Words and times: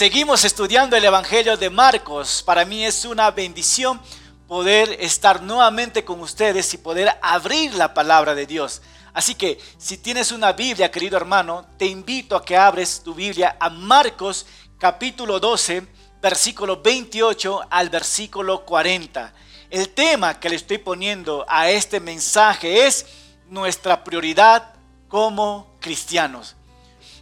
Seguimos 0.00 0.46
estudiando 0.46 0.96
el 0.96 1.04
Evangelio 1.04 1.58
de 1.58 1.68
Marcos. 1.68 2.42
Para 2.42 2.64
mí 2.64 2.86
es 2.86 3.04
una 3.04 3.30
bendición 3.30 4.00
poder 4.48 4.96
estar 4.98 5.42
nuevamente 5.42 6.06
con 6.06 6.20
ustedes 6.22 6.72
y 6.72 6.78
poder 6.78 7.18
abrir 7.20 7.74
la 7.74 7.92
palabra 7.92 8.34
de 8.34 8.46
Dios. 8.46 8.80
Así 9.12 9.34
que 9.34 9.60
si 9.76 9.98
tienes 9.98 10.32
una 10.32 10.54
Biblia, 10.54 10.90
querido 10.90 11.18
hermano, 11.18 11.66
te 11.76 11.84
invito 11.84 12.34
a 12.34 12.42
que 12.42 12.56
abres 12.56 13.02
tu 13.02 13.12
Biblia 13.12 13.58
a 13.60 13.68
Marcos 13.68 14.46
capítulo 14.78 15.38
12, 15.38 15.86
versículo 16.22 16.80
28 16.80 17.60
al 17.68 17.90
versículo 17.90 18.64
40. 18.64 19.34
El 19.68 19.90
tema 19.90 20.40
que 20.40 20.48
le 20.48 20.56
estoy 20.56 20.78
poniendo 20.78 21.44
a 21.46 21.68
este 21.68 22.00
mensaje 22.00 22.86
es 22.86 23.04
nuestra 23.50 24.02
prioridad 24.02 24.76
como 25.08 25.76
cristianos. 25.78 26.56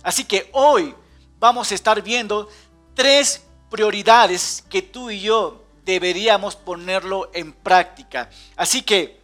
Así 0.04 0.22
que 0.22 0.48
hoy 0.52 0.94
vamos 1.40 1.70
a 1.70 1.74
estar 1.74 2.02
viendo 2.02 2.48
tres 2.98 3.44
prioridades 3.70 4.64
que 4.68 4.82
tú 4.82 5.08
y 5.08 5.20
yo 5.20 5.62
deberíamos 5.84 6.56
ponerlo 6.56 7.30
en 7.32 7.52
práctica. 7.52 8.28
Así 8.56 8.82
que, 8.82 9.20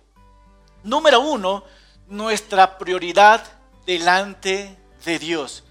número 0.84 1.19
uno, 1.19 1.64
nuestra 2.06 2.78
prioridad 2.78 3.42
delante 3.84 4.78
de 5.05 5.19
Dios. 5.19 5.64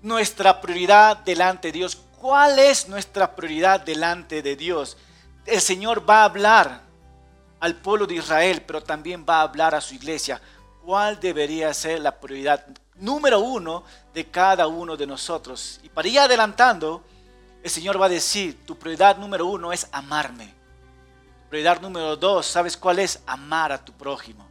Nuestra 0.00 0.62
prioridad 0.62 1.18
delante 1.18 1.68
de 1.68 1.72
Dios. 1.72 1.98
¿Cuál 2.18 2.58
es 2.58 2.88
nuestra 2.88 3.36
prioridad 3.36 3.80
delante 3.80 4.40
de 4.40 4.56
Dios? 4.56 4.96
El 5.44 5.60
Señor 5.60 6.08
va 6.08 6.22
a 6.22 6.24
hablar 6.24 6.80
al 7.60 7.74
pueblo 7.74 8.06
de 8.06 8.14
Israel, 8.14 8.62
pero 8.66 8.82
también 8.82 9.26
va 9.28 9.40
a 9.40 9.42
hablar 9.42 9.74
a 9.74 9.82
su 9.82 9.94
iglesia. 9.94 10.40
¿Cuál 10.82 11.20
debería 11.20 11.74
ser 11.74 12.00
la 12.00 12.18
prioridad 12.18 12.64
número 12.94 13.40
uno 13.40 13.84
de 14.14 14.30
cada 14.30 14.66
uno 14.68 14.96
de 14.96 15.06
nosotros? 15.06 15.80
Y 15.82 15.90
para 15.90 16.08
ir 16.08 16.18
adelantando, 16.18 17.04
el 17.62 17.70
Señor 17.70 18.00
va 18.00 18.06
a 18.06 18.10
decir, 18.10 18.64
tu 18.66 18.76
prioridad 18.76 19.16
número 19.16 19.46
uno 19.46 19.72
es 19.72 19.86
amarme. 19.92 20.52
Prioridad 21.48 21.80
número 21.80 22.16
dos, 22.16 22.46
¿sabes 22.46 22.76
cuál 22.76 22.98
es? 22.98 23.20
Amar 23.26 23.72
a 23.72 23.84
tu 23.84 23.92
prójimo. 23.92 24.48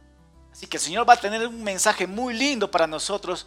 Así 0.52 0.66
que 0.66 0.76
el 0.76 0.82
Señor 0.82 1.08
va 1.08 1.14
a 1.14 1.20
tener 1.20 1.46
un 1.46 1.62
mensaje 1.62 2.06
muy 2.06 2.34
lindo 2.34 2.70
para 2.70 2.86
nosotros 2.86 3.46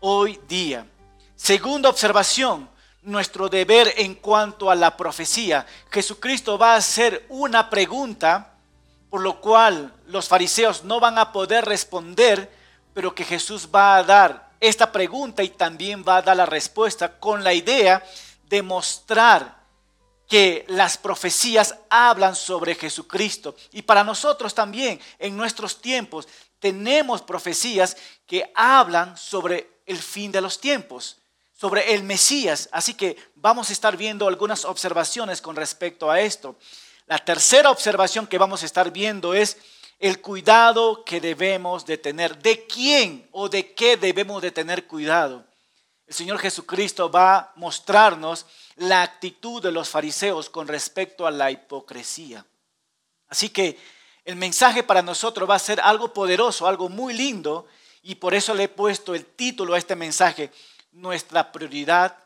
hoy 0.00 0.38
día. 0.48 0.86
Segunda 1.34 1.88
observación, 1.88 2.68
nuestro 3.02 3.48
deber 3.48 3.92
en 3.96 4.14
cuanto 4.14 4.70
a 4.70 4.74
la 4.74 4.96
profecía. 4.96 5.66
Jesucristo 5.90 6.56
va 6.56 6.74
a 6.74 6.76
hacer 6.76 7.26
una 7.28 7.68
pregunta 7.68 8.52
por 9.12 9.20
lo 9.20 9.42
cual 9.42 9.92
los 10.06 10.26
fariseos 10.26 10.84
no 10.84 10.98
van 10.98 11.18
a 11.18 11.32
poder 11.32 11.66
responder, 11.66 12.50
pero 12.94 13.14
que 13.14 13.24
Jesús 13.24 13.68
va 13.72 13.96
a 13.96 14.02
dar 14.02 14.52
esta 14.58 14.90
pregunta 14.90 15.42
y 15.42 15.50
también 15.50 16.02
va 16.06 16.16
a 16.16 16.22
dar 16.22 16.36
la 16.36 16.46
respuesta 16.46 17.18
con 17.18 17.44
la 17.44 17.52
idea 17.52 18.02
demostrar 18.52 19.62
que 20.28 20.66
las 20.68 20.98
profecías 20.98 21.74
hablan 21.88 22.36
sobre 22.36 22.74
Jesucristo. 22.74 23.56
Y 23.72 23.80
para 23.80 24.04
nosotros 24.04 24.54
también, 24.54 25.00
en 25.18 25.34
nuestros 25.34 25.80
tiempos, 25.80 26.28
tenemos 26.58 27.22
profecías 27.22 27.96
que 28.26 28.52
hablan 28.54 29.16
sobre 29.16 29.80
el 29.86 29.96
fin 29.96 30.30
de 30.30 30.42
los 30.42 30.60
tiempos, 30.60 31.16
sobre 31.50 31.94
el 31.94 32.02
Mesías. 32.02 32.68
Así 32.72 32.92
que 32.92 33.16
vamos 33.36 33.70
a 33.70 33.72
estar 33.72 33.96
viendo 33.96 34.28
algunas 34.28 34.66
observaciones 34.66 35.40
con 35.40 35.56
respecto 35.56 36.10
a 36.10 36.20
esto. 36.20 36.56
La 37.06 37.18
tercera 37.18 37.70
observación 37.70 38.26
que 38.26 38.36
vamos 38.36 38.62
a 38.62 38.66
estar 38.66 38.90
viendo 38.90 39.32
es 39.32 39.56
el 39.98 40.20
cuidado 40.20 41.04
que 41.06 41.22
debemos 41.22 41.86
de 41.86 41.96
tener. 41.96 42.36
¿De 42.36 42.66
quién 42.66 43.26
o 43.32 43.48
de 43.48 43.72
qué 43.72 43.96
debemos 43.96 44.42
de 44.42 44.50
tener 44.50 44.86
cuidado? 44.86 45.46
El 46.06 46.14
Señor 46.14 46.38
Jesucristo 46.38 47.10
va 47.10 47.36
a 47.36 47.52
mostrarnos 47.56 48.46
la 48.76 49.02
actitud 49.02 49.62
de 49.62 49.72
los 49.72 49.88
fariseos 49.88 50.50
con 50.50 50.68
respecto 50.68 51.26
a 51.26 51.30
la 51.30 51.50
hipocresía. 51.50 52.44
Así 53.28 53.48
que 53.48 53.78
el 54.24 54.36
mensaje 54.36 54.82
para 54.82 55.02
nosotros 55.02 55.48
va 55.48 55.54
a 55.54 55.60
ser 55.60 55.80
algo 55.80 56.12
poderoso, 56.12 56.66
algo 56.66 56.88
muy 56.88 57.14
lindo, 57.14 57.66
y 58.02 58.16
por 58.16 58.34
eso 58.34 58.54
le 58.54 58.64
he 58.64 58.68
puesto 58.68 59.14
el 59.14 59.24
título 59.24 59.74
a 59.74 59.78
este 59.78 59.96
mensaje, 59.96 60.50
nuestra 60.92 61.50
prioridad 61.52 62.16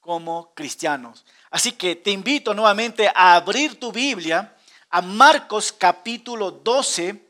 como 0.00 0.52
cristianos. 0.54 1.24
Así 1.50 1.72
que 1.72 1.96
te 1.96 2.10
invito 2.10 2.54
nuevamente 2.54 3.10
a 3.14 3.34
abrir 3.34 3.78
tu 3.78 3.92
Biblia 3.92 4.56
a 4.90 5.02
Marcos 5.02 5.72
capítulo 5.72 6.50
12, 6.50 7.20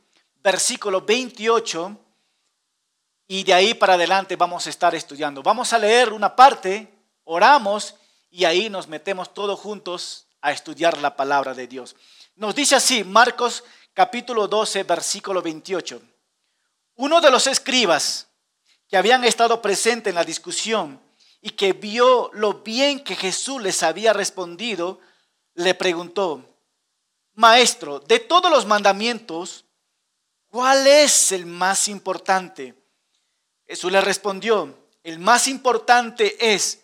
versículo 0.42 1.00
28 1.00 2.03
y 3.26 3.44
de 3.44 3.54
ahí 3.54 3.74
para 3.74 3.94
adelante 3.94 4.36
vamos 4.36 4.66
a 4.66 4.70
estar 4.70 4.94
estudiando. 4.94 5.42
Vamos 5.42 5.72
a 5.72 5.78
leer 5.78 6.12
una 6.12 6.36
parte, 6.36 6.92
oramos 7.24 7.94
y 8.30 8.44
ahí 8.44 8.68
nos 8.68 8.88
metemos 8.88 9.32
todos 9.32 9.58
juntos 9.58 10.26
a 10.40 10.52
estudiar 10.52 10.98
la 10.98 11.16
palabra 11.16 11.54
de 11.54 11.66
Dios. 11.66 11.96
Nos 12.36 12.54
dice 12.54 12.74
así, 12.76 13.04
Marcos 13.04 13.64
capítulo 13.94 14.46
12, 14.48 14.82
versículo 14.82 15.40
28. 15.40 16.02
Uno 16.96 17.20
de 17.20 17.30
los 17.30 17.46
escribas 17.46 18.28
que 18.88 18.96
habían 18.96 19.24
estado 19.24 19.62
presentes 19.62 20.10
en 20.10 20.16
la 20.16 20.24
discusión 20.24 21.00
y 21.40 21.50
que 21.50 21.72
vio 21.72 22.30
lo 22.34 22.62
bien 22.62 23.02
que 23.02 23.16
Jesús 23.16 23.62
les 23.62 23.82
había 23.82 24.12
respondido, 24.12 25.00
le 25.54 25.74
preguntó, 25.74 26.42
Maestro, 27.34 28.00
de 28.00 28.20
todos 28.20 28.50
los 28.50 28.66
mandamientos, 28.66 29.64
¿cuál 30.48 30.86
es 30.86 31.32
el 31.32 31.46
más 31.46 31.88
importante? 31.88 32.83
Jesús 33.66 33.90
le 33.90 34.00
respondió, 34.00 34.76
el 35.02 35.18
más 35.18 35.48
importante 35.48 36.54
es, 36.54 36.80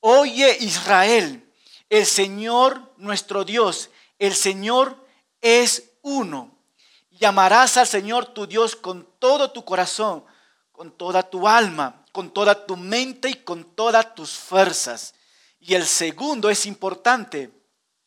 oye 0.00 0.56
Israel, 0.60 1.44
el 1.88 2.06
Señor 2.06 2.92
nuestro 2.96 3.44
Dios, 3.44 3.90
el 4.18 4.34
Señor 4.34 4.96
es 5.40 5.90
uno. 6.02 6.52
Llamarás 7.10 7.76
al 7.76 7.86
Señor 7.86 8.26
tu 8.26 8.46
Dios 8.46 8.76
con 8.76 9.08
todo 9.18 9.50
tu 9.50 9.64
corazón, 9.64 10.24
con 10.72 10.92
toda 10.92 11.22
tu 11.22 11.48
alma, 11.48 12.04
con 12.12 12.30
toda 12.30 12.66
tu 12.66 12.76
mente 12.76 13.30
y 13.30 13.34
con 13.34 13.64
todas 13.64 14.14
tus 14.14 14.32
fuerzas. 14.32 15.14
Y 15.60 15.74
el 15.74 15.86
segundo 15.86 16.50
es 16.50 16.66
importante, 16.66 17.50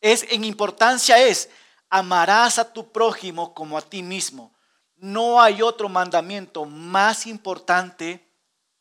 es 0.00 0.24
en 0.30 0.44
importancia 0.44 1.18
es, 1.18 1.50
amarás 1.90 2.58
a 2.58 2.72
tu 2.72 2.90
prójimo 2.90 3.52
como 3.52 3.76
a 3.76 3.82
ti 3.82 4.02
mismo. 4.02 4.52
No 5.02 5.42
hay 5.42 5.62
otro 5.62 5.88
mandamiento 5.88 6.64
más 6.64 7.26
importante 7.26 8.24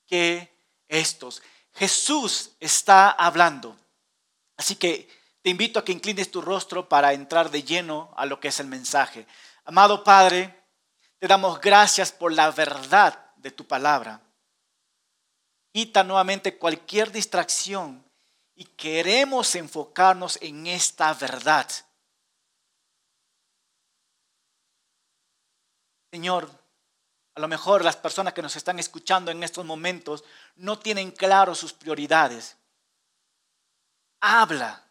que 0.06 0.56
estos. 0.88 1.42
Jesús 1.74 2.52
está 2.60 3.10
hablando. 3.10 3.76
Así 4.56 4.76
que 4.76 5.10
te 5.42 5.50
invito 5.50 5.80
a 5.80 5.84
que 5.84 5.92
inclines 5.92 6.30
tu 6.30 6.40
rostro 6.40 6.88
para 6.88 7.14
entrar 7.14 7.50
de 7.50 7.64
lleno 7.64 8.14
a 8.16 8.28
lo 8.28 8.40
que 8.40 8.50
es 8.50 8.60
el 8.60 8.68
mensaje. 8.68 9.26
Amado 9.66 10.04
Padre, 10.04 10.64
te 11.18 11.28
damos 11.28 11.60
gracias 11.60 12.12
por 12.12 12.32
la 12.32 12.52
verdad 12.52 13.32
de 13.38 13.50
tu 13.50 13.66
palabra. 13.66 14.22
Quita 15.74 16.04
nuevamente 16.04 16.56
cualquier 16.56 17.12
distracción 17.12 18.06
y 18.54 18.66
queremos 18.66 19.56
enfocarnos 19.56 20.38
en 20.40 20.68
esta 20.68 21.16
verdad. 21.16 21.68
Señor, 26.12 26.52
a 27.36 27.40
lo 27.40 27.48
mejor 27.48 27.86
las 27.86 27.96
personas 27.96 28.34
que 28.34 28.42
nos 28.42 28.58
están 28.58 28.80
escuchando 28.80 29.32
en 29.32 29.44
estos 29.44 29.66
momentos 29.66 30.26
no 30.58 30.78
tienen 30.78 31.12
claro 31.12 31.56
sus 31.56 31.72
prioridades. 31.72 32.58
Habla 34.20 34.84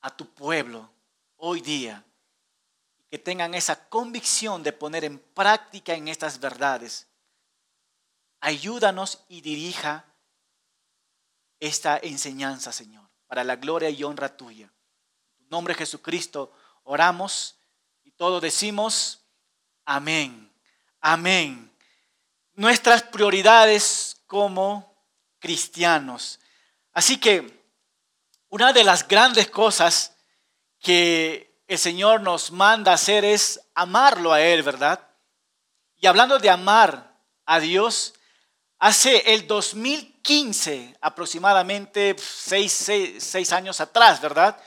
a 0.00 0.16
tu 0.16 0.28
pueblo 0.34 0.90
hoy 1.36 1.60
día 1.60 2.04
y 2.98 3.04
que 3.04 3.18
tengan 3.18 3.54
esa 3.54 3.88
convicción 3.88 4.64
de 4.64 4.72
poner 4.72 5.04
en 5.04 5.20
práctica 5.20 5.94
en 5.94 6.08
estas 6.08 6.40
verdades. 6.40 7.06
Ayúdanos 8.40 9.20
y 9.28 9.40
dirija 9.40 10.04
esta 11.60 11.96
enseñanza, 11.98 12.72
Señor, 12.72 13.08
para 13.28 13.44
la 13.44 13.54
gloria 13.54 13.88
y 13.88 14.02
honra 14.02 14.36
tuya. 14.36 14.70
En 15.38 15.44
tu 15.44 15.50
nombre 15.50 15.74
Jesucristo 15.74 16.52
oramos 16.82 17.56
y 18.02 18.10
todos 18.10 18.42
decimos, 18.42 19.23
Amén. 19.84 20.52
Amén. 21.00 21.70
Nuestras 22.54 23.02
prioridades 23.02 24.16
como 24.26 24.94
cristianos. 25.38 26.40
Así 26.92 27.18
que 27.18 27.62
una 28.48 28.72
de 28.72 28.84
las 28.84 29.06
grandes 29.06 29.50
cosas 29.50 30.16
que 30.80 31.60
el 31.66 31.78
Señor 31.78 32.20
nos 32.20 32.50
manda 32.50 32.92
hacer 32.92 33.24
es 33.24 33.60
amarlo 33.74 34.32
a 34.32 34.40
Él, 34.40 34.62
¿verdad? 34.62 35.00
Y 35.96 36.06
hablando 36.06 36.38
de 36.38 36.50
amar 36.50 37.16
a 37.46 37.58
Dios, 37.60 38.14
hace 38.78 39.34
el 39.34 39.46
2015, 39.46 40.96
aproximadamente 41.00 42.16
seis, 42.18 42.72
seis 43.18 43.52
años 43.52 43.80
atrás, 43.80 44.20
¿verdad? 44.20 44.58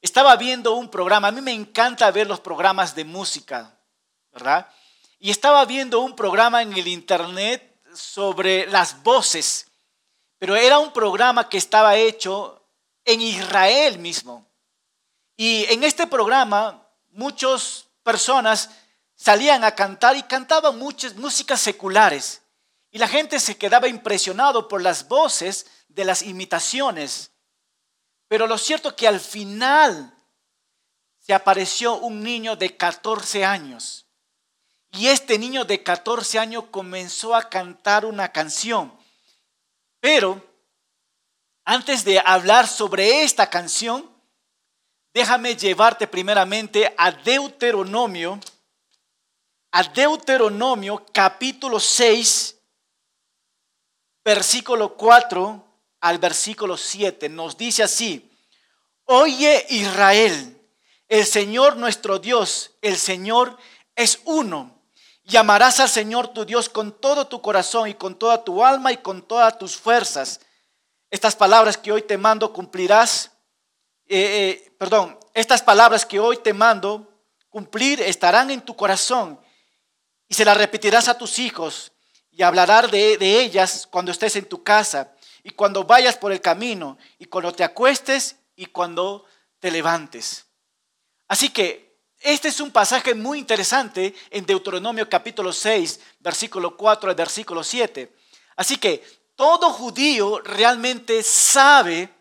Estaba 0.00 0.36
viendo 0.36 0.74
un 0.74 0.88
programa, 0.88 1.28
a 1.28 1.32
mí 1.32 1.40
me 1.40 1.52
encanta 1.52 2.10
ver 2.10 2.26
los 2.26 2.40
programas 2.40 2.94
de 2.94 3.04
música, 3.04 3.75
Y 5.18 5.30
estaba 5.30 5.64
viendo 5.64 6.00
un 6.00 6.14
programa 6.14 6.62
en 6.62 6.72
el 6.72 6.86
internet 6.88 7.80
sobre 7.94 8.66
las 8.66 9.02
voces, 9.02 9.66
pero 10.38 10.54
era 10.54 10.78
un 10.78 10.92
programa 10.92 11.48
que 11.48 11.58
estaba 11.58 11.96
hecho 11.96 12.62
en 13.04 13.20
Israel 13.20 13.98
mismo. 13.98 14.46
Y 15.36 15.64
en 15.70 15.84
este 15.84 16.06
programa 16.06 16.86
muchas 17.12 17.86
personas 18.02 18.70
salían 19.14 19.64
a 19.64 19.74
cantar 19.74 20.16
y 20.16 20.22
cantaban 20.22 20.78
muchas 20.78 21.16
músicas 21.16 21.60
seculares. 21.60 22.42
Y 22.90 22.98
la 22.98 23.08
gente 23.08 23.40
se 23.40 23.56
quedaba 23.56 23.88
impresionado 23.88 24.68
por 24.68 24.82
las 24.82 25.08
voces 25.08 25.66
de 25.88 26.04
las 26.04 26.22
imitaciones. 26.22 27.30
Pero 28.28 28.46
lo 28.46 28.58
cierto 28.58 28.90
es 28.90 28.94
que 28.94 29.08
al 29.08 29.20
final 29.20 30.14
se 31.18 31.34
apareció 31.34 31.96
un 31.96 32.22
niño 32.22 32.56
de 32.56 32.76
14 32.76 33.44
años. 33.44 34.05
Y 34.96 35.08
este 35.08 35.38
niño 35.38 35.66
de 35.66 35.82
14 35.82 36.38
años 36.38 36.64
comenzó 36.70 37.34
a 37.34 37.50
cantar 37.50 38.06
una 38.06 38.32
canción. 38.32 38.96
Pero 40.00 40.42
antes 41.66 42.02
de 42.02 42.18
hablar 42.24 42.66
sobre 42.66 43.22
esta 43.22 43.50
canción, 43.50 44.10
déjame 45.12 45.54
llevarte 45.54 46.06
primeramente 46.06 46.94
a 46.96 47.10
Deuteronomio, 47.10 48.40
a 49.72 49.82
Deuteronomio 49.82 51.04
capítulo 51.12 51.78
6, 51.78 52.56
versículo 54.24 54.96
4 54.96 55.64
al 56.00 56.18
versículo 56.18 56.78
7. 56.78 57.28
Nos 57.28 57.58
dice 57.58 57.82
así, 57.82 58.30
oye 59.04 59.66
Israel, 59.68 60.58
el 61.06 61.26
Señor 61.26 61.76
nuestro 61.76 62.18
Dios, 62.18 62.70
el 62.80 62.96
Señor 62.96 63.58
es 63.94 64.20
uno. 64.24 64.75
Llamarás 65.26 65.80
al 65.80 65.88
Señor 65.88 66.28
tu 66.28 66.44
Dios 66.44 66.68
con 66.68 66.92
todo 66.92 67.26
tu 67.26 67.42
corazón 67.42 67.88
y 67.88 67.94
con 67.94 68.16
toda 68.16 68.44
tu 68.44 68.64
alma 68.64 68.92
y 68.92 68.98
con 68.98 69.22
todas 69.22 69.58
tus 69.58 69.76
fuerzas. 69.76 70.40
Estas 71.10 71.34
palabras 71.34 71.76
que 71.76 71.90
hoy 71.90 72.02
te 72.02 72.16
mando 72.16 72.52
cumplirás, 72.52 73.32
eh, 74.06 74.62
eh, 74.64 74.72
perdón, 74.78 75.18
estas 75.34 75.62
palabras 75.62 76.06
que 76.06 76.20
hoy 76.20 76.36
te 76.36 76.52
mando 76.52 77.12
cumplir 77.48 78.00
estarán 78.02 78.50
en 78.50 78.60
tu 78.60 78.76
corazón 78.76 79.40
y 80.28 80.34
se 80.34 80.44
las 80.44 80.56
repetirás 80.56 81.08
a 81.08 81.18
tus 81.18 81.40
hijos 81.40 81.90
y 82.30 82.44
hablarás 82.44 82.88
de, 82.92 83.18
de 83.18 83.40
ellas 83.40 83.88
cuando 83.90 84.12
estés 84.12 84.36
en 84.36 84.48
tu 84.48 84.62
casa 84.62 85.12
y 85.42 85.50
cuando 85.50 85.82
vayas 85.82 86.16
por 86.16 86.30
el 86.30 86.40
camino 86.40 86.98
y 87.18 87.24
cuando 87.24 87.50
te 87.50 87.64
acuestes 87.64 88.36
y 88.54 88.66
cuando 88.66 89.24
te 89.58 89.72
levantes. 89.72 90.46
Así 91.26 91.48
que 91.48 91.85
este 92.20 92.48
es 92.48 92.60
un 92.60 92.70
pasaje 92.70 93.14
muy 93.14 93.38
interesante 93.38 94.14
en 94.30 94.46
Deuteronomio 94.46 95.08
capítulo 95.08 95.52
6, 95.52 96.00
versículo 96.20 96.76
4 96.76 97.10
al 97.10 97.16
versículo 97.16 97.62
7. 97.62 98.14
Así 98.56 98.78
que 98.78 99.04
todo 99.36 99.70
judío 99.70 100.40
realmente 100.40 101.22
sabe 101.22 102.12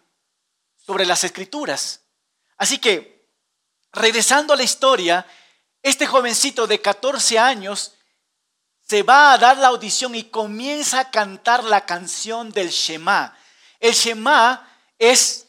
sobre 0.75 1.05
las 1.05 1.23
escrituras. 1.23 2.01
Así 2.57 2.77
que, 2.77 3.29
regresando 3.91 4.53
a 4.53 4.57
la 4.57 4.63
historia, 4.63 5.25
este 5.81 6.05
jovencito 6.05 6.67
de 6.67 6.81
14 6.81 7.39
años 7.39 7.93
se 8.87 9.01
va 9.01 9.33
a 9.33 9.37
dar 9.37 9.57
la 9.57 9.67
audición 9.67 10.13
y 10.13 10.25
comienza 10.25 10.99
a 10.99 11.11
cantar 11.11 11.63
la 11.63 11.85
canción 11.85 12.51
del 12.51 12.69
Shema. 12.69 13.35
El 13.79 13.93
Shema 13.93 14.67
es, 14.99 15.47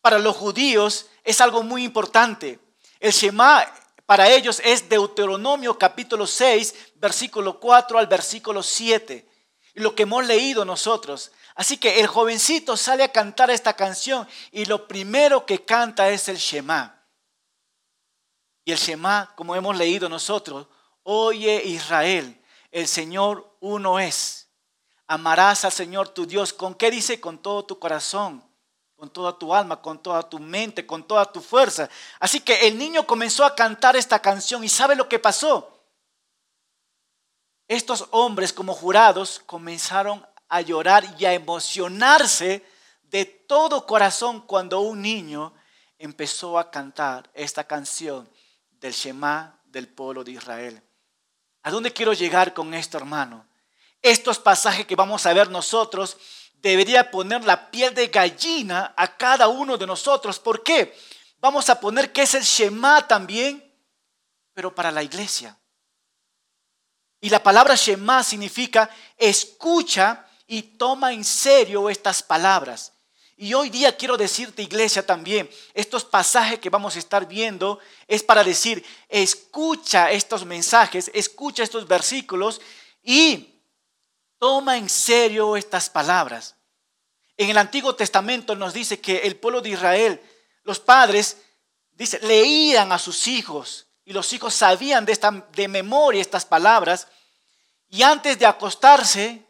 para 0.00 0.18
los 0.18 0.36
judíos, 0.36 1.06
es 1.24 1.40
algo 1.40 1.62
muy 1.62 1.84
importante. 1.84 2.58
El 3.00 3.12
Shema 3.12 3.66
para 4.08 4.30
ellos 4.30 4.62
es 4.64 4.88
Deuteronomio 4.88 5.78
capítulo 5.78 6.26
6, 6.26 6.94
versículo 6.94 7.60
4 7.60 7.98
al 7.98 8.06
versículo 8.06 8.62
7. 8.62 9.28
Lo 9.74 9.94
que 9.94 10.04
hemos 10.04 10.26
leído 10.26 10.64
nosotros. 10.64 11.30
Así 11.54 11.76
que 11.76 12.00
el 12.00 12.06
jovencito 12.06 12.74
sale 12.78 13.04
a 13.04 13.12
cantar 13.12 13.50
esta 13.50 13.74
canción 13.74 14.26
y 14.50 14.64
lo 14.64 14.88
primero 14.88 15.44
que 15.44 15.62
canta 15.62 16.08
es 16.08 16.26
el 16.30 16.38
Shema. 16.38 17.04
Y 18.64 18.72
el 18.72 18.78
Shema, 18.78 19.30
como 19.36 19.54
hemos 19.54 19.76
leído 19.76 20.08
nosotros, 20.08 20.68
oye 21.02 21.62
Israel, 21.66 22.42
el 22.72 22.88
Señor 22.88 23.58
uno 23.60 23.98
es. 23.98 24.48
Amarás 25.06 25.66
al 25.66 25.72
Señor 25.72 26.08
tu 26.08 26.24
Dios. 26.24 26.54
¿Con 26.54 26.74
qué 26.74 26.90
dice? 26.90 27.20
Con 27.20 27.42
todo 27.42 27.66
tu 27.66 27.78
corazón, 27.78 28.42
con 28.98 29.10
toda 29.10 29.38
tu 29.38 29.54
alma, 29.54 29.80
con 29.80 30.02
toda 30.02 30.28
tu 30.28 30.40
mente, 30.40 30.84
con 30.84 31.06
toda 31.06 31.24
tu 31.24 31.40
fuerza. 31.40 31.88
Así 32.18 32.40
que 32.40 32.66
el 32.66 32.76
niño 32.76 33.06
comenzó 33.06 33.44
a 33.44 33.54
cantar 33.54 33.94
esta 33.94 34.18
canción 34.18 34.64
y 34.64 34.68
¿sabe 34.68 34.96
lo 34.96 35.08
que 35.08 35.20
pasó? 35.20 35.84
Estos 37.68 38.08
hombres 38.10 38.52
como 38.52 38.74
jurados 38.74 39.40
comenzaron 39.46 40.26
a 40.48 40.62
llorar 40.62 41.14
y 41.16 41.26
a 41.26 41.32
emocionarse 41.32 42.66
de 43.04 43.24
todo 43.24 43.86
corazón 43.86 44.40
cuando 44.40 44.80
un 44.80 45.00
niño 45.00 45.54
empezó 45.96 46.58
a 46.58 46.72
cantar 46.72 47.30
esta 47.34 47.62
canción 47.62 48.28
del 48.80 48.92
Shema 48.92 49.60
del 49.66 49.86
pueblo 49.86 50.24
de 50.24 50.32
Israel. 50.32 50.82
¿A 51.62 51.70
dónde 51.70 51.92
quiero 51.92 52.14
llegar 52.14 52.52
con 52.52 52.74
esto, 52.74 52.98
hermano? 52.98 53.46
Estos 54.02 54.40
pasajes 54.40 54.86
que 54.86 54.96
vamos 54.96 55.24
a 55.24 55.32
ver 55.32 55.50
nosotros 55.50 56.16
debería 56.60 57.10
poner 57.10 57.44
la 57.44 57.70
piel 57.70 57.94
de 57.94 58.08
gallina 58.08 58.94
a 58.96 59.16
cada 59.16 59.48
uno 59.48 59.76
de 59.76 59.86
nosotros. 59.86 60.38
¿Por 60.38 60.62
qué? 60.62 60.96
Vamos 61.40 61.70
a 61.70 61.80
poner 61.80 62.12
que 62.12 62.22
es 62.22 62.34
el 62.34 62.42
Shema 62.42 63.06
también, 63.06 63.64
pero 64.54 64.74
para 64.74 64.90
la 64.90 65.02
iglesia. 65.02 65.56
Y 67.20 67.30
la 67.30 67.42
palabra 67.42 67.74
Shema 67.74 68.22
significa 68.22 68.90
escucha 69.16 70.26
y 70.46 70.62
toma 70.62 71.12
en 71.12 71.24
serio 71.24 71.90
estas 71.90 72.22
palabras. 72.22 72.92
Y 73.36 73.54
hoy 73.54 73.70
día 73.70 73.96
quiero 73.96 74.16
decirte, 74.16 74.62
iglesia, 74.62 75.06
también, 75.06 75.48
estos 75.72 76.04
pasajes 76.04 76.58
que 76.58 76.70
vamos 76.70 76.96
a 76.96 76.98
estar 76.98 77.28
viendo 77.28 77.78
es 78.08 78.24
para 78.24 78.42
decir, 78.42 78.84
escucha 79.08 80.10
estos 80.10 80.44
mensajes, 80.44 81.08
escucha 81.14 81.62
estos 81.62 81.86
versículos 81.86 82.60
y 83.00 83.57
Toma 84.38 84.76
en 84.76 84.88
serio 84.88 85.56
estas 85.56 85.90
palabras. 85.90 86.54
En 87.36 87.50
el 87.50 87.58
Antiguo 87.58 87.94
Testamento 87.94 88.54
nos 88.54 88.72
dice 88.72 89.00
que 89.00 89.18
el 89.18 89.36
pueblo 89.36 89.60
de 89.60 89.70
Israel, 89.70 90.20
los 90.64 90.80
padres, 90.80 91.38
dice, 91.92 92.18
leían 92.20 92.92
a 92.92 92.98
sus 92.98 93.26
hijos 93.28 93.86
y 94.04 94.12
los 94.12 94.32
hijos 94.32 94.54
sabían 94.54 95.04
de, 95.04 95.12
esta, 95.12 95.30
de 95.52 95.68
memoria 95.68 96.20
estas 96.20 96.44
palabras 96.44 97.08
y 97.88 98.02
antes 98.02 98.38
de 98.38 98.46
acostarse 98.46 99.44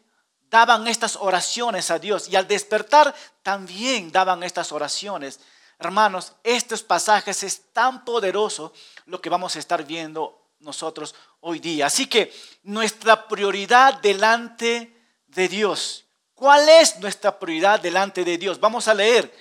daban 0.49 0.87
estas 0.87 1.15
oraciones 1.15 1.91
a 1.91 1.99
Dios 1.99 2.27
y 2.27 2.35
al 2.35 2.47
despertar 2.47 3.13
también 3.43 4.11
daban 4.11 4.43
estas 4.43 4.71
oraciones. 4.71 5.39
Hermanos, 5.77 6.33
estos 6.43 6.83
pasajes 6.83 7.43
es 7.43 7.71
tan 7.71 8.03
poderoso 8.03 8.73
lo 9.05 9.21
que 9.21 9.29
vamos 9.29 9.55
a 9.55 9.59
estar 9.59 9.83
viendo 9.85 10.38
nosotros 10.59 11.15
hoy 11.41 11.59
día. 11.59 11.87
Así 11.87 12.07
que 12.07 12.33
nuestra 12.63 13.27
prioridad 13.27 13.95
delante 14.01 14.95
de 15.27 15.47
Dios. 15.47 16.05
¿Cuál 16.33 16.67
es 16.69 16.99
nuestra 16.99 17.37
prioridad 17.37 17.79
delante 17.79 18.23
de 18.23 18.37
Dios? 18.37 18.59
Vamos 18.59 18.87
a 18.87 18.93
leer. 18.93 19.33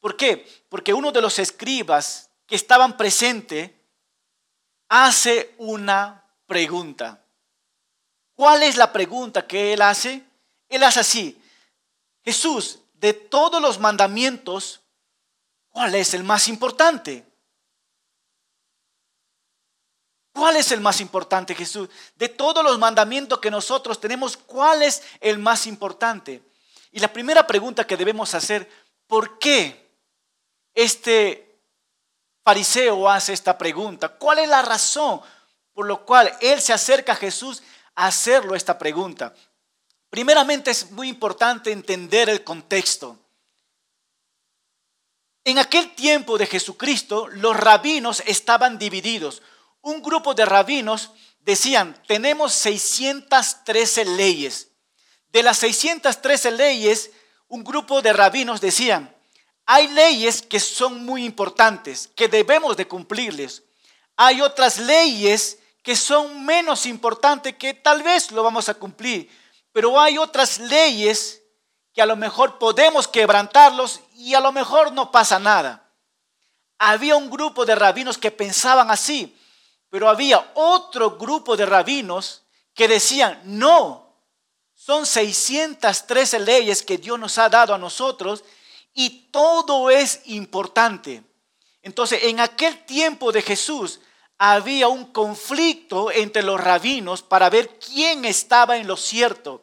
¿Por 0.00 0.16
qué? 0.16 0.46
Porque 0.68 0.92
uno 0.92 1.12
de 1.12 1.20
los 1.20 1.38
escribas 1.38 2.30
que 2.46 2.56
estaban 2.56 2.96
presentes 2.96 3.70
hace 4.88 5.54
una 5.58 6.24
pregunta. 6.46 7.24
¿Cuál 8.34 8.62
es 8.62 8.76
la 8.76 8.92
pregunta 8.92 9.46
que 9.46 9.72
él 9.72 9.82
hace? 9.82 10.22
Él 10.68 10.82
hace 10.82 11.00
así. 11.00 11.42
Jesús, 12.24 12.80
de 12.94 13.12
todos 13.14 13.60
los 13.60 13.78
mandamientos, 13.78 14.80
¿cuál 15.68 15.94
es 15.94 16.14
el 16.14 16.24
más 16.24 16.48
importante? 16.48 17.24
¿Cuál 20.32 20.56
es 20.56 20.72
el 20.72 20.80
más 20.80 21.00
importante, 21.00 21.54
Jesús? 21.54 21.88
De 22.16 22.28
todos 22.28 22.64
los 22.64 22.78
mandamientos 22.78 23.38
que 23.38 23.50
nosotros 23.50 24.00
tenemos, 24.00 24.36
¿cuál 24.36 24.82
es 24.82 25.02
el 25.20 25.38
más 25.38 25.66
importante? 25.66 26.42
Y 26.90 27.00
la 27.00 27.12
primera 27.12 27.46
pregunta 27.46 27.86
que 27.86 27.96
debemos 27.96 28.34
hacer, 28.34 28.68
¿por 29.06 29.38
qué 29.38 29.90
este 30.74 31.60
fariseo 32.42 33.08
hace 33.08 33.34
esta 33.34 33.58
pregunta? 33.58 34.08
¿Cuál 34.08 34.38
es 34.38 34.48
la 34.48 34.62
razón 34.62 35.20
por 35.74 35.88
la 35.88 35.96
cual 35.96 36.34
él 36.40 36.60
se 36.62 36.72
acerca 36.72 37.12
a 37.12 37.16
Jesús 37.16 37.62
a 37.94 38.06
hacerlo 38.06 38.54
esta 38.54 38.78
pregunta? 38.78 39.34
Primeramente 40.08 40.70
es 40.70 40.90
muy 40.90 41.08
importante 41.08 41.72
entender 41.72 42.30
el 42.30 42.42
contexto. 42.42 43.18
En 45.44 45.58
aquel 45.58 45.94
tiempo 45.94 46.38
de 46.38 46.46
Jesucristo, 46.46 47.28
los 47.28 47.56
rabinos 47.56 48.22
estaban 48.26 48.78
divididos 48.78 49.42
un 49.82 50.00
grupo 50.00 50.34
de 50.34 50.44
rabinos 50.44 51.10
decían, 51.40 52.00
tenemos 52.06 52.52
613 52.54 54.04
leyes. 54.04 54.68
De 55.28 55.42
las 55.42 55.58
613 55.58 56.52
leyes, 56.52 57.10
un 57.48 57.64
grupo 57.64 58.00
de 58.00 58.12
rabinos 58.12 58.60
decían, 58.60 59.14
hay 59.66 59.88
leyes 59.88 60.42
que 60.42 60.60
son 60.60 61.04
muy 61.04 61.24
importantes, 61.24 62.08
que 62.14 62.28
debemos 62.28 62.76
de 62.76 62.88
cumplirles. 62.88 63.62
Hay 64.16 64.40
otras 64.40 64.78
leyes 64.78 65.58
que 65.82 65.96
son 65.96 66.44
menos 66.44 66.86
importantes, 66.86 67.56
que 67.56 67.74
tal 67.74 68.02
vez 68.02 68.30
lo 68.30 68.42
vamos 68.42 68.68
a 68.68 68.74
cumplir. 68.74 69.30
Pero 69.72 70.00
hay 70.00 70.18
otras 70.18 70.58
leyes 70.58 71.42
que 71.92 72.02
a 72.02 72.06
lo 72.06 72.16
mejor 72.16 72.58
podemos 72.58 73.08
quebrantarlos 73.08 74.00
y 74.14 74.34
a 74.34 74.40
lo 74.40 74.52
mejor 74.52 74.92
no 74.92 75.10
pasa 75.10 75.38
nada. 75.38 75.90
Había 76.78 77.16
un 77.16 77.30
grupo 77.30 77.64
de 77.64 77.74
rabinos 77.74 78.18
que 78.18 78.30
pensaban 78.30 78.90
así, 78.90 79.36
pero 79.92 80.08
había 80.08 80.52
otro 80.54 81.18
grupo 81.18 81.54
de 81.54 81.66
rabinos 81.66 82.44
que 82.72 82.88
decían, 82.88 83.38
no, 83.44 84.16
son 84.74 85.04
613 85.04 86.38
leyes 86.38 86.82
que 86.82 86.96
Dios 86.96 87.18
nos 87.18 87.36
ha 87.36 87.50
dado 87.50 87.74
a 87.74 87.78
nosotros 87.78 88.42
y 88.94 89.28
todo 89.30 89.90
es 89.90 90.22
importante. 90.24 91.22
Entonces, 91.82 92.20
en 92.22 92.40
aquel 92.40 92.86
tiempo 92.86 93.32
de 93.32 93.42
Jesús 93.42 94.00
había 94.38 94.88
un 94.88 95.12
conflicto 95.12 96.10
entre 96.10 96.42
los 96.42 96.58
rabinos 96.58 97.20
para 97.20 97.50
ver 97.50 97.78
quién 97.78 98.24
estaba 98.24 98.78
en 98.78 98.86
lo 98.86 98.96
cierto. 98.96 99.60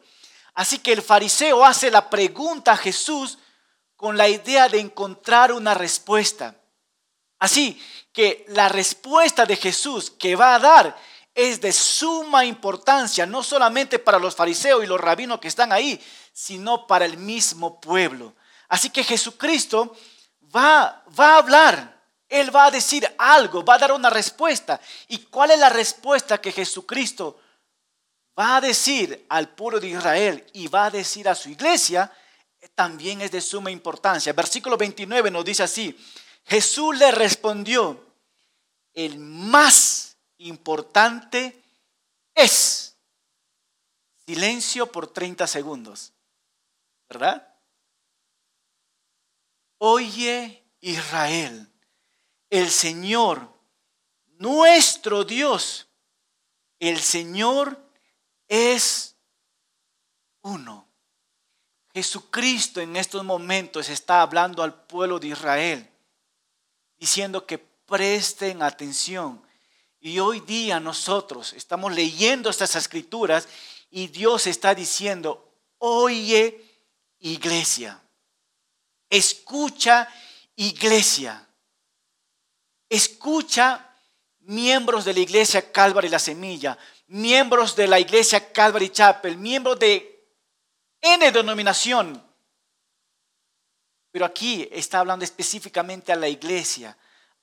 Así 0.54 0.78
que 0.78 0.92
el 0.92 1.02
fariseo 1.02 1.64
hace 1.64 1.90
la 1.90 2.08
pregunta 2.08 2.70
a 2.70 2.76
Jesús 2.76 3.38
con 3.96 4.16
la 4.16 4.28
idea 4.28 4.68
de 4.68 4.78
encontrar 4.78 5.52
una 5.52 5.74
respuesta. 5.74 6.59
Así 7.40 7.82
que 8.12 8.44
la 8.48 8.68
respuesta 8.68 9.46
de 9.46 9.56
Jesús 9.56 10.10
que 10.10 10.36
va 10.36 10.54
a 10.54 10.58
dar 10.58 10.96
es 11.34 11.60
de 11.60 11.72
suma 11.72 12.44
importancia, 12.44 13.24
no 13.24 13.42
solamente 13.42 13.98
para 13.98 14.18
los 14.18 14.36
fariseos 14.36 14.84
y 14.84 14.86
los 14.86 15.00
rabinos 15.00 15.40
que 15.40 15.48
están 15.48 15.72
ahí, 15.72 16.00
sino 16.32 16.86
para 16.86 17.06
el 17.06 17.16
mismo 17.16 17.80
pueblo. 17.80 18.34
Así 18.68 18.90
que 18.90 19.02
Jesucristo 19.02 19.96
va, 20.54 21.02
va 21.18 21.34
a 21.34 21.38
hablar, 21.38 22.02
Él 22.28 22.54
va 22.54 22.66
a 22.66 22.70
decir 22.70 23.08
algo, 23.16 23.64
va 23.64 23.74
a 23.74 23.78
dar 23.78 23.92
una 23.92 24.10
respuesta. 24.10 24.78
¿Y 25.08 25.18
cuál 25.18 25.52
es 25.52 25.58
la 25.58 25.70
respuesta 25.70 26.40
que 26.40 26.52
Jesucristo 26.52 27.40
va 28.38 28.56
a 28.56 28.60
decir 28.60 29.24
al 29.30 29.48
pueblo 29.48 29.80
de 29.80 29.88
Israel 29.88 30.46
y 30.52 30.68
va 30.68 30.86
a 30.86 30.90
decir 30.90 31.26
a 31.26 31.34
su 31.34 31.48
iglesia? 31.48 32.12
También 32.74 33.22
es 33.22 33.30
de 33.30 33.40
suma 33.40 33.70
importancia. 33.70 34.34
Versículo 34.34 34.76
29 34.76 35.30
nos 35.30 35.44
dice 35.44 35.62
así, 35.62 35.96
Jesús 36.50 36.98
le 36.98 37.12
respondió, 37.12 38.04
el 38.92 39.20
más 39.20 40.16
importante 40.38 41.62
es 42.34 42.96
silencio 44.26 44.90
por 44.90 45.06
30 45.06 45.46
segundos. 45.46 46.12
¿Verdad? 47.08 47.54
Oye 49.78 50.64
Israel, 50.80 51.72
el 52.50 52.68
Señor, 52.68 53.48
nuestro 54.38 55.22
Dios, 55.22 55.86
el 56.80 56.98
Señor 56.98 57.80
es 58.48 59.14
uno. 60.42 60.88
Jesucristo 61.94 62.80
en 62.80 62.96
estos 62.96 63.22
momentos 63.22 63.88
está 63.88 64.22
hablando 64.22 64.64
al 64.64 64.74
pueblo 64.86 65.20
de 65.20 65.28
Israel, 65.28 65.88
diciendo 67.00 67.46
que 67.46 67.58
presten 67.58 68.62
atención. 68.62 69.42
Y 69.98 70.18
hoy 70.18 70.40
día 70.40 70.78
nosotros 70.78 71.54
estamos 71.54 71.92
leyendo 71.94 72.50
estas 72.50 72.76
escrituras 72.76 73.48
y 73.90 74.06
Dios 74.06 74.46
está 74.46 74.74
diciendo, 74.74 75.52
oye 75.78 76.64
iglesia. 77.18 78.00
Escucha, 79.08 80.08
iglesia. 80.54 81.48
Escucha, 82.88 83.94
miembros 84.40 85.04
de 85.04 85.14
la 85.14 85.20
iglesia 85.20 85.72
Calvary 85.72 86.08
La 86.08 86.18
Semilla, 86.18 86.78
miembros 87.08 87.76
de 87.76 87.88
la 87.88 87.98
iglesia 87.98 88.52
Calvary 88.52 88.90
Chapel, 88.90 89.36
miembros 89.36 89.78
de 89.78 90.28
N 91.00 91.32
denominación. 91.32 92.29
Pero 94.10 94.24
aquí 94.24 94.68
está 94.72 95.00
hablando 95.00 95.24
específicamente 95.24 96.12
a 96.12 96.16
la 96.16 96.28
iglesia, 96.28 96.96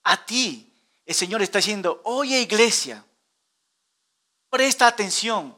a 0.03 0.25
ti. 0.25 0.73
El 1.05 1.15
Señor 1.15 1.41
está 1.41 1.59
diciendo, 1.59 2.01
oye 2.03 2.41
iglesia, 2.41 3.05
presta 4.49 4.87
atención. 4.87 5.55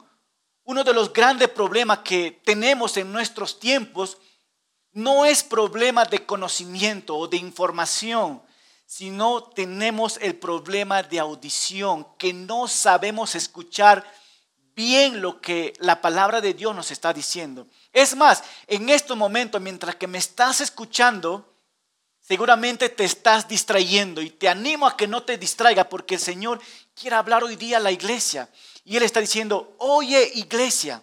Uno 0.64 0.84
de 0.84 0.94
los 0.94 1.12
grandes 1.12 1.48
problemas 1.48 2.00
que 2.00 2.40
tenemos 2.44 2.96
en 2.96 3.12
nuestros 3.12 3.58
tiempos 3.58 4.18
no 4.92 5.24
es 5.24 5.42
problema 5.42 6.04
de 6.04 6.24
conocimiento 6.24 7.16
o 7.16 7.26
de 7.26 7.36
información, 7.36 8.42
sino 8.86 9.44
tenemos 9.44 10.18
el 10.20 10.36
problema 10.36 11.02
de 11.02 11.20
audición, 11.20 12.06
que 12.18 12.32
no 12.32 12.66
sabemos 12.68 13.34
escuchar 13.34 14.04
bien 14.74 15.20
lo 15.20 15.40
que 15.40 15.72
la 15.78 16.00
palabra 16.00 16.40
de 16.40 16.54
Dios 16.54 16.74
nos 16.74 16.90
está 16.90 17.12
diciendo. 17.12 17.66
Es 17.92 18.14
más, 18.14 18.44
en 18.66 18.88
este 18.88 19.14
momento, 19.14 19.58
mientras 19.58 19.96
que 19.96 20.06
me 20.06 20.18
estás 20.18 20.60
escuchando, 20.60 21.50
seguramente 22.20 22.88
te 22.88 23.04
estás 23.04 23.48
distrayendo 23.48 24.22
y 24.22 24.30
te 24.30 24.48
animo 24.48 24.86
a 24.86 24.96
que 24.96 25.08
no 25.08 25.22
te 25.24 25.38
distraiga 25.38 25.88
porque 25.88 26.14
el 26.14 26.20
Señor 26.20 26.60
quiere 26.94 27.16
hablar 27.16 27.42
hoy 27.42 27.56
día 27.56 27.78
a 27.78 27.80
la 27.80 27.90
iglesia. 27.90 28.48
Y 28.84 28.96
Él 28.96 29.02
está 29.02 29.20
diciendo, 29.20 29.74
oye 29.78 30.30
iglesia, 30.34 31.02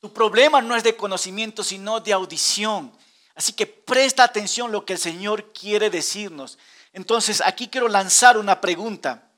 tu 0.00 0.12
problema 0.12 0.60
no 0.60 0.74
es 0.74 0.82
de 0.82 0.96
conocimiento, 0.96 1.62
sino 1.62 2.00
de 2.00 2.12
audición. 2.12 2.92
Así 3.34 3.52
que 3.52 3.66
presta 3.66 4.24
atención 4.24 4.72
lo 4.72 4.84
que 4.84 4.94
el 4.94 4.98
Señor 4.98 5.52
quiere 5.52 5.90
decirnos. 5.90 6.58
Entonces, 6.92 7.42
aquí 7.44 7.68
quiero 7.68 7.86
lanzar 7.86 8.36
una 8.36 8.60
pregunta. 8.60 9.30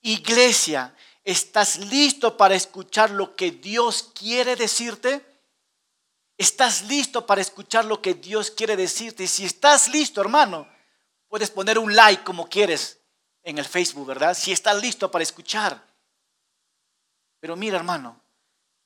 Iglesia, 0.00 0.94
¿estás 1.24 1.78
listo 1.78 2.36
para 2.36 2.54
escuchar 2.54 3.10
lo 3.10 3.36
que 3.36 3.50
Dios 3.50 4.10
quiere 4.14 4.56
decirte? 4.56 5.24
¿Estás 6.38 6.82
listo 6.82 7.26
para 7.26 7.40
escuchar 7.40 7.84
lo 7.84 8.02
que 8.02 8.14
Dios 8.14 8.50
quiere 8.50 8.76
decirte? 8.76 9.26
Si 9.26 9.44
estás 9.44 9.88
listo, 9.88 10.20
hermano, 10.20 10.68
puedes 11.28 11.50
poner 11.50 11.78
un 11.78 11.94
like 11.94 12.24
como 12.24 12.48
quieres 12.48 13.00
en 13.42 13.58
el 13.58 13.64
Facebook, 13.64 14.06
¿verdad? 14.06 14.36
Si 14.36 14.52
estás 14.52 14.80
listo 14.82 15.10
para 15.10 15.22
escuchar. 15.22 15.82
Pero 17.40 17.56
mira, 17.56 17.76
hermano, 17.76 18.20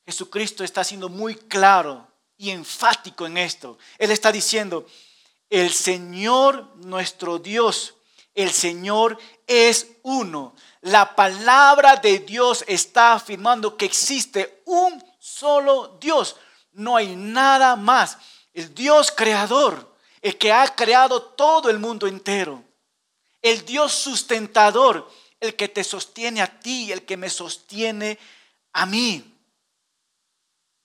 Jesucristo 0.05 0.63
está 0.63 0.85
siendo 0.85 1.09
muy 1.09 1.35
claro 1.35 2.07
y 2.37 2.51
enfático 2.51 3.27
en 3.27 3.37
esto. 3.37 3.79
Él 3.99 4.11
está 4.11 4.31
diciendo, 4.31 4.87
el 5.49 5.73
Señor 5.73 6.77
nuestro 6.77 7.39
Dios, 7.39 7.95
el 8.35 8.53
Señor 8.53 9.19
es 9.47 9.89
uno. 10.03 10.55
La 10.83 11.17
palabra 11.17 11.97
de 11.97 12.21
Dios 12.21 12.65
está 12.67 13.15
afirmando 13.15 13.77
que 13.77 13.87
existe 13.87 14.63
un 14.67 15.05
solo 15.19 15.99
Dios. 16.01 16.37
No 16.73 16.97
hay 16.97 17.17
nada 17.17 17.77
más. 17.77 18.19
El 18.53 18.75
Dios 18.75 19.13
creador, 19.15 19.95
el 20.21 20.37
que 20.37 20.53
ha 20.53 20.67
creado 20.75 21.23
todo 21.23 21.71
el 21.71 21.79
mundo 21.79 22.07
entero. 22.07 22.63
El 23.43 23.65
Dios 23.65 23.93
sustentador, 23.93 25.11
el 25.39 25.57
que 25.57 25.69
te 25.69 25.83
sostiene 25.83 26.43
a 26.43 26.61
ti, 26.61 26.93
el 26.93 27.05
que 27.05 27.17
me 27.17 27.31
sostiene 27.31 28.19
a 28.73 28.87
mí. 28.87 29.25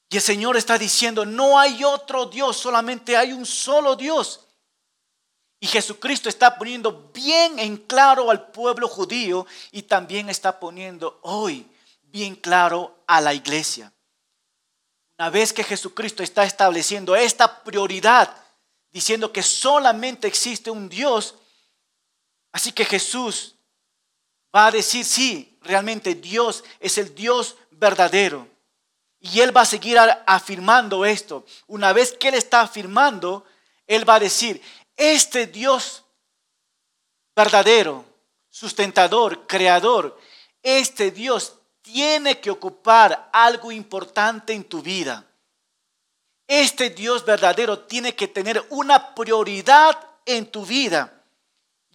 Y 0.09 0.15
el 0.17 0.21
Señor 0.21 0.55
está 0.55 0.77
diciendo, 0.77 1.25
no 1.25 1.59
hay 1.59 1.83
otro 1.83 2.27
Dios, 2.27 2.57
solamente 2.57 3.17
hay 3.17 3.33
un 3.33 3.45
solo 3.45 3.95
Dios. 3.95 4.41
Y 5.59 5.67
Jesucristo 5.67 6.29
está 6.29 6.57
poniendo 6.57 7.09
bien 7.13 7.59
en 7.59 7.77
claro 7.77 8.29
al 8.29 8.51
pueblo 8.51 8.87
judío 8.87 9.47
y 9.71 9.83
también 9.83 10.29
está 10.29 10.59
poniendo 10.59 11.19
hoy 11.23 11.67
bien 12.03 12.35
claro 12.35 13.03
a 13.07 13.19
la 13.19 13.33
iglesia. 13.33 13.91
Una 15.17 15.29
vez 15.29 15.53
que 15.53 15.63
Jesucristo 15.63 16.23
está 16.23 16.43
estableciendo 16.43 17.15
esta 17.15 17.63
prioridad, 17.63 18.35
diciendo 18.91 19.31
que 19.31 19.43
solamente 19.43 20.27
existe 20.27 20.69
un 20.69 20.89
Dios, 20.89 21.35
así 22.51 22.71
que 22.71 22.83
Jesús 22.83 23.55
va 24.53 24.67
a 24.67 24.71
decir, 24.71 25.05
sí, 25.05 25.57
realmente 25.61 26.15
Dios 26.15 26.63
es 26.79 26.97
el 26.97 27.15
Dios 27.15 27.55
verdadero. 27.71 28.47
Y 29.19 29.39
Él 29.39 29.55
va 29.55 29.61
a 29.61 29.65
seguir 29.65 29.97
afirmando 30.27 31.05
esto. 31.05 31.45
Una 31.67 31.93
vez 31.93 32.11
que 32.13 32.27
Él 32.27 32.35
está 32.35 32.61
afirmando, 32.61 33.45
Él 33.87 34.07
va 34.07 34.15
a 34.15 34.19
decir, 34.19 34.61
este 34.95 35.47
Dios 35.47 36.03
verdadero, 37.35 38.05
sustentador, 38.49 39.47
creador, 39.47 40.17
este 40.61 41.11
Dios 41.11 41.55
tiene 41.85 42.41
que 42.41 42.49
ocupar 42.49 43.29
algo 43.31 43.71
importante 43.71 44.51
en 44.53 44.63
tu 44.63 44.81
vida. 44.81 45.25
Este 46.47 46.89
Dios 46.89 47.23
verdadero 47.23 47.79
tiene 47.79 48.13
que 48.13 48.27
tener 48.27 48.65
una 48.69 49.15
prioridad 49.15 49.97
en 50.25 50.45
tu 50.51 50.65
vida. 50.65 51.23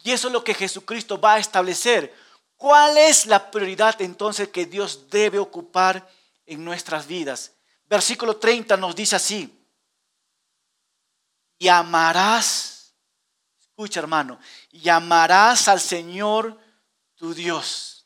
Y 0.03 0.13
eso 0.13 0.29
es 0.29 0.33
lo 0.33 0.43
que 0.43 0.55
Jesucristo 0.55 1.21
va 1.21 1.35
a 1.35 1.39
establecer. 1.39 2.15
¿Cuál 2.57 2.97
es 2.97 3.27
la 3.27 3.51
prioridad 3.51 4.01
entonces 4.01 4.49
que 4.49 4.67
Dios 4.67 5.11
debe 5.11 5.39
ocupar 5.39 6.09
en 6.51 6.65
nuestras 6.65 7.07
vidas. 7.07 7.53
Versículo 7.87 8.37
30 8.37 8.77
nos 8.77 8.95
dice 8.95 9.17
así, 9.17 9.57
y 11.59 11.69
amarás, 11.69 12.93
escucha 13.61 14.01
hermano, 14.01 14.39
y 14.73 14.89
amarás 14.89 15.69
al 15.69 15.81
Señor 15.81 16.59
tu 17.15 17.33
Dios. 17.33 18.00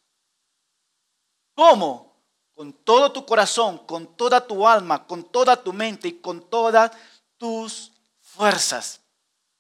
¿Cómo? 1.54 2.14
Con 2.54 2.72
todo 2.72 3.10
tu 3.12 3.24
corazón, 3.24 3.78
con 3.78 4.16
toda 4.16 4.46
tu 4.46 4.66
alma, 4.66 5.06
con 5.06 5.24
toda 5.24 5.62
tu 5.62 5.72
mente 5.72 6.08
y 6.08 6.20
con 6.20 6.48
todas 6.48 6.92
tus 7.36 7.92
fuerzas. 8.20 9.00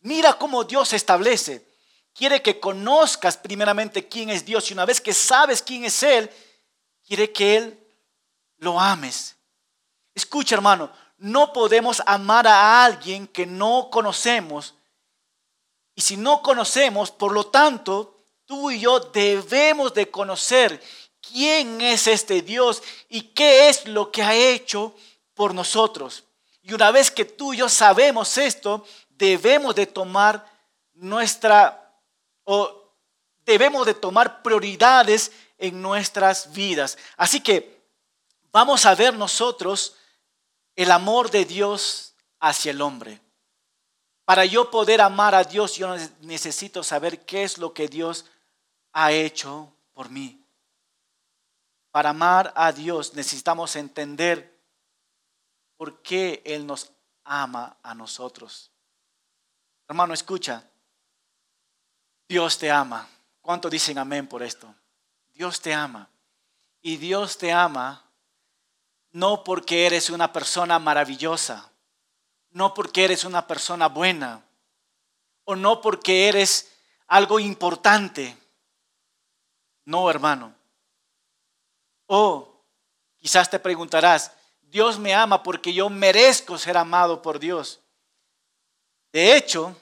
Mira 0.00 0.34
cómo 0.34 0.64
Dios 0.64 0.92
establece. 0.92 1.66
Quiere 2.12 2.42
que 2.42 2.60
conozcas 2.60 3.36
primeramente 3.36 4.08
quién 4.08 4.30
es 4.30 4.44
Dios 4.44 4.70
y 4.70 4.74
una 4.74 4.84
vez 4.84 5.00
que 5.00 5.12
sabes 5.12 5.62
quién 5.62 5.84
es 5.84 6.02
Él, 6.02 6.30
quiere 7.06 7.32
que 7.32 7.56
Él 7.56 7.86
lo 8.58 8.78
ames. 8.78 9.36
Escucha 10.14 10.54
hermano, 10.54 10.92
no 11.18 11.52
podemos 11.52 12.02
amar 12.06 12.46
a 12.46 12.84
alguien 12.84 13.26
que 13.26 13.46
no 13.46 13.88
conocemos. 13.90 14.74
Y 15.94 16.02
si 16.02 16.16
no 16.16 16.42
conocemos, 16.42 17.10
por 17.10 17.32
lo 17.32 17.46
tanto, 17.46 18.26
tú 18.44 18.70
y 18.70 18.80
yo 18.80 19.00
debemos 19.00 19.94
de 19.94 20.10
conocer 20.10 20.82
quién 21.34 21.80
es 21.80 22.06
este 22.06 22.42
Dios 22.42 22.80
y 23.08 23.22
qué 23.22 23.68
es 23.68 23.88
lo 23.88 24.12
que 24.12 24.22
ha 24.22 24.36
hecho 24.36 24.94
por 25.34 25.52
nosotros. 25.52 26.22
Y 26.62 26.72
una 26.72 26.92
vez 26.92 27.10
que 27.10 27.24
tú 27.24 27.52
y 27.52 27.56
yo 27.56 27.68
sabemos 27.68 28.38
esto, 28.38 28.86
debemos 29.08 29.74
de 29.74 29.86
tomar 29.86 30.46
nuestra 30.92 31.92
o 32.44 32.88
debemos 33.44 33.84
de 33.84 33.94
tomar 33.94 34.42
prioridades 34.42 35.32
en 35.58 35.82
nuestras 35.82 36.52
vidas. 36.52 36.96
Así 37.16 37.40
que 37.40 37.82
vamos 38.52 38.86
a 38.86 38.94
ver 38.94 39.12
nosotros 39.14 39.96
el 40.76 40.92
amor 40.92 41.32
de 41.32 41.44
Dios 41.44 42.14
hacia 42.38 42.70
el 42.70 42.80
hombre. 42.80 43.20
Para 44.24 44.44
yo 44.44 44.70
poder 44.70 45.00
amar 45.00 45.34
a 45.34 45.42
Dios, 45.42 45.74
yo 45.74 45.96
necesito 46.20 46.84
saber 46.84 47.24
qué 47.24 47.42
es 47.42 47.58
lo 47.58 47.74
que 47.74 47.88
Dios 47.88 48.24
ha 48.92 49.10
hecho 49.10 49.72
por 49.94 50.10
mí. 50.10 50.43
Para 51.94 52.10
amar 52.10 52.52
a 52.56 52.72
Dios 52.72 53.14
necesitamos 53.14 53.76
entender 53.76 54.60
por 55.76 56.02
qué 56.02 56.42
Él 56.44 56.66
nos 56.66 56.90
ama 57.22 57.76
a 57.84 57.94
nosotros. 57.94 58.72
Hermano, 59.86 60.12
escucha. 60.12 60.68
Dios 62.28 62.58
te 62.58 62.68
ama. 62.68 63.08
¿Cuánto 63.40 63.70
dicen 63.70 63.96
amén 63.98 64.26
por 64.26 64.42
esto? 64.42 64.74
Dios 65.34 65.60
te 65.60 65.72
ama. 65.72 66.10
Y 66.82 66.96
Dios 66.96 67.38
te 67.38 67.52
ama 67.52 68.02
no 69.12 69.44
porque 69.44 69.86
eres 69.86 70.10
una 70.10 70.32
persona 70.32 70.80
maravillosa, 70.80 71.70
no 72.50 72.74
porque 72.74 73.04
eres 73.04 73.22
una 73.22 73.46
persona 73.46 73.86
buena, 73.86 74.44
o 75.44 75.54
no 75.54 75.80
porque 75.80 76.26
eres 76.26 76.72
algo 77.06 77.38
importante. 77.38 78.36
No, 79.84 80.10
hermano. 80.10 80.53
O 82.06 82.64
quizás 83.18 83.50
te 83.50 83.58
preguntarás, 83.58 84.32
Dios 84.60 84.98
me 84.98 85.14
ama 85.14 85.42
porque 85.42 85.72
yo 85.72 85.88
merezco 85.88 86.58
ser 86.58 86.76
amado 86.76 87.22
por 87.22 87.38
Dios. 87.38 87.80
De 89.12 89.36
hecho, 89.36 89.76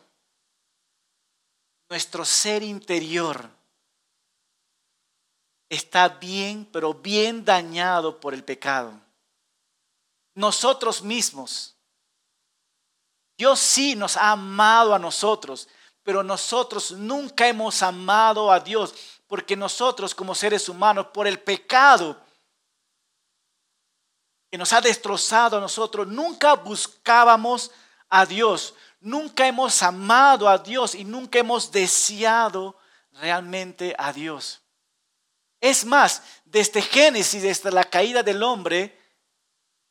nuestro 1.88 2.24
ser 2.24 2.62
interior 2.62 3.48
está 5.68 6.08
bien, 6.08 6.68
pero 6.70 6.92
bien 6.94 7.44
dañado 7.44 8.20
por 8.20 8.34
el 8.34 8.44
pecado 8.44 9.02
nosotros 10.34 11.02
mismos. 11.02 11.76
Dios 13.36 13.58
sí 13.60 13.94
nos 13.94 14.16
ha 14.16 14.30
amado 14.32 14.94
a 14.94 14.98
nosotros, 14.98 15.68
pero 16.02 16.22
nosotros 16.22 16.92
nunca 16.92 17.46
hemos 17.46 17.82
amado 17.82 18.50
a 18.50 18.60
Dios, 18.60 18.94
porque 19.32 19.56
nosotros 19.56 20.14
como 20.14 20.34
seres 20.34 20.68
humanos, 20.68 21.06
por 21.06 21.26
el 21.26 21.40
pecado 21.40 22.22
que 24.50 24.58
nos 24.58 24.74
ha 24.74 24.82
destrozado 24.82 25.56
a 25.56 25.60
nosotros, 25.62 26.06
nunca 26.06 26.52
buscábamos 26.52 27.70
a 28.10 28.26
Dios, 28.26 28.74
nunca 29.00 29.46
hemos 29.46 29.82
amado 29.82 30.46
a 30.50 30.58
Dios 30.58 30.94
y 30.94 31.04
nunca 31.04 31.38
hemos 31.38 31.72
deseado 31.72 32.76
realmente 33.12 33.94
a 33.96 34.12
Dios. 34.12 34.60
Es 35.62 35.86
más, 35.86 36.22
desde 36.44 36.82
Génesis, 36.82 37.42
desde 37.42 37.70
la 37.70 37.84
caída 37.84 38.22
del 38.22 38.42
hombre, 38.42 39.00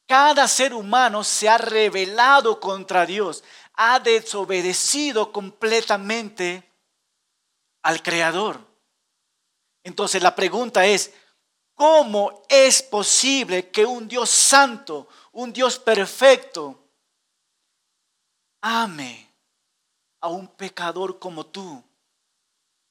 cada 0.06 0.48
ser 0.48 0.72
humano 0.72 1.24
se 1.24 1.50
ha 1.50 1.58
rebelado 1.58 2.60
contra 2.60 3.08
Dios, 3.08 3.44
ha 3.74 4.00
desobedecido 4.00 5.32
completamente 5.32 6.72
al 7.82 8.04
Creador. 8.04 8.71
Entonces 9.84 10.22
la 10.22 10.36
pregunta 10.36 10.86
es, 10.86 11.14
¿cómo 11.74 12.44
es 12.50 12.84
posible 12.84 13.70
que 13.70 13.86
un 13.86 14.08
Dios 14.08 14.30
santo, 14.30 15.08
un 15.32 15.52
Dios 15.52 15.80
perfecto, 15.80 16.80
ame 18.62 19.28
a 20.22 20.28
un 20.28 20.48
pecador 20.48 21.18
como 21.20 21.46
tú, 21.46 21.84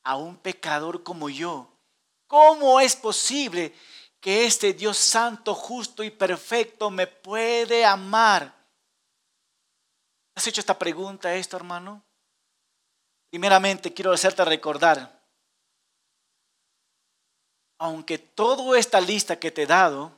a 0.02 0.16
un 0.16 0.36
pecador 0.36 1.02
como 1.02 1.28
yo? 1.28 1.68
¿Cómo 2.26 2.80
es 2.80 2.96
posible 2.96 3.74
que 4.20 4.44
este 4.44 4.72
Dios 4.72 4.98
santo, 4.98 5.54
justo 5.54 6.02
y 6.02 6.10
perfecto 6.10 6.90
me 6.90 7.06
puede 7.06 7.84
amar? 7.84 8.54
¿Has 10.34 10.46
hecho 10.46 10.60
esta 10.60 10.78
pregunta 10.78 11.34
esto, 11.34 11.56
hermano? 11.56 12.02
Primeramente 13.30 13.92
quiero 13.92 14.12
hacerte 14.12 14.44
recordar, 14.44 15.19
aunque 17.80 18.18
toda 18.18 18.78
esta 18.78 19.00
lista 19.00 19.36
que 19.36 19.50
te 19.50 19.62
he 19.62 19.66
dado, 19.66 20.12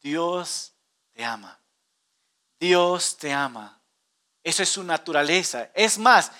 Dios 0.00 0.72
te 1.12 1.24
ama. 1.24 1.58
Dios 2.60 3.16
te 3.16 3.32
ama. 3.32 3.80
Eso 4.44 4.62
es 4.62 4.68
su 4.68 4.84
naturaleza. 4.84 5.70
Es 5.74 5.98
más, 5.98 6.30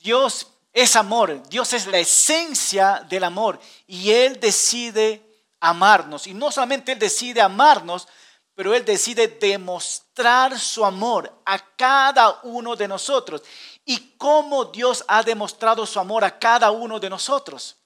Dios 0.00 0.48
es 0.72 0.96
amor. 0.96 1.40
Dios 1.48 1.72
es 1.72 1.86
la 1.86 1.98
esencia 1.98 3.06
del 3.08 3.22
amor. 3.22 3.60
Y 3.86 4.10
Él 4.10 4.40
decide 4.40 5.22
amarnos. 5.60 6.26
Y 6.26 6.34
no 6.34 6.50
solamente 6.50 6.90
Él 6.90 6.98
decide 6.98 7.40
amarnos, 7.40 8.08
pero 8.56 8.74
Él 8.74 8.84
decide 8.84 9.28
demostrar 9.28 10.58
su 10.58 10.84
amor 10.84 11.32
a 11.44 11.60
cada 11.76 12.40
uno 12.42 12.74
de 12.74 12.88
nosotros. 12.88 13.42
¿Y 13.84 14.16
cómo 14.18 14.64
Dios 14.64 15.04
ha 15.06 15.22
demostrado 15.22 15.86
su 15.86 16.00
amor 16.00 16.24
a 16.24 16.40
cada 16.40 16.72
uno 16.72 16.98
de 16.98 17.08
nosotros? 17.08 17.76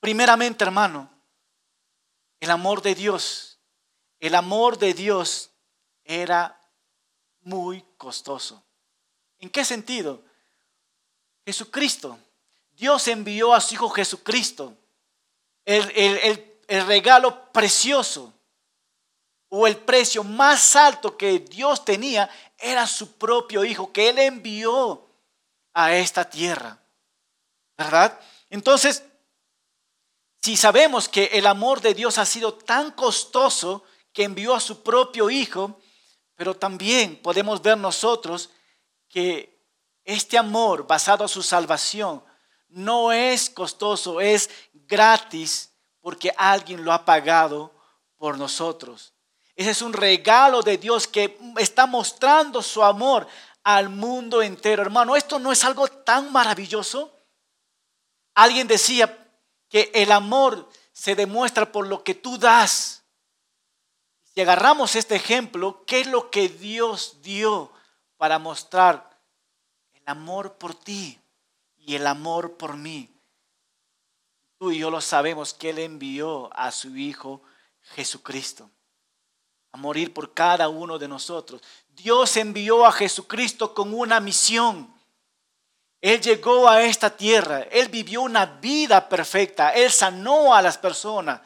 Primeramente, 0.00 0.64
hermano, 0.64 1.10
el 2.40 2.50
amor 2.50 2.82
de 2.82 2.94
Dios. 2.94 3.58
El 4.18 4.34
amor 4.34 4.78
de 4.78 4.94
Dios 4.94 5.50
era 6.04 6.58
muy 7.42 7.84
costoso. 7.96 8.62
¿En 9.38 9.50
qué 9.50 9.64
sentido? 9.64 10.22
Jesucristo. 11.44 12.18
Dios 12.72 13.06
envió 13.08 13.54
a 13.54 13.60
su 13.60 13.74
Hijo 13.74 13.90
Jesucristo. 13.90 14.74
El, 15.64 15.90
el, 15.94 16.58
el 16.66 16.86
regalo 16.86 17.52
precioso 17.52 18.32
o 19.50 19.66
el 19.66 19.76
precio 19.76 20.24
más 20.24 20.76
alto 20.76 21.16
que 21.16 21.40
Dios 21.40 21.84
tenía 21.84 22.30
era 22.56 22.86
su 22.86 23.12
propio 23.12 23.64
Hijo, 23.64 23.92
que 23.92 24.08
Él 24.08 24.18
envió 24.18 25.06
a 25.74 25.94
esta 25.94 26.28
tierra. 26.28 26.78
¿Verdad? 27.76 28.18
Entonces, 28.48 29.02
si 30.42 30.56
sabemos 30.56 31.08
que 31.08 31.26
el 31.32 31.46
amor 31.46 31.80
de 31.80 31.94
Dios 31.94 32.18
ha 32.18 32.24
sido 32.24 32.54
tan 32.54 32.92
costoso 32.92 33.84
que 34.12 34.24
envió 34.24 34.54
a 34.54 34.60
su 34.60 34.82
propio 34.82 35.30
Hijo, 35.30 35.78
pero 36.34 36.56
también 36.56 37.16
podemos 37.16 37.60
ver 37.60 37.76
nosotros 37.76 38.50
que 39.08 39.60
este 40.04 40.38
amor 40.38 40.86
basado 40.86 41.24
en 41.24 41.28
su 41.28 41.42
salvación 41.42 42.24
no 42.68 43.12
es 43.12 43.50
costoso, 43.50 44.20
es 44.20 44.48
gratis 44.72 45.72
porque 46.00 46.32
alguien 46.36 46.84
lo 46.84 46.92
ha 46.92 47.04
pagado 47.04 47.72
por 48.16 48.38
nosotros. 48.38 49.12
Ese 49.54 49.70
es 49.70 49.82
un 49.82 49.92
regalo 49.92 50.62
de 50.62 50.78
Dios 50.78 51.06
que 51.06 51.38
está 51.58 51.86
mostrando 51.86 52.62
su 52.62 52.82
amor 52.82 53.26
al 53.62 53.90
mundo 53.90 54.40
entero. 54.40 54.80
Hermano, 54.80 55.16
esto 55.16 55.38
no 55.38 55.52
es 55.52 55.64
algo 55.64 55.86
tan 55.86 56.32
maravilloso. 56.32 57.12
Alguien 58.34 58.66
decía 58.66 59.29
que 59.70 59.90
el 59.94 60.12
amor 60.12 60.68
se 60.92 61.14
demuestra 61.14 61.72
por 61.72 61.86
lo 61.86 62.04
que 62.04 62.14
tú 62.14 62.36
das. 62.36 63.04
Si 64.34 64.42
agarramos 64.42 64.94
este 64.96 65.16
ejemplo, 65.16 65.82
¿qué 65.86 66.00
es 66.00 66.06
lo 66.06 66.30
que 66.30 66.50
Dios 66.50 67.22
dio 67.22 67.72
para 68.18 68.38
mostrar 68.38 69.18
el 69.94 70.02
amor 70.04 70.58
por 70.58 70.74
ti 70.74 71.18
y 71.78 71.94
el 71.94 72.06
amor 72.06 72.58
por 72.58 72.76
mí? 72.76 73.08
Tú 74.58 74.72
y 74.72 74.78
yo 74.78 74.90
lo 74.90 75.00
sabemos 75.00 75.54
que 75.54 75.70
Él 75.70 75.78
envió 75.78 76.50
a 76.54 76.70
su 76.70 76.94
Hijo 76.96 77.42
Jesucristo 77.94 78.70
a 79.72 79.78
morir 79.78 80.12
por 80.12 80.34
cada 80.34 80.68
uno 80.68 80.98
de 80.98 81.08
nosotros. 81.08 81.62
Dios 81.88 82.36
envió 82.36 82.84
a 82.84 82.92
Jesucristo 82.92 83.72
con 83.72 83.94
una 83.94 84.20
misión. 84.20 84.92
Él 86.00 86.20
llegó 86.20 86.68
a 86.68 86.82
esta 86.82 87.14
tierra, 87.14 87.60
Él 87.70 87.88
vivió 87.88 88.22
una 88.22 88.46
vida 88.46 89.08
perfecta, 89.08 89.70
Él 89.70 89.90
sanó 89.90 90.54
a 90.54 90.62
las 90.62 90.78
personas, 90.78 91.42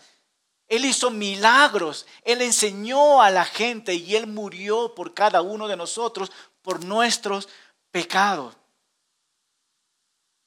Él 0.69 0.85
hizo 0.85 1.11
milagros, 1.11 2.07
Él 2.23 2.41
enseñó 2.41 3.21
a 3.21 3.31
la 3.31 3.45
gente 3.45 3.95
y 3.95 4.15
Él 4.15 4.29
murió 4.29 4.95
por 4.95 5.13
cada 5.13 5.43
uno 5.43 5.67
de 5.67 5.77
nosotros 5.77 6.31
por 6.63 6.85
nuestros 6.85 7.49
pecados. 7.91 8.57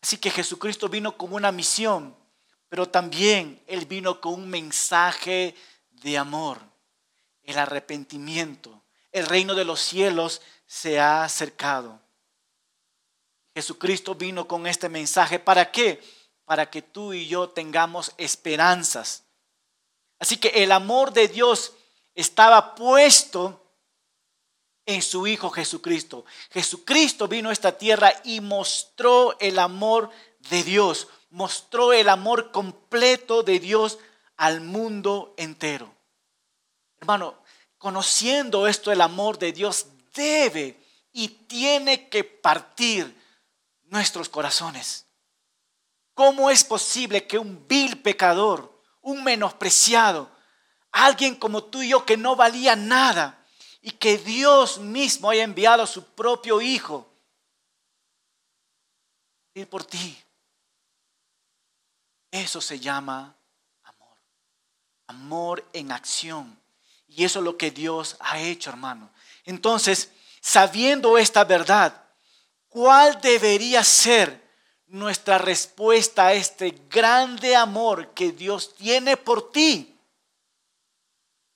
Así 0.02 0.18
que 0.18 0.32
Jesucristo 0.32 0.88
vino 0.88 1.18
con 1.18 1.34
una 1.34 1.52
misión, 1.52 2.16
pero 2.70 2.88
también 2.88 3.62
Él 3.68 3.86
vino 3.86 4.22
con 4.22 4.36
un 4.36 4.50
mensaje 4.50 5.54
de 5.90 6.18
amor, 6.18 6.60
el 7.44 7.58
arrepentimiento. 7.58 8.82
El 9.12 9.26
reino 9.26 9.54
de 9.56 9.66
los 9.66 9.82
cielos 9.82 10.42
se 10.66 11.00
ha 11.00 11.24
acercado. 11.24 12.00
Jesucristo 13.58 14.14
vino 14.14 14.48
con 14.48 14.68
este 14.68 14.88
mensaje. 14.88 15.40
¿Para 15.40 15.72
qué? 15.72 16.00
Para 16.46 16.70
que 16.70 16.84
tú 16.84 17.12
y 17.12 17.26
yo 17.28 17.50
tengamos 17.50 18.14
esperanzas. 18.20 19.24
Así 20.20 20.38
que 20.38 20.50
el 20.50 20.72
amor 20.72 21.12
de 21.12 21.28
Dios 21.28 21.74
estaba 22.14 22.76
puesto 22.76 23.60
en 24.86 25.02
su 25.02 25.26
Hijo 25.26 25.50
Jesucristo. 25.50 26.24
Jesucristo 26.52 27.28
vino 27.28 27.50
a 27.50 27.54
esta 27.54 27.76
tierra 27.80 28.14
y 28.24 28.42
mostró 28.42 29.36
el 29.40 29.58
amor 29.58 30.12
de 30.52 30.62
Dios, 30.62 31.08
mostró 31.32 31.94
el 31.94 32.10
amor 32.10 32.52
completo 32.52 33.42
de 33.42 33.60
Dios 33.60 33.98
al 34.36 34.62
mundo 34.62 35.34
entero. 35.36 35.92
Hermano, 37.00 37.34
conociendo 37.80 38.68
esto, 38.68 38.92
el 38.92 39.02
amor 39.02 39.40
de 39.40 39.52
Dios 39.52 39.88
debe 40.14 40.80
y 41.12 41.30
tiene 41.30 42.08
que 42.08 42.24
partir 42.24 43.17
nuestros 43.90 44.30
corazones. 44.30 45.06
¿Cómo 46.14 46.50
es 46.50 46.64
posible 46.64 47.28
que 47.28 47.38
un 47.38 47.68
vil 47.68 48.02
pecador, 48.02 48.82
un 49.02 49.24
menospreciado, 49.24 50.32
alguien 50.92 51.36
como 51.36 51.64
tú 51.64 51.82
y 51.82 51.90
yo 51.90 52.06
que 52.06 52.18
no 52.18 52.36
valía 52.36 52.76
nada 52.76 53.46
y 53.82 53.92
que 53.92 54.18
Dios 54.18 54.80
mismo 54.80 55.30
haya 55.30 55.44
enviado 55.44 55.84
a 55.84 55.88
su 55.88 56.04
propio 56.04 56.60
Hijo 56.60 57.08
ir 59.54 59.70
por 59.70 59.84
ti? 59.84 60.18
Eso 62.32 62.62
se 62.62 62.80
llama 62.80 63.36
amor. 63.84 64.18
Amor 65.08 65.70
en 65.74 65.92
acción. 65.92 66.60
Y 67.08 67.24
eso 67.24 67.40
es 67.40 67.46
lo 67.46 67.58
que 67.58 67.72
Dios 67.72 68.18
ha 68.20 68.40
hecho, 68.40 68.70
hermano. 68.70 69.12
Entonces, 69.46 70.12
sabiendo 70.42 71.18
esta 71.18 71.44
verdad, 71.44 72.07
¿Cuál 72.78 73.20
debería 73.22 73.84
ser 73.84 74.40
nuestra 74.86 75.40
respuesta 75.40 76.28
a 76.28 76.34
este 76.34 76.80
grande 76.88 77.56
amor 77.56 78.14
que 78.14 78.32
Dios 78.32 78.76
tiene 78.76 79.18
por 79.18 79.52
ti? 79.52 79.98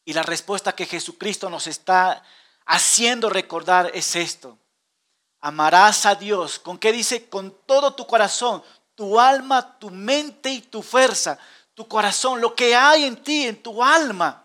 Y 0.04 0.14
la 0.14 0.24
respuesta 0.24 0.74
que 0.74 0.88
Jesucristo 0.88 1.48
nos 1.48 1.68
está 1.68 2.24
haciendo 2.66 3.30
recordar 3.30 3.92
es 3.94 4.16
esto. 4.16 4.58
Amarás 5.42 6.08
a 6.08 6.16
Dios. 6.16 6.58
¿Con 6.58 6.80
qué 6.80 6.92
dice? 6.92 7.30
Con 7.30 7.56
todo 7.68 7.94
tu 7.94 8.08
corazón, 8.08 8.64
tu 8.96 9.20
alma, 9.20 9.78
tu 9.78 9.92
mente 9.92 10.50
y 10.50 10.62
tu 10.62 10.82
fuerza. 10.82 11.38
Tu 11.76 11.88
corazón, 11.88 12.42
lo 12.42 12.56
que 12.56 12.76
hay 12.76 13.04
en 13.04 13.18
ti, 13.18 13.46
en 13.46 13.62
tu 13.62 13.84
alma, 13.84 14.44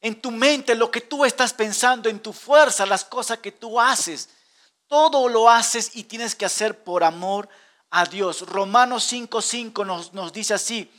en 0.00 0.20
tu 0.20 0.32
mente, 0.32 0.74
lo 0.74 0.90
que 0.90 1.02
tú 1.02 1.24
estás 1.24 1.52
pensando, 1.52 2.08
en 2.08 2.18
tu 2.18 2.32
fuerza, 2.32 2.84
las 2.84 3.04
cosas 3.04 3.38
que 3.38 3.52
tú 3.52 3.80
haces 3.80 4.28
todo 4.90 5.28
lo 5.28 5.48
haces 5.48 5.92
y 5.94 6.02
tienes 6.02 6.34
que 6.34 6.44
hacer 6.44 6.82
por 6.82 7.04
amor 7.04 7.48
a 7.90 8.04
Dios. 8.06 8.42
Romanos 8.48 9.04
5:5 9.10 9.86
nos, 9.86 10.12
nos 10.12 10.32
dice 10.32 10.52
así, 10.52 10.90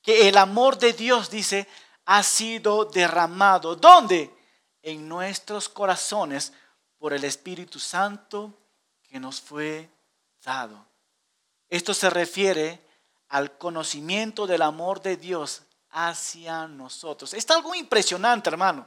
que 0.00 0.28
el 0.28 0.38
amor 0.38 0.78
de 0.78 0.92
Dios, 0.92 1.28
dice, 1.28 1.66
ha 2.04 2.22
sido 2.22 2.84
derramado. 2.84 3.74
¿Dónde? 3.74 4.32
En 4.80 5.08
nuestros 5.08 5.68
corazones 5.68 6.52
por 6.98 7.12
el 7.12 7.24
Espíritu 7.24 7.80
Santo 7.80 8.54
que 9.02 9.18
nos 9.18 9.40
fue 9.40 9.90
dado. 10.44 10.86
Esto 11.68 11.94
se 11.94 12.08
refiere 12.08 12.80
al 13.28 13.58
conocimiento 13.58 14.46
del 14.46 14.62
amor 14.62 15.02
de 15.02 15.16
Dios 15.16 15.62
hacia 15.90 16.68
nosotros. 16.68 17.34
Está 17.34 17.54
algo 17.54 17.74
impresionante, 17.74 18.50
hermano. 18.50 18.86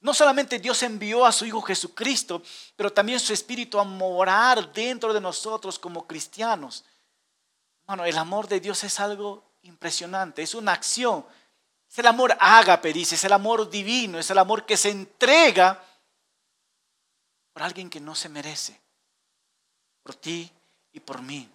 No 0.00 0.14
solamente 0.14 0.58
Dios 0.58 0.82
envió 0.82 1.26
a 1.26 1.32
su 1.32 1.44
Hijo 1.44 1.60
Jesucristo, 1.62 2.42
pero 2.76 2.92
también 2.92 3.18
su 3.18 3.32
Espíritu 3.32 3.80
a 3.80 3.84
morar 3.84 4.72
dentro 4.72 5.12
de 5.12 5.20
nosotros 5.20 5.78
como 5.78 6.06
cristianos. 6.06 6.84
Bueno, 7.86 8.04
el 8.04 8.16
amor 8.16 8.46
de 8.46 8.60
Dios 8.60 8.84
es 8.84 9.00
algo 9.00 9.42
impresionante, 9.62 10.42
es 10.42 10.54
una 10.54 10.72
acción. 10.72 11.26
Es 11.90 11.98
el 11.98 12.06
amor 12.06 12.36
ágape, 12.38 12.92
dice, 12.92 13.14
es 13.14 13.24
el 13.24 13.32
amor 13.32 13.68
divino, 13.70 14.18
es 14.18 14.30
el 14.30 14.38
amor 14.38 14.66
que 14.66 14.76
se 14.76 14.90
entrega 14.90 15.82
por 17.52 17.62
alguien 17.62 17.90
que 17.90 17.98
no 17.98 18.14
se 18.14 18.28
merece, 18.28 18.78
por 20.02 20.14
ti 20.14 20.52
y 20.92 21.00
por 21.00 21.22
mí. 21.22 21.48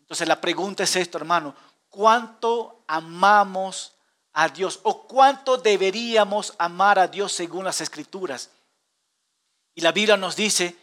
Entonces 0.00 0.26
la 0.26 0.40
pregunta 0.40 0.82
es 0.82 0.96
esto, 0.96 1.18
hermano, 1.18 1.54
¿cuánto 1.88 2.82
amamos 2.88 3.92
a 4.32 4.48
Dios 4.48 4.80
o 4.82 5.06
cuánto 5.06 5.56
deberíamos 5.56 6.54
amar 6.58 6.98
a 6.98 7.08
Dios 7.08 7.32
según 7.32 7.64
las 7.64 7.80
escrituras. 7.80 8.50
Y 9.74 9.80
la 9.80 9.92
Biblia 9.92 10.16
nos 10.16 10.36
dice 10.36 10.76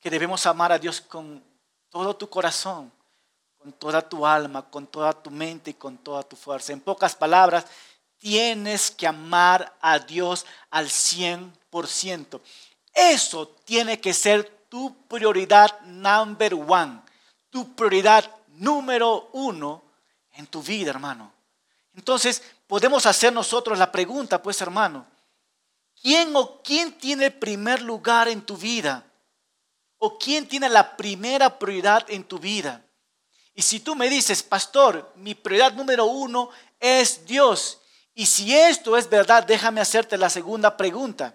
que 0.00 0.10
debemos 0.10 0.46
amar 0.46 0.72
a 0.72 0.78
Dios 0.78 1.00
con 1.00 1.42
todo 1.90 2.16
tu 2.16 2.28
corazón, 2.28 2.92
con 3.58 3.72
toda 3.72 4.08
tu 4.08 4.26
alma, 4.26 4.68
con 4.70 4.86
toda 4.86 5.12
tu 5.12 5.30
mente 5.30 5.70
y 5.70 5.74
con 5.74 5.98
toda 5.98 6.22
tu 6.22 6.36
fuerza. 6.36 6.72
En 6.72 6.80
pocas 6.80 7.14
palabras, 7.14 7.66
tienes 8.18 8.90
que 8.90 9.06
amar 9.06 9.76
a 9.80 9.98
Dios 9.98 10.46
al 10.70 10.86
100%. 10.86 12.40
Eso 12.94 13.48
tiene 13.64 14.00
que 14.00 14.14
ser 14.14 14.44
tu 14.68 14.96
prioridad 15.08 15.80
number 15.82 16.54
one, 16.54 17.00
tu 17.50 17.74
prioridad 17.74 18.30
número 18.48 19.28
uno 19.32 19.82
en 20.34 20.46
tu 20.46 20.62
vida, 20.62 20.90
hermano. 20.90 21.32
Entonces, 21.94 22.42
podemos 22.66 23.06
hacer 23.06 23.32
nosotros 23.32 23.78
la 23.78 23.92
pregunta, 23.92 24.42
pues 24.42 24.60
hermano, 24.60 25.06
¿quién 26.00 26.34
o 26.34 26.62
quién 26.62 26.92
tiene 26.98 27.26
el 27.26 27.34
primer 27.34 27.82
lugar 27.82 28.28
en 28.28 28.42
tu 28.42 28.56
vida? 28.56 29.04
¿O 29.98 30.18
quién 30.18 30.46
tiene 30.46 30.68
la 30.68 30.96
primera 30.96 31.58
prioridad 31.58 32.04
en 32.10 32.24
tu 32.24 32.38
vida? 32.38 32.84
Y 33.54 33.62
si 33.62 33.80
tú 33.80 33.94
me 33.94 34.10
dices, 34.10 34.42
pastor, 34.42 35.12
mi 35.16 35.34
prioridad 35.34 35.72
número 35.72 36.04
uno 36.04 36.50
es 36.78 37.24
Dios. 37.24 37.80
Y 38.14 38.26
si 38.26 38.54
esto 38.54 38.96
es 38.96 39.08
verdad, 39.08 39.44
déjame 39.44 39.80
hacerte 39.80 40.18
la 40.18 40.28
segunda 40.28 40.76
pregunta. 40.76 41.34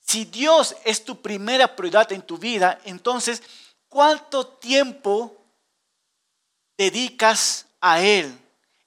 Si 0.00 0.24
Dios 0.26 0.76
es 0.84 1.04
tu 1.04 1.20
primera 1.22 1.74
prioridad 1.74 2.12
en 2.12 2.22
tu 2.22 2.36
vida, 2.38 2.78
entonces, 2.84 3.42
¿cuánto 3.88 4.46
tiempo 4.46 5.36
dedicas 6.76 7.66
a 7.80 8.00
Él 8.02 8.38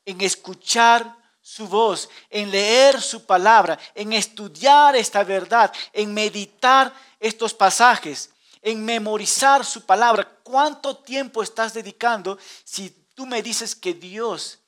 en 0.06 0.22
escuchar 0.22 1.19
su 1.50 1.68
voz, 1.68 2.10
en 2.30 2.52
leer 2.52 3.02
su 3.02 3.26
palabra, 3.26 3.80
en 3.96 4.14
estudiar 4.14 4.96
esta 4.96 5.24
verdad, 5.24 5.74
en 5.94 6.14
meditar 6.14 6.94
estos 7.20 7.56
pasajes, 7.56 8.30
en 8.62 8.86
memorizar 8.86 9.66
su 9.66 9.84
palabra. 9.84 10.30
¿Cuánto 10.44 10.98
tiempo 10.98 11.42
estás 11.42 11.74
dedicando 11.74 12.38
si 12.64 12.92
tú 13.16 13.26
me 13.26 13.42
dices 13.42 13.76
que 13.76 13.96
Dios 13.96 14.60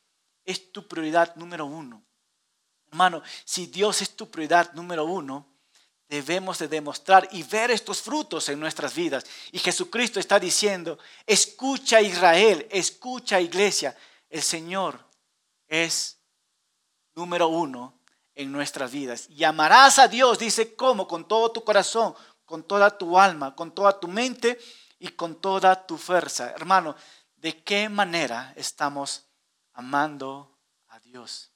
es 0.44 0.72
tu 0.72 0.88
prioridad 0.88 1.36
número 1.36 1.68
uno? 1.68 2.04
Hermano, 2.88 3.22
si 3.46 3.68
Dios 3.68 4.02
es 4.02 4.16
tu 4.16 4.32
prioridad 4.32 4.74
número 4.74 5.06
uno, 5.06 5.46
debemos 6.10 6.58
de 6.58 6.68
demostrar 6.68 7.30
y 7.32 7.44
ver 7.44 7.70
estos 7.70 8.02
frutos 8.02 8.50
en 8.50 8.60
nuestras 8.60 8.96
vidas. 8.96 9.24
Y 9.52 9.60
Jesucristo 9.60 10.20
está 10.20 10.40
diciendo, 10.40 10.98
escucha 11.28 12.02
Israel, 12.02 12.68
escucha 12.72 13.40
iglesia, 13.40 13.96
el 14.32 14.42
Señor 14.42 15.00
es 15.68 16.21
número 17.16 17.48
uno 17.48 18.00
en 18.36 18.52
nuestras 18.52 18.92
vidas. 18.92 19.30
Y 19.30 19.44
amarás 19.44 20.00
a 20.00 20.08
Dios, 20.08 20.40
dice, 20.40 20.76
¿cómo? 20.76 21.08
Con 21.08 21.28
todo 21.28 21.52
tu 21.52 21.64
corazón, 21.64 22.16
con 22.46 22.64
toda 22.64 22.98
tu 22.98 23.18
alma, 23.18 23.56
con 23.56 23.74
toda 23.74 24.00
tu 24.00 24.08
mente 24.08 24.60
y 25.00 25.10
con 25.10 25.40
toda 25.40 25.86
tu 25.86 25.98
fuerza. 25.98 26.52
Hermano, 26.52 26.96
¿de 27.36 27.64
qué 27.64 27.90
manera 27.90 28.54
estamos 28.56 29.26
amando 29.74 30.58
a 30.88 31.00
Dios? 31.00 31.52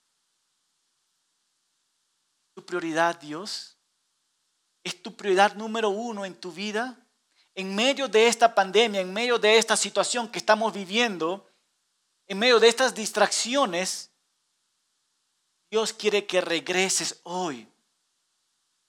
¿Tu 2.54 2.66
prioridad 2.66 3.20
Dios? 3.20 3.78
¿Es 4.84 5.02
tu 5.02 5.16
prioridad 5.16 5.56
número 5.56 5.90
uno 5.90 6.26
en 6.26 6.36
tu 6.36 6.52
vida? 6.52 6.98
En 7.54 7.76
medio 7.76 8.08
de 8.08 8.28
esta 8.28 8.54
pandemia, 8.54 9.02
en 9.02 9.14
medio 9.14 9.40
de 9.40 9.58
esta 9.58 9.76
situación 9.76 10.30
que 10.30 10.40
estamos 10.40 10.74
viviendo, 10.74 11.50
en 12.28 12.40
medio 12.40 12.60
de 12.60 12.68
estas 12.68 12.94
distracciones, 12.94 14.12
Dios 15.70 15.94
quiere 15.94 16.26
que 16.26 16.42
regreses 16.42 17.20
hoy 17.24 17.68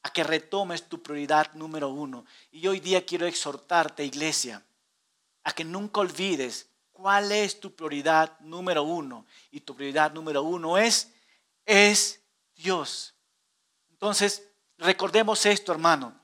a 0.03 0.11
que 0.13 0.23
retomes 0.23 0.89
tu 0.89 1.03
prioridad 1.03 1.53
número 1.55 1.89
uno. 1.89 2.25
Y 2.53 2.67
hoy 2.69 2.81
día 2.81 3.05
quiero 3.05 3.27
exhortarte, 3.27 4.05
iglesia, 4.05 4.65
a 5.43 5.53
que 5.53 5.65
nunca 5.65 6.01
olvides 6.01 6.69
cuál 6.93 7.33
es 7.33 7.59
tu 7.59 7.75
prioridad 7.75 8.39
número 8.41 8.83
uno. 8.85 9.27
Y 9.51 9.61
tu 9.61 9.75
prioridad 9.75 10.13
número 10.13 10.43
uno 10.43 10.79
es, 10.79 11.13
es 11.65 12.21
Dios. 12.55 13.15
Entonces, 13.91 14.47
recordemos 14.79 15.45
esto, 15.45 15.73
hermano. 15.73 16.15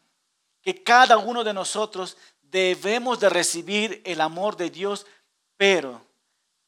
que 0.63 0.81
cada 0.85 1.19
uno 1.19 1.43
de 1.43 1.53
nosotros 1.53 2.17
debemos 2.41 3.19
de 3.19 3.29
recibir 3.29 4.01
el 4.05 4.21
amor 4.21 4.57
de 4.57 4.71
Dios, 4.71 5.07
pero 5.57 6.01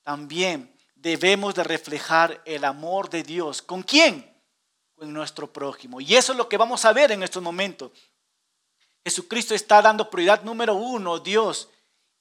también 0.02 0.73
debemos 1.04 1.54
de 1.54 1.62
reflejar 1.62 2.40
el 2.46 2.64
amor 2.64 3.10
de 3.10 3.22
Dios. 3.22 3.60
¿Con 3.60 3.82
quién? 3.82 4.34
Con 4.94 5.12
nuestro 5.12 5.52
prójimo. 5.52 6.00
Y 6.00 6.16
eso 6.16 6.32
es 6.32 6.38
lo 6.38 6.48
que 6.48 6.56
vamos 6.56 6.86
a 6.86 6.94
ver 6.94 7.12
en 7.12 7.22
estos 7.22 7.42
momentos. 7.42 7.92
Jesucristo 9.04 9.54
está 9.54 9.82
dando 9.82 10.08
prioridad 10.08 10.42
número 10.44 10.74
uno, 10.74 11.18
Dios. 11.18 11.68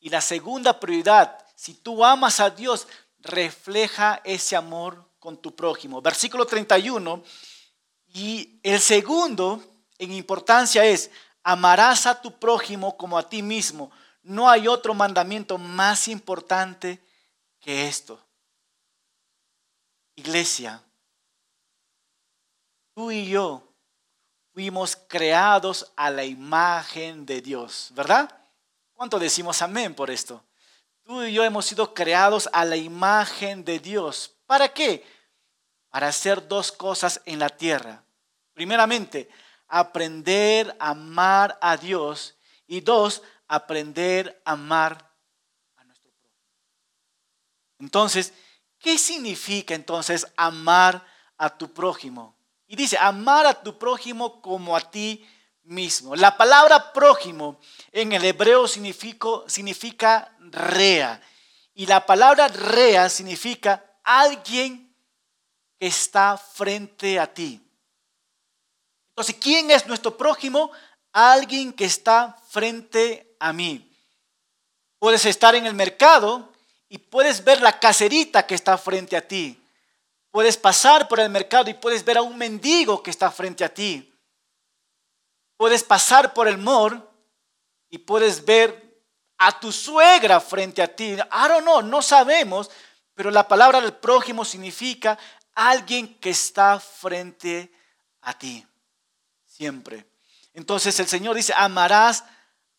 Y 0.02 0.10
la 0.10 0.20
segunda 0.20 0.82
prioridad, 0.82 1.40
si 1.56 1.76
tú 1.76 2.04
amas 2.04 2.42
a 2.42 2.50
Dios, 2.50 2.90
refleja 3.20 4.22
ese 4.26 4.58
amor 4.58 5.10
con 5.18 5.38
tu 5.38 5.56
prójimo. 5.56 6.02
Versículo 6.02 6.46
31. 6.46 7.24
Y 8.08 8.60
el 8.64 8.82
segundo 8.82 9.64
en 9.98 10.12
importancia 10.12 10.84
es, 10.84 11.10
amarás 11.42 12.06
a 12.06 12.22
tu 12.22 12.38
prójimo 12.38 12.98
como 12.98 13.18
a 13.18 13.30
ti 13.30 13.42
mismo. 13.42 13.92
No 14.24 14.50
hay 14.50 14.68
otro 14.68 14.94
mandamiento 14.94 15.58
más 15.58 16.10
importante 16.10 17.02
que 17.62 17.88
esto. 17.88 18.20
Iglesia, 20.16 20.82
tú 22.94 23.12
y 23.12 23.28
yo 23.28 23.64
fuimos 24.54 24.96
creados 24.96 25.92
a 25.96 26.10
la 26.12 26.24
imagen 26.24 27.26
de 27.26 27.42
Dios, 27.42 27.90
¿verdad? 27.96 28.30
¿Cuánto 28.94 29.18
decimos 29.18 29.62
amén 29.62 29.96
por 29.96 30.12
esto? 30.12 30.44
Tú 31.04 31.24
y 31.24 31.34
yo 31.34 31.44
hemos 31.44 31.66
sido 31.66 31.94
creados 31.94 32.48
a 32.54 32.64
la 32.64 32.78
imagen 32.78 33.66
de 33.66 33.80
Dios. 33.80 34.36
¿Para 34.46 34.70
qué? 34.70 35.06
Para 35.90 36.08
hacer 36.08 36.48
dos 36.48 36.72
cosas 36.72 37.22
en 37.26 37.40
la 37.40 37.50
tierra. 37.50 38.04
Primeramente, 38.54 39.30
aprender 39.68 40.76
a 40.80 40.92
amar 40.92 41.58
a 41.62 41.76
Dios 41.76 42.36
y 42.68 42.80
dos, 42.82 43.24
aprender 43.48 44.42
a 44.46 44.52
amar 44.52 45.12
a 45.76 45.84
nuestro 45.84 46.12
prójimo. 46.12 46.40
Entonces, 47.80 48.34
¿qué 48.84 48.98
significa 48.98 49.74
entonces 49.74 50.28
amar 50.36 51.04
a 51.38 51.58
tu 51.58 51.74
prójimo? 51.74 52.36
Y 52.68 52.76
dice, 52.76 52.98
amar 53.00 53.46
a 53.48 53.64
tu 53.64 53.80
prójimo 53.80 54.42
como 54.42 54.76
a 54.76 54.82
ti 54.82 55.26
mismo. 55.64 56.16
La 56.16 56.38
palabra 56.38 56.92
prójimo 56.92 57.60
en 57.92 58.12
el 58.12 58.26
hebreo 58.26 58.68
significa, 58.68 60.36
rea. 60.40 61.22
Y 61.74 61.86
la 61.86 62.06
palabra 62.06 62.48
rea 62.50 63.10
significa 63.10 63.84
alguien 64.04 64.94
que 65.80 65.88
está 65.88 66.38
frente 66.38 67.20
a 67.20 67.34
ti. 67.34 67.62
Entonces, 69.10 69.36
¿quién 69.40 69.72
es 69.72 69.88
nuestro 69.88 70.18
prójimo? 70.18 70.72
Alguien 71.12 71.72
que 71.72 71.86
está 71.86 72.38
frente 72.50 73.36
a 73.40 73.54
mí. 73.54 73.90
Puedes 75.00 75.26
estar 75.26 75.56
en 75.56 75.66
el 75.66 75.74
mercado 75.74 76.53
y 76.94 77.00
puedes 77.00 77.44
ver 77.44 77.60
la 77.60 77.80
caserita 77.80 78.46
que 78.46 78.54
está 78.54 78.78
frente 78.78 79.18
a 79.18 79.28
ti. 79.28 79.60
Puedes 80.30 80.58
pasar 80.58 81.08
por 81.08 81.20
el 81.20 81.28
mercado 81.28 81.68
y 81.72 81.74
puedes 81.74 82.06
ver 82.06 82.20
a 82.20 82.22
un 82.22 82.38
mendigo 82.38 83.02
que 83.02 83.10
está 83.10 83.32
frente 83.32 83.66
a 83.66 83.74
ti. 83.74 84.14
Puedes 85.58 85.84
pasar 85.84 86.36
por 86.36 86.48
el 86.48 86.60
mor 86.60 87.12
y 87.90 87.98
puedes 87.98 88.46
ver 88.46 89.02
a 89.40 89.60
tu 89.60 89.72
suegra 89.72 90.40
frente 90.40 90.84
a 90.84 90.96
ti. 90.96 91.14
I 91.14 91.48
don't 91.48 91.64
know, 91.64 91.82
no 91.82 92.04
sabemos, 92.04 92.70
pero 93.16 93.32
la 93.32 93.48
palabra 93.48 93.82
del 93.82 93.94
prójimo 93.94 94.46
significa 94.46 95.18
alguien 95.56 96.20
que 96.20 96.30
está 96.30 96.80
frente 96.80 97.74
a 98.22 98.38
ti. 98.38 98.64
Siempre. 99.48 100.06
Entonces 100.54 101.00
el 101.00 101.08
Señor 101.08 101.38
dice, 101.38 101.56
amarás 101.58 102.24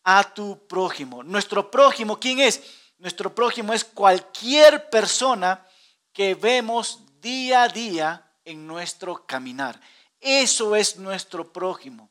a 0.05 0.23
tu 0.33 0.65
prójimo. 0.67 1.21
Nuestro 1.21 1.69
prójimo, 1.69 2.17
¿quién 2.17 2.39
es? 2.39 2.61
Nuestro 2.97 3.33
prójimo 3.33 3.73
es 3.73 3.83
cualquier 3.83 4.89
persona 4.89 5.65
que 6.13 6.33
vemos 6.35 6.99
día 7.21 7.63
a 7.63 7.67
día 7.67 8.31
en 8.45 8.65
nuestro 8.65 9.25
caminar. 9.25 9.79
Eso 10.19 10.75
es 10.75 10.97
nuestro 10.97 11.51
prójimo. 11.51 12.09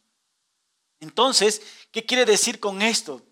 Entonces, 1.00 1.62
¿qué 1.90 2.04
quiere 2.04 2.24
decir 2.24 2.60
con 2.60 2.82
esto? 2.82 3.22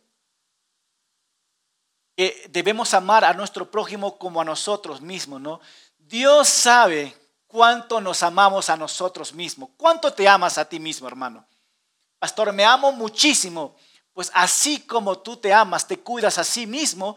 Que 2.17 2.49
debemos 2.51 2.95
amar 2.95 3.25
a 3.25 3.35
nuestro 3.35 3.71
prójimo 3.71 4.19
como 4.19 4.41
a 4.41 4.45
nosotros 4.45 5.01
mismos, 5.01 5.41
¿no? 5.41 5.61
Dios 5.99 6.49
sabe 6.49 7.17
cuánto 7.47 8.01
nos 8.01 8.23
amamos 8.23 8.71
a 8.71 8.77
nosotros 8.77 9.33
mismos. 9.35 9.71
¿Cuánto 9.77 10.13
te 10.13 10.27
amas 10.27 10.59
a 10.59 10.69
ti 10.69 10.81
mismo, 10.81 11.07
hermano? 11.07 11.47
Pastor, 12.19 12.53
me 12.53 12.65
amo 12.65 12.93
muchísimo. 12.93 13.77
Pues 14.13 14.31
así 14.35 14.81
como 14.81 15.19
tú 15.19 15.37
te 15.37 15.53
amas, 15.53 15.87
te 15.87 15.99
cuidas 15.99 16.37
a 16.39 16.45
sí 16.45 16.67
mismo, 16.67 17.17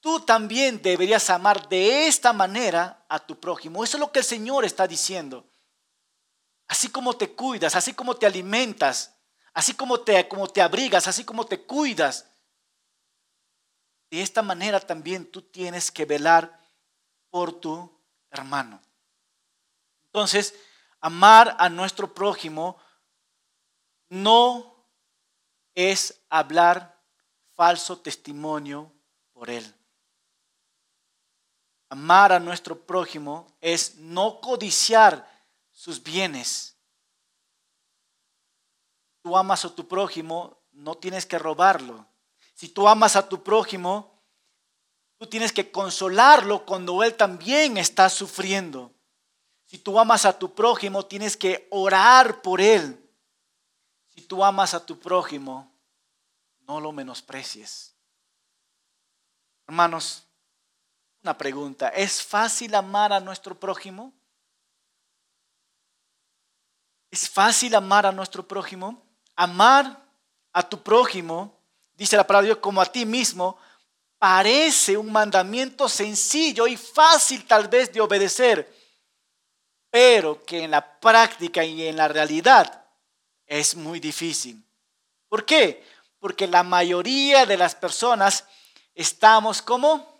tú 0.00 0.20
también 0.20 0.80
deberías 0.82 1.30
amar 1.30 1.68
de 1.68 2.06
esta 2.06 2.32
manera 2.32 3.04
a 3.08 3.18
tu 3.18 3.38
prójimo. 3.38 3.82
Eso 3.82 3.96
es 3.96 4.00
lo 4.00 4.12
que 4.12 4.20
el 4.20 4.24
Señor 4.24 4.64
está 4.64 4.86
diciendo. 4.86 5.48
Así 6.68 6.88
como 6.88 7.16
te 7.16 7.32
cuidas, 7.32 7.76
así 7.76 7.92
como 7.94 8.16
te 8.16 8.26
alimentas, 8.26 9.14
así 9.54 9.74
como 9.74 10.00
te, 10.00 10.26
como 10.28 10.48
te 10.48 10.62
abrigas, 10.62 11.06
así 11.06 11.24
como 11.24 11.46
te 11.46 11.62
cuidas. 11.64 12.28
De 14.10 14.22
esta 14.22 14.42
manera 14.42 14.80
también 14.80 15.30
tú 15.30 15.42
tienes 15.42 15.90
que 15.90 16.04
velar 16.04 16.60
por 17.30 17.60
tu 17.60 18.00
hermano. 18.30 18.80
Entonces, 20.06 20.54
amar 21.00 21.56
a 21.58 21.68
nuestro 21.68 22.14
prójimo 22.14 22.78
no 24.08 24.88
es 25.74 26.22
hablar 26.30 26.98
falso 27.54 27.98
testimonio 28.00 28.92
por 29.32 29.50
él. 29.50 29.75
Amar 31.96 32.30
a 32.30 32.38
nuestro 32.38 32.78
prójimo 32.78 33.46
es 33.58 33.94
no 33.94 34.38
codiciar 34.42 35.26
sus 35.72 36.02
bienes. 36.02 36.76
Tú 39.22 39.34
amas 39.34 39.64
a 39.64 39.74
tu 39.74 39.88
prójimo, 39.88 40.58
no 40.72 40.96
tienes 40.96 41.24
que 41.24 41.38
robarlo. 41.38 42.06
Si 42.52 42.68
tú 42.68 42.86
amas 42.86 43.16
a 43.16 43.26
tu 43.26 43.42
prójimo, 43.42 44.20
tú 45.16 45.26
tienes 45.26 45.54
que 45.54 45.72
consolarlo 45.72 46.66
cuando 46.66 47.02
él 47.02 47.14
también 47.14 47.78
está 47.78 48.10
sufriendo. 48.10 48.92
Si 49.64 49.78
tú 49.78 49.98
amas 49.98 50.26
a 50.26 50.38
tu 50.38 50.54
prójimo, 50.54 51.06
tienes 51.06 51.34
que 51.34 51.66
orar 51.70 52.42
por 52.42 52.60
él. 52.60 53.10
Si 54.14 54.20
tú 54.20 54.44
amas 54.44 54.74
a 54.74 54.84
tu 54.84 55.00
prójimo, 55.00 55.72
no 56.68 56.78
lo 56.78 56.92
menosprecies. 56.92 57.94
Hermanos, 59.66 60.25
una 61.26 61.36
pregunta. 61.36 61.88
¿Es 61.88 62.22
fácil 62.22 62.72
amar 62.76 63.12
a 63.12 63.18
nuestro 63.18 63.58
prójimo? 63.58 64.12
¿Es 67.10 67.28
fácil 67.28 67.74
amar 67.74 68.06
a 68.06 68.12
nuestro 68.12 68.46
prójimo? 68.46 69.02
Amar 69.34 70.04
a 70.52 70.62
tu 70.62 70.80
prójimo, 70.80 71.58
dice 71.94 72.16
la 72.16 72.24
palabra 72.24 72.42
de 72.42 72.48
Dios, 72.50 72.58
como 72.58 72.80
a 72.80 72.86
ti 72.86 73.04
mismo, 73.04 73.58
parece 74.20 74.96
un 74.96 75.10
mandamiento 75.10 75.88
sencillo 75.88 76.68
y 76.68 76.76
fácil 76.76 77.44
tal 77.44 77.66
vez 77.66 77.92
de 77.92 78.00
obedecer, 78.00 78.72
pero 79.90 80.44
que 80.44 80.62
en 80.62 80.70
la 80.70 81.00
práctica 81.00 81.64
y 81.64 81.88
en 81.88 81.96
la 81.96 82.06
realidad 82.06 82.84
es 83.46 83.74
muy 83.74 83.98
difícil. 83.98 84.64
¿Por 85.28 85.44
qué? 85.44 85.84
Porque 86.20 86.46
la 86.46 86.62
mayoría 86.62 87.46
de 87.46 87.56
las 87.56 87.74
personas 87.74 88.44
estamos 88.94 89.60
como 89.60 90.15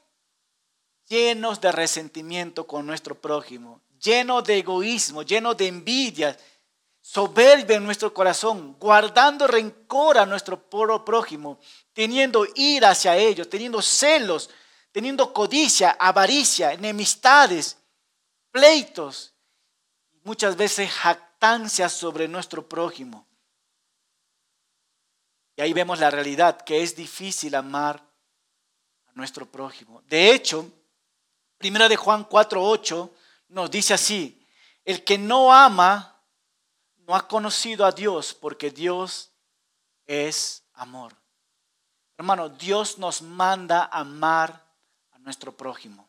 llenos 1.09 1.61
de 1.61 1.73
resentimiento 1.73 2.67
con 2.67 2.87
nuestro 2.87 3.21
prójimo, 3.21 3.81
llenos 4.01 4.45
de 4.45 4.59
egoísmo, 4.59 5.23
llenos 5.23 5.57
de 5.57 5.69
envidia, 5.69 6.37
soberbia 7.01 7.77
en 7.77 7.85
nuestro 7.85 8.13
corazón, 8.13 8.77
guardando 8.79 9.47
rencor 9.47 10.19
a 10.19 10.27
nuestro 10.27 10.69
prójimo, 11.05 11.61
teniendo 11.93 12.47
ira 12.57 12.91
hacia 12.91 13.17
ellos, 13.17 13.49
teniendo 13.49 13.81
celos, 13.81 14.51
teniendo 14.91 15.33
codicia, 15.33 15.97
avaricia, 16.01 16.73
enemistades, 16.73 17.77
pleitos, 18.51 19.35
muchas 20.25 20.57
veces 20.57 20.91
jactancias 20.91 21.93
sobre 21.93 22.27
nuestro 22.27 22.69
prójimo. 22.69 23.27
Y 25.55 25.63
ahí 25.63 25.73
vemos 25.73 26.01
la 26.01 26.11
realidad, 26.11 26.61
que 26.61 26.83
es 26.83 26.97
difícil 26.97 27.55
amar 27.55 28.03
a 29.07 29.13
nuestro 29.15 29.47
prójimo. 29.47 30.03
De 30.03 30.33
hecho, 30.33 30.71
Primera 31.59 31.89
de 31.89 31.97
Juan 31.97 32.25
4:8 32.29 33.11
nos 33.49 33.71
dice 33.71 33.95
así, 33.95 34.47
el 34.85 35.05
que 35.05 35.19
no 35.19 35.53
ama 35.53 36.23
no 36.97 37.15
ha 37.15 37.29
conocido 37.29 37.87
a 37.87 37.93
Dios 37.93 38.35
porque 38.35 38.71
Dios 38.71 39.33
es 40.07 40.65
amor. 40.75 41.17
Hermano, 42.19 42.49
Dios 42.49 42.99
nos 42.99 43.23
manda 43.23 43.85
amar 43.93 44.65
a 45.13 45.19
nuestro 45.19 45.57
prójimo. 45.57 46.09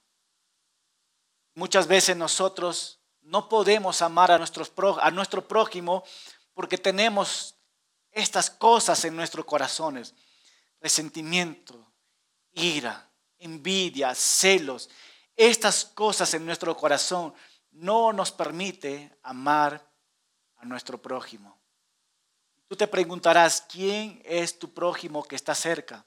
Muchas 1.54 1.88
veces 1.88 2.16
nosotros 2.16 3.00
no 3.22 3.50
podemos 3.50 4.02
amar 4.02 4.32
a, 4.32 4.36
a 4.36 5.12
nuestro 5.12 5.48
prójimo 5.48 6.04
porque 6.54 6.78
tenemos 6.78 7.56
estas 8.12 8.50
cosas 8.50 9.04
en 9.06 9.16
nuestros 9.16 9.46
corazones, 9.46 10.16
resentimiento, 10.80 11.92
ira, 12.54 13.10
envidia, 13.38 14.16
celos, 14.16 14.90
estas 15.38 15.86
cosas 15.86 16.34
en 16.34 16.46
nuestro 16.46 16.76
corazón 16.76 17.34
no 17.72 18.12
nos 18.12 18.32
permite 18.32 19.18
amar 19.22 19.88
a 20.58 20.66
nuestro 20.66 21.00
prójimo. 21.00 21.58
Tú 22.68 22.76
te 22.76 22.88
preguntarás, 22.88 23.62
¿quién 23.62 24.22
es 24.26 24.58
tu 24.60 24.74
prójimo 24.74 25.24
que 25.24 25.36
está 25.36 25.56
cerca? 25.56 26.06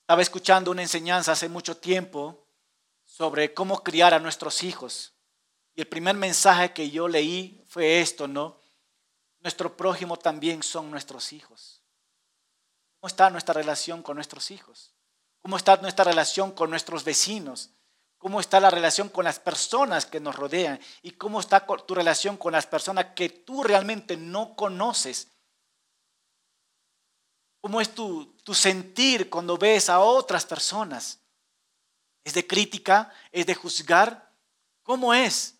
Estaba 0.00 0.22
escuchando 0.22 0.70
una 0.70 0.82
enseñanza 0.82 1.32
hace 1.32 1.48
mucho 1.48 1.76
tiempo 1.76 2.46
sobre 3.04 3.52
cómo 3.52 3.82
criar 3.82 4.14
a 4.14 4.20
nuestros 4.20 4.62
hijos. 4.62 5.12
Y 5.74 5.80
el 5.80 5.88
primer 5.88 6.14
mensaje 6.14 6.72
que 6.72 6.90
yo 6.90 7.08
leí 7.08 7.64
fue 7.68 8.00
esto, 8.00 8.28
¿no? 8.28 8.60
Nuestro 9.40 9.76
prójimo 9.76 10.16
también 10.16 10.62
son 10.62 10.90
nuestros 10.90 11.32
hijos. 11.32 11.82
¿Cómo 13.00 13.08
está 13.08 13.28
nuestra 13.28 13.54
relación 13.54 14.02
con 14.02 14.14
nuestros 14.14 14.50
hijos? 14.50 14.93
¿Cómo 15.44 15.58
está 15.58 15.76
nuestra 15.76 16.04
relación 16.06 16.52
con 16.52 16.70
nuestros 16.70 17.04
vecinos? 17.04 17.68
¿Cómo 18.16 18.40
está 18.40 18.60
la 18.60 18.70
relación 18.70 19.10
con 19.10 19.26
las 19.26 19.38
personas 19.38 20.06
que 20.06 20.18
nos 20.18 20.34
rodean? 20.34 20.80
¿Y 21.02 21.10
cómo 21.10 21.38
está 21.38 21.66
tu 21.66 21.94
relación 21.94 22.38
con 22.38 22.52
las 22.54 22.66
personas 22.66 23.08
que 23.14 23.28
tú 23.28 23.62
realmente 23.62 24.16
no 24.16 24.56
conoces? 24.56 25.28
¿Cómo 27.60 27.82
es 27.82 27.94
tu, 27.94 28.34
tu 28.42 28.54
sentir 28.54 29.28
cuando 29.28 29.58
ves 29.58 29.90
a 29.90 30.00
otras 30.00 30.46
personas? 30.46 31.18
¿Es 32.24 32.32
de 32.32 32.46
crítica? 32.46 33.12
¿Es 33.30 33.44
de 33.44 33.54
juzgar? 33.54 34.32
¿Cómo 34.82 35.12
es? 35.12 35.56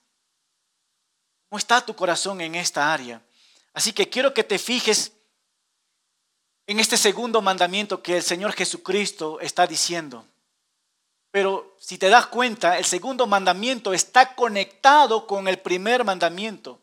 ¿Cómo 1.51 1.59
está 1.59 1.85
tu 1.85 1.95
corazón 1.95 2.41
en 2.41 2.55
esta 2.55 2.91
área? 2.91 3.21
Así 3.75 3.93
que 3.93 4.09
quiero 4.09 4.33
que 4.33 4.45
te 4.45 4.59
fijes 4.59 5.13
en 6.67 6.81
este 6.81 6.97
segundo 6.97 7.43
mandamiento 7.43 8.03
que 8.03 8.17
el 8.17 8.23
Señor 8.23 8.53
Jesucristo 8.53 9.39
está 9.41 9.67
diciendo. 9.67 10.25
Pero 11.31 11.77
si 11.79 11.99
te 11.99 12.09
das 12.09 12.27
cuenta, 12.27 12.79
el 12.79 12.85
segundo 12.85 13.27
mandamiento 13.27 13.93
está 13.93 14.35
conectado 14.35 15.27
con 15.27 15.49
el 15.49 15.59
primer 15.59 16.05
mandamiento. 16.05 16.81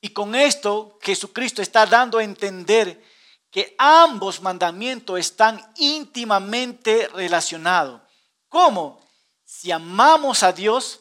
Y 0.00 0.10
con 0.10 0.34
esto 0.34 0.98
Jesucristo 1.00 1.62
está 1.62 1.86
dando 1.86 2.18
a 2.18 2.24
entender 2.24 3.02
que 3.50 3.74
ambos 3.78 4.42
mandamientos 4.42 5.18
están 5.18 5.60
íntimamente 5.76 7.08
relacionados. 7.08 8.02
¿Cómo? 8.48 9.00
Si 9.44 9.70
amamos 9.70 10.42
a 10.42 10.52
Dios, 10.52 11.00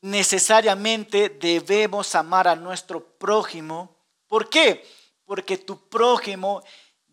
necesariamente 0.00 1.28
debemos 1.28 2.14
amar 2.14 2.48
a 2.48 2.56
nuestro 2.56 3.04
prójimo. 3.04 3.94
¿Por 4.26 4.48
qué? 4.48 4.84
Porque 5.28 5.58
tu 5.58 5.90
prójimo 5.90 6.62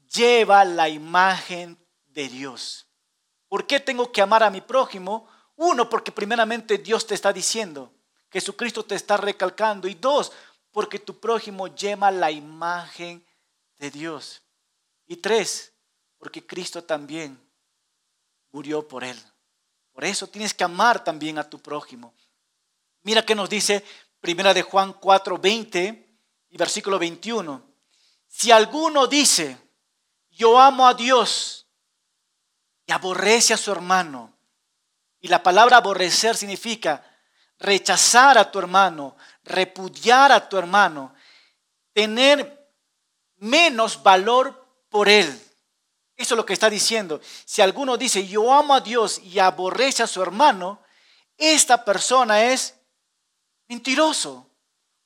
lleva 0.10 0.64
la 0.64 0.88
imagen 0.88 1.78
de 2.06 2.30
Dios. 2.30 2.88
¿Por 3.50 3.68
qué 3.68 3.82
tengo 3.82 4.10
que 4.10 4.22
amar 4.22 4.42
a 4.42 4.50
mi 4.50 4.62
prójimo? 4.62 5.28
Uno, 5.58 5.90
porque 5.90 6.14
primeramente 6.14 6.78
Dios 6.78 7.06
te 7.06 7.14
está 7.14 7.34
diciendo, 7.34 7.92
Jesucristo 8.32 8.86
te 8.86 8.96
está 8.96 9.18
recalcando. 9.18 9.90
Y 9.90 9.96
dos, 9.96 10.32
porque 10.72 10.98
tu 10.98 11.20
prójimo 11.20 11.68
lleva 11.68 12.10
la 12.10 12.32
imagen 12.32 13.22
de 13.80 13.92
Dios. 13.92 14.42
Y 15.08 15.18
tres, 15.18 15.74
porque 16.18 16.48
Cristo 16.48 16.86
también 16.86 17.38
murió 18.54 18.88
por 18.88 19.04
él. 19.04 19.22
Por 19.92 20.06
eso 20.06 20.26
tienes 20.28 20.54
que 20.54 20.64
amar 20.64 21.04
también 21.04 21.38
a 21.38 21.50
tu 21.50 21.60
prójimo. 21.60 22.14
Mira 23.04 23.26
que 23.26 23.36
nos 23.36 23.50
dice 23.50 23.84
Primera 24.22 24.54
de 24.54 24.62
Juan 24.62 24.94
4, 24.94 25.38
20 25.38 26.18
y 26.52 26.58
versículo 26.58 26.98
21. 26.98 27.75
Si 28.38 28.52
alguno 28.52 29.08
dice, 29.08 29.58
yo 30.30 30.60
amo 30.60 30.86
a 30.86 30.94
Dios 30.94 31.68
y 32.86 32.92
aborrece 32.92 33.54
a 33.54 33.58
su 33.58 33.72
hermano, 33.72 34.38
y 35.22 35.30
la 35.30 35.42
palabra 35.42 35.78
aborrecer 35.78 36.36
significa 36.36 37.02
rechazar 37.60 38.38
a 38.38 38.52
tu 38.52 38.60
hermano, 38.60 39.16
repudiar 39.46 40.34
a 40.34 40.50
tu 40.50 40.58
hermano, 40.58 41.16
tener 41.94 42.74
menos 43.38 44.04
valor 44.04 44.68
por 44.90 45.08
él. 45.08 45.28
Eso 46.18 46.34
es 46.34 46.38
lo 46.38 46.46
que 46.46 46.54
está 46.54 46.70
diciendo. 46.70 47.22
Si 47.46 47.62
alguno 47.62 47.96
dice, 47.96 48.28
yo 48.28 48.52
amo 48.52 48.74
a 48.74 48.82
Dios 48.82 49.20
y 49.20 49.40
aborrece 49.40 50.04
a 50.04 50.08
su 50.08 50.22
hermano, 50.22 50.84
esta 51.38 51.86
persona 51.86 52.44
es 52.44 52.76
mentiroso. 53.70 54.52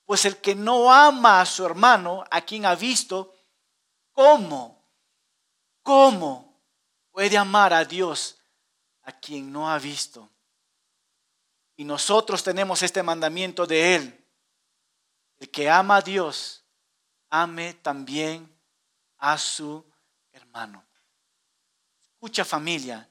Pues 0.10 0.26
el 0.26 0.38
que 0.38 0.56
no 0.56 0.92
ama 0.92 1.40
a 1.40 1.46
su 1.46 1.64
hermano, 1.64 2.24
a 2.32 2.42
quien 2.42 2.66
ha 2.66 2.74
visto, 2.74 3.32
¿cómo? 4.12 4.84
¿Cómo 5.84 6.60
puede 7.12 7.38
amar 7.38 7.76
a 7.76 7.86
Dios 7.86 8.40
a 9.04 9.12
quien 9.12 9.52
no 9.52 9.70
ha 9.70 9.78
visto? 9.78 10.28
Y 11.76 11.84
nosotros 11.84 12.44
tenemos 12.44 12.82
este 12.82 13.04
mandamiento 13.04 13.68
de 13.68 13.98
Él. 13.98 14.26
El 15.38 15.52
que 15.52 15.70
ama 15.70 15.98
a 15.98 16.02
Dios, 16.02 16.66
ame 17.30 17.76
también 17.76 18.52
a 19.20 19.38
su 19.38 19.86
hermano. 20.32 20.84
Escucha 22.14 22.44
familia, 22.44 23.08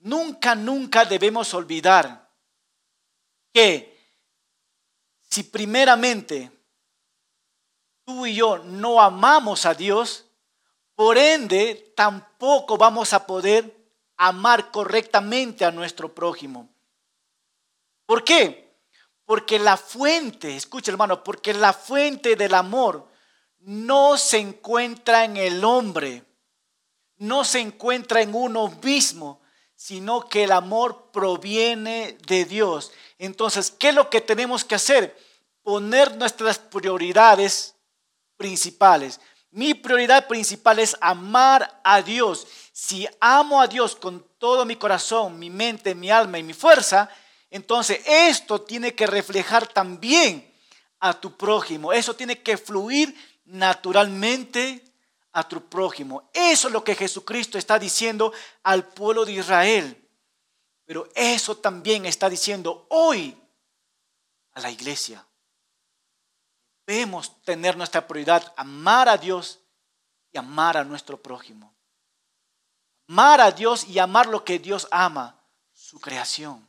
nunca, 0.00 0.54
nunca 0.54 1.06
debemos 1.06 1.54
olvidar 1.54 2.30
que 3.54 3.91
si 5.32 5.44
primeramente 5.44 6.52
tú 8.04 8.26
y 8.26 8.34
yo 8.34 8.58
no 8.58 9.00
amamos 9.00 9.64
a 9.64 9.72
Dios, 9.72 10.26
por 10.94 11.16
ende 11.16 11.94
tampoco 11.96 12.76
vamos 12.76 13.14
a 13.14 13.26
poder 13.26 13.74
amar 14.18 14.70
correctamente 14.70 15.64
a 15.64 15.70
nuestro 15.70 16.14
prójimo. 16.14 16.68
¿Por 18.04 18.24
qué? 18.24 18.76
Porque 19.24 19.58
la 19.58 19.78
fuente, 19.78 20.54
escucha 20.54 20.90
hermano, 20.90 21.24
porque 21.24 21.54
la 21.54 21.72
fuente 21.72 22.36
del 22.36 22.52
amor 22.52 23.08
no 23.60 24.18
se 24.18 24.36
encuentra 24.36 25.24
en 25.24 25.38
el 25.38 25.64
hombre, 25.64 26.26
no 27.16 27.46
se 27.46 27.60
encuentra 27.60 28.20
en 28.20 28.34
uno 28.34 28.68
mismo, 28.82 29.40
sino 29.74 30.28
que 30.28 30.44
el 30.44 30.52
amor 30.52 31.10
proviene 31.10 32.18
de 32.26 32.44
Dios. 32.44 32.92
Entonces, 33.22 33.70
¿qué 33.70 33.90
es 33.90 33.94
lo 33.94 34.10
que 34.10 34.20
tenemos 34.20 34.64
que 34.64 34.74
hacer? 34.74 35.16
Poner 35.62 36.16
nuestras 36.16 36.58
prioridades 36.58 37.76
principales. 38.36 39.20
Mi 39.52 39.74
prioridad 39.74 40.26
principal 40.26 40.80
es 40.80 40.96
amar 41.00 41.80
a 41.84 42.02
Dios. 42.02 42.48
Si 42.72 43.06
amo 43.20 43.60
a 43.60 43.68
Dios 43.68 43.94
con 43.94 44.26
todo 44.38 44.64
mi 44.64 44.74
corazón, 44.74 45.38
mi 45.38 45.50
mente, 45.50 45.94
mi 45.94 46.10
alma 46.10 46.40
y 46.40 46.42
mi 46.42 46.52
fuerza, 46.52 47.08
entonces 47.48 48.00
esto 48.06 48.62
tiene 48.62 48.96
que 48.96 49.06
reflejar 49.06 49.68
también 49.68 50.52
a 50.98 51.14
tu 51.14 51.36
prójimo. 51.36 51.92
Eso 51.92 52.16
tiene 52.16 52.42
que 52.42 52.56
fluir 52.56 53.14
naturalmente 53.44 54.82
a 55.32 55.46
tu 55.46 55.64
prójimo. 55.68 56.28
Eso 56.34 56.66
es 56.66 56.74
lo 56.74 56.82
que 56.82 56.96
Jesucristo 56.96 57.56
está 57.56 57.78
diciendo 57.78 58.32
al 58.64 58.84
pueblo 58.88 59.24
de 59.24 59.34
Israel. 59.34 60.01
Pero 60.84 61.08
eso 61.14 61.56
también 61.56 62.06
está 62.06 62.28
diciendo 62.28 62.86
hoy 62.90 63.36
a 64.52 64.60
la 64.60 64.70
iglesia. 64.70 65.24
Debemos 66.86 67.42
tener 67.42 67.76
nuestra 67.76 68.06
prioridad, 68.06 68.52
amar 68.56 69.08
a 69.08 69.16
Dios 69.16 69.60
y 70.32 70.38
amar 70.38 70.76
a 70.76 70.84
nuestro 70.84 71.22
prójimo. 71.22 71.72
Amar 73.08 73.40
a 73.40 73.50
Dios 73.50 73.84
y 73.84 73.98
amar 73.98 74.26
lo 74.26 74.44
que 74.44 74.58
Dios 74.58 74.88
ama, 74.90 75.40
su 75.72 76.00
creación. 76.00 76.66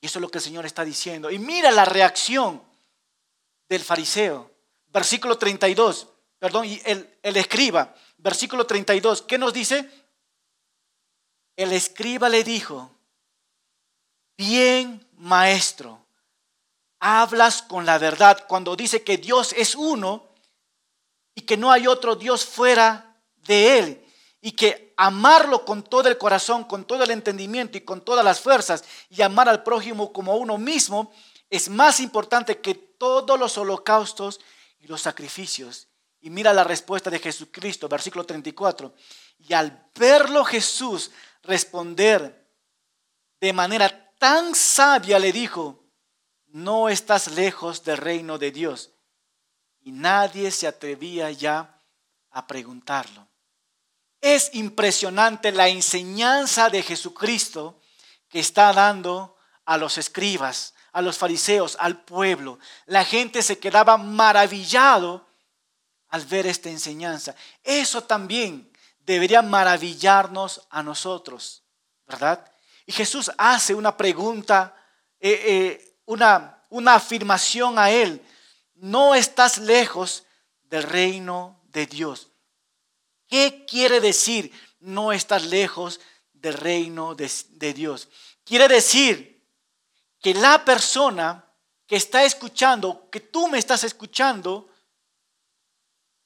Y 0.00 0.06
eso 0.06 0.18
es 0.18 0.22
lo 0.22 0.30
que 0.30 0.38
el 0.38 0.44
Señor 0.44 0.66
está 0.66 0.84
diciendo. 0.84 1.30
Y 1.30 1.38
mira 1.38 1.70
la 1.70 1.84
reacción 1.84 2.62
del 3.68 3.82
fariseo. 3.82 4.50
Versículo 4.88 5.38
32 5.38 6.08
perdón, 6.44 6.66
el, 6.84 7.08
el 7.22 7.36
escriba, 7.38 7.94
versículo 8.18 8.66
32, 8.66 9.22
¿qué 9.22 9.38
nos 9.38 9.54
dice? 9.54 9.88
El 11.56 11.72
escriba 11.72 12.28
le 12.28 12.42
dijo, 12.42 12.90
bien 14.36 15.06
maestro, 15.16 16.04
hablas 16.98 17.62
con 17.62 17.86
la 17.86 17.98
verdad 17.98 18.46
cuando 18.48 18.76
dice 18.76 19.02
que 19.02 19.18
Dios 19.18 19.54
es 19.56 19.74
uno 19.74 20.28
y 21.34 21.42
que 21.42 21.56
no 21.56 21.70
hay 21.70 21.86
otro 21.86 22.16
Dios 22.16 22.44
fuera 22.44 23.20
de 23.46 23.78
él 23.78 24.04
y 24.40 24.52
que 24.52 24.92
amarlo 24.96 25.64
con 25.64 25.82
todo 25.82 26.08
el 26.08 26.18
corazón, 26.18 26.64
con 26.64 26.84
todo 26.84 27.04
el 27.04 27.10
entendimiento 27.10 27.78
y 27.78 27.82
con 27.82 28.04
todas 28.04 28.24
las 28.24 28.40
fuerzas 28.40 28.84
y 29.10 29.22
amar 29.22 29.48
al 29.48 29.62
prójimo 29.62 30.12
como 30.12 30.36
uno 30.36 30.58
mismo 30.58 31.12
es 31.50 31.68
más 31.68 32.00
importante 32.00 32.60
que 32.60 32.74
todos 32.74 33.38
los 33.38 33.56
holocaustos 33.58 34.40
y 34.80 34.86
los 34.86 35.02
sacrificios. 35.02 35.88
Y 36.20 36.30
mira 36.30 36.52
la 36.52 36.64
respuesta 36.64 37.10
de 37.10 37.18
Jesucristo, 37.18 37.88
versículo 37.88 38.24
34. 38.24 38.94
Y 39.38 39.52
al 39.52 39.88
verlo 39.94 40.44
Jesús 40.44 41.10
responder 41.44 42.46
de 43.40 43.52
manera 43.52 44.12
tan 44.18 44.54
sabia, 44.54 45.18
le 45.18 45.32
dijo, 45.32 45.84
no 46.46 46.88
estás 46.88 47.32
lejos 47.32 47.84
del 47.84 47.98
reino 47.98 48.38
de 48.38 48.50
Dios. 48.50 48.90
y 49.86 49.92
nadie 49.92 50.50
se 50.50 50.66
atrevía 50.66 51.30
ya 51.30 51.78
a 52.30 52.46
preguntarlo. 52.46 53.28
Es 54.22 54.48
impresionante 54.54 55.52
la 55.52 55.68
enseñanza 55.68 56.70
de 56.70 56.82
Jesucristo 56.82 57.78
que 58.30 58.40
está 58.40 58.72
dando 58.72 59.36
a 59.66 59.76
los 59.76 59.98
escribas, 59.98 60.72
a 60.92 61.02
los 61.02 61.18
fariseos, 61.18 61.76
al 61.78 62.02
pueblo. 62.02 62.58
La 62.86 63.04
gente 63.04 63.42
se 63.42 63.58
quedaba 63.58 63.98
maravillado 63.98 65.26
al 66.08 66.24
ver 66.24 66.46
esta 66.46 66.70
enseñanza. 66.70 67.34
Eso 67.62 68.04
también 68.04 68.73
debería 69.04 69.42
maravillarnos 69.42 70.66
a 70.70 70.82
nosotros, 70.82 71.62
¿verdad? 72.06 72.50
Y 72.86 72.92
Jesús 72.92 73.30
hace 73.38 73.74
una 73.74 73.96
pregunta, 73.96 74.74
eh, 75.20 75.40
eh, 75.44 75.98
una, 76.06 76.64
una 76.70 76.94
afirmación 76.94 77.78
a 77.78 77.90
él. 77.90 78.22
No 78.74 79.14
estás 79.14 79.58
lejos 79.58 80.24
del 80.62 80.82
reino 80.82 81.62
de 81.68 81.86
Dios. 81.86 82.30
¿Qué 83.26 83.64
quiere 83.66 84.00
decir 84.00 84.52
no 84.80 85.12
estás 85.12 85.44
lejos 85.46 86.00
del 86.32 86.54
reino 86.54 87.14
de, 87.14 87.30
de 87.50 87.72
Dios? 87.72 88.08
Quiere 88.44 88.68
decir 88.68 89.42
que 90.20 90.34
la 90.34 90.64
persona 90.64 91.44
que 91.86 91.96
está 91.96 92.24
escuchando, 92.24 93.08
que 93.10 93.20
tú 93.20 93.48
me 93.48 93.58
estás 93.58 93.84
escuchando, 93.84 94.68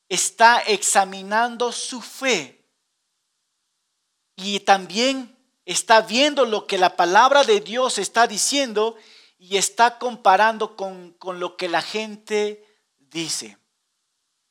está 0.09 0.61
examinando 0.61 1.71
su 1.71 2.01
fe 2.01 2.58
y 4.41 4.61
también 4.61 5.37
está 5.65 6.01
viendo 6.01 6.45
lo 6.45 6.69
que 6.69 6.79
la 6.79 6.95
palabra 6.95 7.43
de 7.43 7.61
Dios 7.61 7.99
está 7.99 8.29
diciendo 8.29 8.97
y 9.37 9.57
está 9.57 9.99
comparando 9.99 10.77
con, 10.77 11.13
con 11.15 11.41
lo 11.41 11.57
que 11.57 11.69
la 11.69 11.83
gente 11.83 12.65
dice. 12.99 13.59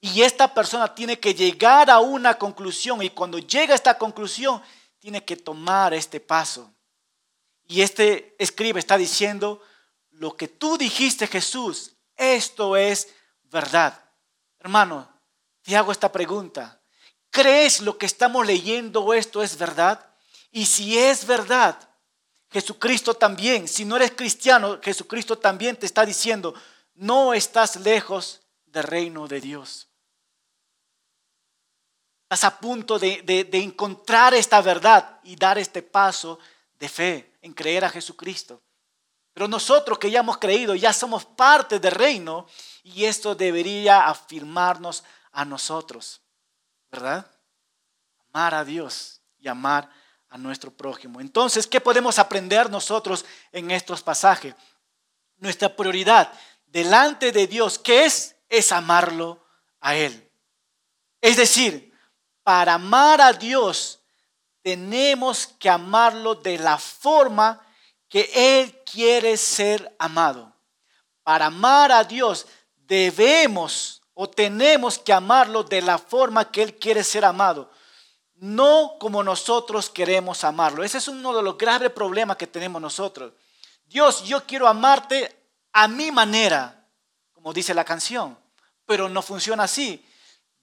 Y 0.02 0.24
esta 0.24 0.54
persona 0.54 0.94
tiene 0.94 1.20
que 1.20 1.34
llegar 1.34 1.90
a 1.90 2.00
una 2.00 2.38
conclusión 2.38 3.02
y 3.02 3.10
cuando 3.12 3.40
llega 3.40 3.72
a 3.72 3.76
esta 3.76 3.98
conclusión 3.98 4.62
tiene 5.00 5.24
que 5.24 5.38
tomar 5.38 5.94
este 5.94 6.20
paso. 6.20 6.70
Y 7.66 7.82
este 7.82 8.36
escribe 8.40 8.82
está 8.82 8.98
diciendo, 8.98 9.62
lo 10.12 10.36
que 10.36 10.50
tú 10.50 10.78
dijiste 10.78 11.28
Jesús, 11.28 11.96
esto 12.18 12.76
es 12.76 13.08
verdad. 13.44 14.04
Hermano, 14.60 15.08
te 15.62 15.78
hago 15.78 15.94
esta 15.94 16.12
pregunta. 16.12 16.77
¿Crees 17.38 17.82
lo 17.82 18.00
que 18.00 18.08
estamos 18.08 18.48
leyendo 18.48 19.14
esto 19.14 19.44
es 19.44 19.60
verdad? 19.60 20.04
Y 20.52 20.66
si 20.66 20.98
es 20.98 21.28
verdad, 21.28 21.78
Jesucristo 22.50 23.14
también, 23.14 23.68
si 23.68 23.86
no 23.86 23.96
eres 23.96 24.10
cristiano, 24.10 24.80
Jesucristo 24.82 25.38
también 25.38 25.76
te 25.76 25.86
está 25.86 26.04
diciendo, 26.04 26.56
no 26.96 27.36
estás 27.36 27.76
lejos 27.76 28.42
del 28.66 28.86
reino 28.86 29.28
de 29.28 29.40
Dios. 29.40 29.88
Estás 32.24 32.44
a 32.46 32.60
punto 32.60 32.98
de, 32.98 33.22
de 33.22 33.60
encontrar 33.60 34.34
esta 34.34 34.60
verdad 34.62 35.20
y 35.22 35.36
dar 35.36 35.60
este 35.60 35.84
paso 35.84 36.40
de 36.80 36.90
fe 36.90 37.34
en 37.44 37.54
creer 37.54 37.86
a 37.86 37.90
Jesucristo. 37.90 38.64
Pero 39.36 39.48
nosotros 39.48 40.00
que 40.00 40.10
ya 40.10 40.22
hemos 40.22 40.40
creído, 40.40 40.74
ya 40.74 40.92
somos 40.92 41.24
parte 41.24 41.78
del 41.78 41.92
reino 41.92 42.48
y 42.82 43.06
esto 43.06 43.36
debería 43.36 44.08
afirmarnos 44.08 45.04
a 45.34 45.46
nosotros, 45.46 46.22
¿verdad? 46.98 47.28
Amar 48.34 48.56
a 48.56 48.66
Dios 48.66 49.22
y 49.38 49.48
amar 49.48 49.88
a 50.30 50.38
nuestro 50.38 50.76
prójimo. 50.76 51.22
Entonces, 51.22 51.68
¿qué 51.68 51.80
podemos 51.80 52.18
aprender 52.18 52.72
nosotros 52.72 53.24
en 53.52 53.70
estos 53.70 54.02
pasajes? 54.02 54.56
Nuestra 55.38 55.76
prioridad 55.76 56.32
delante 56.66 57.32
de 57.32 57.46
Dios, 57.46 57.78
¿qué 57.78 58.06
es? 58.06 58.36
Es 58.50 58.72
amarlo 58.72 59.46
a 59.80 59.96
Él. 59.96 60.28
Es 61.22 61.38
decir, 61.38 61.94
para 62.42 62.74
amar 62.74 63.22
a 63.22 63.32
Dios 63.32 64.00
tenemos 64.64 65.46
que 65.60 65.70
amarlo 65.70 66.34
de 66.34 66.58
la 66.58 66.80
forma 66.80 67.62
que 68.10 68.32
Él 68.34 68.76
quiere 68.84 69.38
ser 69.38 69.96
amado. 70.00 70.52
Para 71.22 71.46
amar 71.46 71.92
a 71.92 72.04
Dios 72.04 72.48
debemos 72.88 74.02
o 74.20 74.28
tenemos 74.28 74.98
que 74.98 75.14
amarlo 75.14 75.62
de 75.62 75.80
la 75.80 76.00
forma 76.00 76.52
que 76.52 76.64
Él 76.64 76.80
quiere 76.80 77.04
ser 77.04 77.24
amado, 77.24 77.70
no 78.38 78.96
como 79.00 79.22
nosotros 79.22 79.92
queremos 79.92 80.44
amarlo. 80.44 80.84
Ese 80.84 80.98
es 80.98 81.08
uno 81.08 81.36
de 81.36 81.44
los 81.44 81.56
graves 81.56 81.92
problemas 81.92 82.36
que 82.36 82.48
tenemos 82.48 82.82
nosotros. 82.82 83.34
Dios, 83.86 84.24
yo 84.24 84.44
quiero 84.44 84.68
amarte 84.68 85.40
a 85.72 85.88
mi 85.88 86.12
manera, 86.12 86.84
como 87.32 87.54
dice 87.54 87.76
la 87.76 87.86
canción, 87.86 88.36
pero 88.88 89.08
no 89.08 89.22
funciona 89.22 89.66
así. 89.66 90.04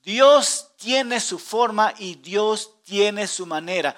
Dios 0.03 0.73
tiene 0.77 1.21
su 1.21 1.39
forma 1.39 1.95
y 1.99 2.17
Dios 2.17 2.83
tiene 2.83 3.29
su 3.29 3.47
manera. 3.47 3.95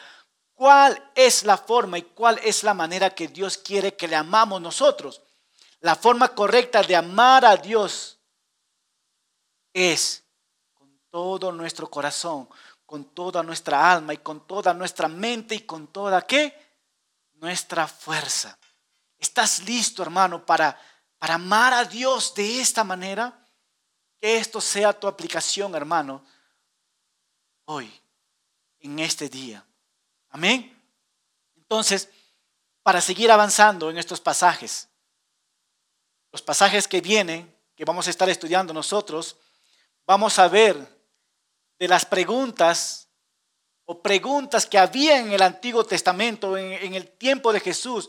¿Cuál 0.54 1.02
es 1.14 1.44
la 1.44 1.56
forma 1.56 1.96
y 1.96 2.02
cuál 2.02 2.38
es 2.44 2.62
la 2.62 2.74
manera 2.74 3.14
que 3.14 3.28
Dios 3.28 3.56
quiere 3.56 3.96
que 3.96 4.06
le 4.06 4.16
amamos 4.16 4.60
nosotros? 4.60 5.22
La 5.80 5.96
forma 5.96 6.28
correcta 6.28 6.82
de 6.82 6.94
amar 6.94 7.46
a 7.46 7.56
Dios 7.56 8.15
es 9.76 10.24
con 10.72 10.98
todo 11.10 11.52
nuestro 11.52 11.90
corazón, 11.90 12.48
con 12.86 13.04
toda 13.04 13.42
nuestra 13.42 13.92
alma 13.92 14.14
y 14.14 14.18
con 14.18 14.46
toda 14.46 14.72
nuestra 14.72 15.06
mente 15.06 15.54
y 15.54 15.60
con 15.60 15.88
toda 15.88 16.22
qué? 16.22 16.58
Nuestra 17.34 17.86
fuerza. 17.86 18.58
¿Estás 19.18 19.62
listo, 19.64 20.02
hermano, 20.02 20.46
para, 20.46 20.80
para 21.18 21.34
amar 21.34 21.74
a 21.74 21.84
Dios 21.84 22.34
de 22.34 22.58
esta 22.62 22.84
manera? 22.84 23.38
Que 24.18 24.38
esto 24.38 24.62
sea 24.62 24.98
tu 24.98 25.06
aplicación, 25.06 25.74
hermano, 25.74 26.24
hoy, 27.66 27.92
en 28.80 28.98
este 28.98 29.28
día. 29.28 29.62
Amén. 30.30 30.72
Entonces, 31.54 32.08
para 32.82 33.02
seguir 33.02 33.30
avanzando 33.30 33.90
en 33.90 33.98
estos 33.98 34.22
pasajes, 34.22 34.88
los 36.32 36.40
pasajes 36.40 36.88
que 36.88 37.02
vienen, 37.02 37.54
que 37.74 37.84
vamos 37.84 38.06
a 38.06 38.10
estar 38.10 38.30
estudiando 38.30 38.72
nosotros, 38.72 39.36
vamos 40.06 40.38
a 40.38 40.48
ver 40.48 40.76
de 41.78 41.88
las 41.88 42.06
preguntas 42.06 43.08
o 43.84 44.00
preguntas 44.00 44.66
que 44.66 44.78
había 44.78 45.18
en 45.18 45.32
el 45.32 45.42
Antiguo 45.42 45.84
Testamento, 45.84 46.56
en, 46.56 46.94
el 46.94 47.08
tiempo 47.08 47.52
de 47.52 47.60
Jesús, 47.60 48.08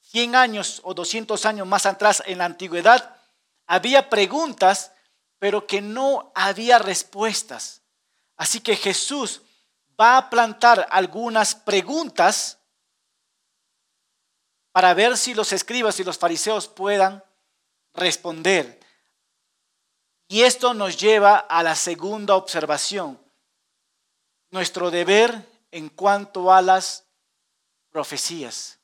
100 0.00 0.34
años 0.34 0.80
o 0.84 0.94
200 0.94 1.44
años 1.46 1.66
más 1.66 1.86
atrás 1.86 2.22
en 2.26 2.38
la 2.38 2.46
antigüedad, 2.46 3.16
había 3.66 4.08
preguntas 4.08 4.92
pero 5.38 5.66
que 5.66 5.80
no 5.80 6.32
había 6.34 6.78
respuestas. 6.78 7.82
Así 8.36 8.60
que 8.60 8.76
Jesús 8.76 9.42
va 9.98 10.18
a 10.18 10.30
plantar 10.30 10.86
algunas 10.90 11.54
preguntas 11.54 12.58
para 14.72 14.92
ver 14.92 15.16
si 15.16 15.34
los 15.34 15.52
escribas 15.52 15.98
y 15.98 16.04
los 16.04 16.18
fariseos 16.18 16.68
puedan 16.68 17.24
responder. 17.94 18.79
Y 20.30 20.44
esto 20.44 20.72
nos 20.72 20.96
lleva 20.96 21.36
a 21.36 21.62
la 21.62 21.74
segunda 21.74 22.36
observación, 22.36 23.20
nuestro 24.50 24.90
deber 24.90 25.46
en 25.70 25.90
cuanto 25.90 26.50
a 26.50 26.62
las 26.62 27.04
profecías. 27.90 28.78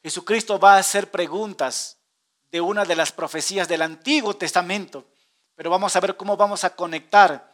Jesucristo 0.00 0.60
va 0.60 0.76
a 0.76 0.78
hacer 0.78 1.10
preguntas 1.10 1.98
de 2.52 2.60
una 2.60 2.84
de 2.84 2.94
las 2.94 3.10
profecías 3.10 3.66
del 3.66 3.82
Antiguo 3.82 4.36
Testamento 4.36 5.04
pero 5.54 5.70
vamos 5.70 5.94
a 5.94 6.00
ver 6.00 6.16
cómo 6.16 6.36
vamos 6.36 6.64
a 6.64 6.74
conectar 6.74 7.52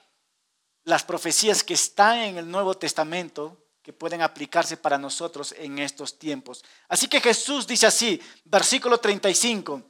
las 0.84 1.04
profecías 1.04 1.62
que 1.62 1.74
están 1.74 2.18
en 2.18 2.38
el 2.38 2.50
Nuevo 2.50 2.74
Testamento 2.74 3.58
que 3.82 3.92
pueden 3.92 4.22
aplicarse 4.22 4.76
para 4.76 4.98
nosotros 4.98 5.54
en 5.58 5.78
estos 5.78 6.18
tiempos. 6.18 6.64
Así 6.88 7.08
que 7.08 7.20
Jesús 7.20 7.66
dice 7.66 7.86
así, 7.86 8.20
versículo 8.44 8.98
35. 8.98 9.82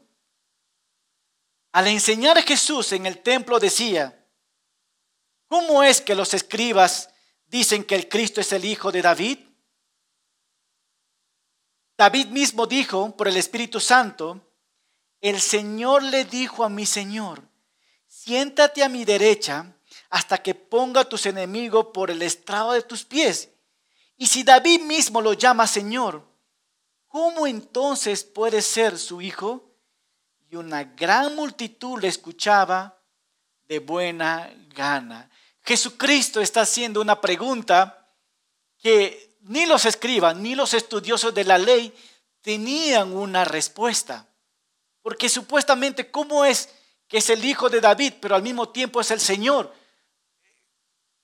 Al 1.73 1.87
enseñar 1.87 2.43
Jesús 2.43 2.93
en 2.93 3.07
el 3.07 3.23
templo 3.23 3.61
decía, 3.61 4.27
¿cómo 5.47 5.83
es 5.83 6.01
que 6.01 6.17
los 6.17 6.35
escribas 6.35 7.11
dicen 7.47 7.85
que 7.85 7.95
el 7.95 8.09
Cristo 8.09 8.41
es 8.41 8.53
el 8.53 8.65
hijo 8.65 8.91
de 8.91 9.03
David? 9.03 9.39
David 11.97 12.29
mismo 12.29 12.67
dijo 12.67 13.17
por 13.17 13.29
el 13.29 13.37
Espíritu 13.37 13.79
Santo, 13.79 14.41
el 15.21 15.41
Señor 15.41 16.03
le 16.03 16.25
dijo 16.25 16.65
a 16.65 16.69
mi 16.69 16.87
Señor, 16.87 17.43
siéntate 18.09 18.83
a 18.83 18.89
mi 18.89 19.05
derecha 19.05 19.77
hasta 20.09 20.43
que 20.43 20.55
ponga 20.55 21.03
a 21.03 21.09
tus 21.09 21.27
enemigos 21.27 21.89
por 21.93 22.11
el 22.11 22.23
estrado 22.23 22.73
de 22.73 22.83
tus 22.83 23.05
pies. 23.05 23.51
Y 24.17 24.27
si 24.27 24.43
David 24.43 24.81
mismo 24.81 25.21
lo 25.21 25.35
llama 25.35 25.67
Señor, 25.67 26.27
¿cómo 27.07 27.47
entonces 27.47 28.25
puede 28.25 28.61
ser 28.61 28.99
su 28.99 29.21
hijo? 29.21 29.70
Y 30.51 30.57
una 30.57 30.83
gran 30.83 31.37
multitud 31.37 32.01
le 32.01 32.09
escuchaba 32.09 32.99
de 33.69 33.79
buena 33.79 34.53
gana. 34.75 35.31
Jesucristo 35.63 36.41
está 36.41 36.63
haciendo 36.63 37.01
una 37.01 37.21
pregunta 37.21 38.09
que 38.77 39.39
ni 39.43 39.65
los 39.65 39.85
escribas 39.85 40.35
ni 40.35 40.57
los 40.57 40.75
estudiosos 40.75 41.33
de 41.33 41.45
la 41.45 41.57
ley 41.57 41.95
tenían 42.43 43.13
una 43.13 43.45
respuesta. 43.45 44.27
Porque 45.03 45.29
supuestamente, 45.29 46.11
¿cómo 46.11 46.45
es 46.45 46.69
que 47.07 47.19
es 47.19 47.31
el 47.31 47.45
hijo 47.45 47.71
de 47.71 47.81
David, 47.81 48.15
pero 48.21 48.35
al 48.35 48.43
mismo 48.43 48.71
tiempo 48.71 49.01
es 49.01 49.13
el 49.13 49.21
Señor? 49.21 49.73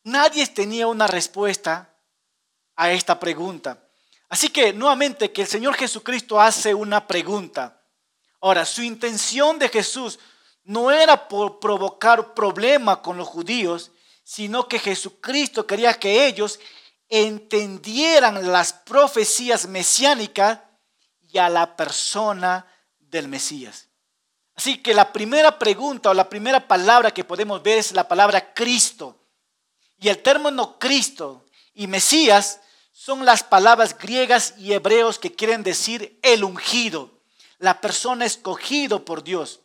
Nadie 0.04 0.46
tenía 0.46 0.86
una 0.86 1.08
respuesta 1.08 1.92
a 2.76 2.92
esta 2.92 3.18
pregunta. 3.18 3.82
Así 4.28 4.50
que 4.50 4.72
nuevamente 4.72 5.32
que 5.32 5.42
el 5.42 5.48
Señor 5.48 5.74
Jesucristo 5.74 6.40
hace 6.40 6.72
una 6.74 7.08
pregunta. 7.08 7.75
Ahora, 8.40 8.64
su 8.64 8.82
intención 8.82 9.58
de 9.58 9.68
Jesús 9.68 10.18
no 10.64 10.90
era 10.90 11.28
por 11.28 11.58
provocar 11.60 12.34
problema 12.34 13.02
con 13.02 13.16
los 13.16 13.28
judíos, 13.28 13.92
sino 14.24 14.68
que 14.68 14.78
Jesucristo 14.78 15.66
quería 15.66 15.94
que 15.94 16.26
ellos 16.26 16.58
entendieran 17.08 18.50
las 18.50 18.72
profecías 18.72 19.68
mesiánicas 19.68 20.60
y 21.20 21.38
a 21.38 21.48
la 21.48 21.76
persona 21.76 22.66
del 22.98 23.28
Mesías. 23.28 23.88
Así 24.56 24.78
que 24.78 24.94
la 24.94 25.12
primera 25.12 25.58
pregunta 25.58 26.10
o 26.10 26.14
la 26.14 26.28
primera 26.28 26.66
palabra 26.66 27.12
que 27.12 27.24
podemos 27.24 27.62
ver 27.62 27.78
es 27.78 27.92
la 27.92 28.08
palabra 28.08 28.54
Cristo. 28.54 29.20
Y 29.98 30.08
el 30.08 30.22
término 30.22 30.78
Cristo 30.78 31.44
y 31.74 31.86
Mesías 31.86 32.60
son 32.92 33.24
las 33.24 33.42
palabras 33.42 33.96
griegas 33.96 34.54
y 34.56 34.72
hebreos 34.72 35.18
que 35.18 35.34
quieren 35.34 35.62
decir 35.62 36.18
el 36.22 36.42
ungido, 36.42 37.15
la 37.58 37.80
persona 37.80 38.24
escogido 38.24 39.04
por 39.04 39.22
Dios. 39.22 39.60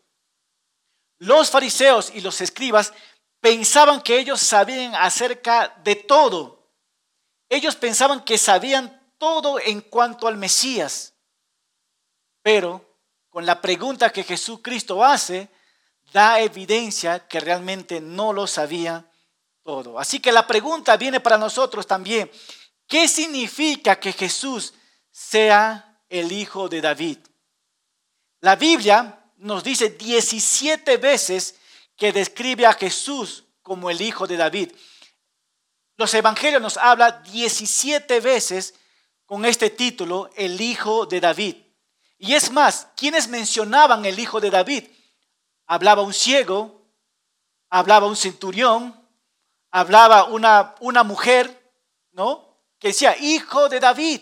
Los 1.18 1.50
fariseos 1.50 2.12
y 2.14 2.22
los 2.22 2.42
escribas 2.42 2.94
pensaban 3.40 4.02
que 4.02 4.20
ellos 4.20 4.40
sabían 4.40 4.96
acerca 4.96 5.76
de 5.84 5.96
todo. 5.96 6.68
Ellos 7.50 7.76
pensaban 7.76 8.24
que 8.24 8.38
sabían 8.38 9.14
todo 9.18 9.60
en 9.60 9.82
cuanto 9.82 10.28
al 10.28 10.38
Mesías. 10.38 11.14
Pero 12.42 12.98
con 13.30 13.46
la 13.46 13.62
pregunta 13.62 14.12
que 14.12 14.24
Jesucristo 14.24 15.04
hace, 15.04 15.50
da 16.12 16.40
evidencia 16.40 17.28
que 17.28 17.40
realmente 17.40 18.02
no 18.02 18.34
lo 18.34 18.48
sabía 18.48 19.06
todo. 19.64 20.00
Así 20.00 20.20
que 20.20 20.32
la 20.32 20.48
pregunta 20.48 20.98
viene 20.98 21.20
para 21.20 21.38
nosotros 21.38 21.88
también. 21.88 22.32
¿Qué 22.88 23.08
significa 23.08 24.00
que 24.00 24.12
Jesús 24.12 24.74
sea 25.12 26.02
el 26.10 26.32
hijo 26.32 26.68
de 26.68 26.82
David? 26.82 27.20
La 28.42 28.56
Biblia 28.56 29.24
nos 29.38 29.64
dice 29.64 29.92
17 29.92 30.98
veces 30.98 31.56
que 31.96 32.12
describe 32.12 32.66
a 32.66 32.74
Jesús 32.74 33.46
como 33.62 33.92
el 33.92 34.02
hijo 34.02 34.26
de 34.26 34.36
David. 34.36 34.72
Los 35.96 36.12
evangelios 36.16 36.62
nos 36.62 36.78
hablan 36.78 37.22
17 37.32 38.20
veces 38.20 38.74
con 39.28 39.46
este 39.46 39.70
título, 39.70 40.32
el 40.36 40.60
hijo 40.60 41.06
de 41.06 41.20
David. 41.22 41.56
Y 42.18 42.34
es 42.34 42.52
más, 42.52 42.88
quienes 42.98 43.28
mencionaban 43.28 44.06
el 44.06 44.18
hijo 44.18 44.42
de 44.42 44.50
David? 44.50 44.86
Hablaba 45.68 46.02
un 46.02 46.14
ciego, 46.14 46.88
hablaba 47.70 48.08
un 48.08 48.16
centurión, 48.16 49.08
hablaba 49.70 50.24
una, 50.26 50.74
una 50.80 51.04
mujer, 51.04 51.74
¿no? 52.12 52.58
Que 52.80 52.90
decía, 52.90 53.16
hijo 53.18 53.70
de 53.70 53.80
David, 53.80 54.22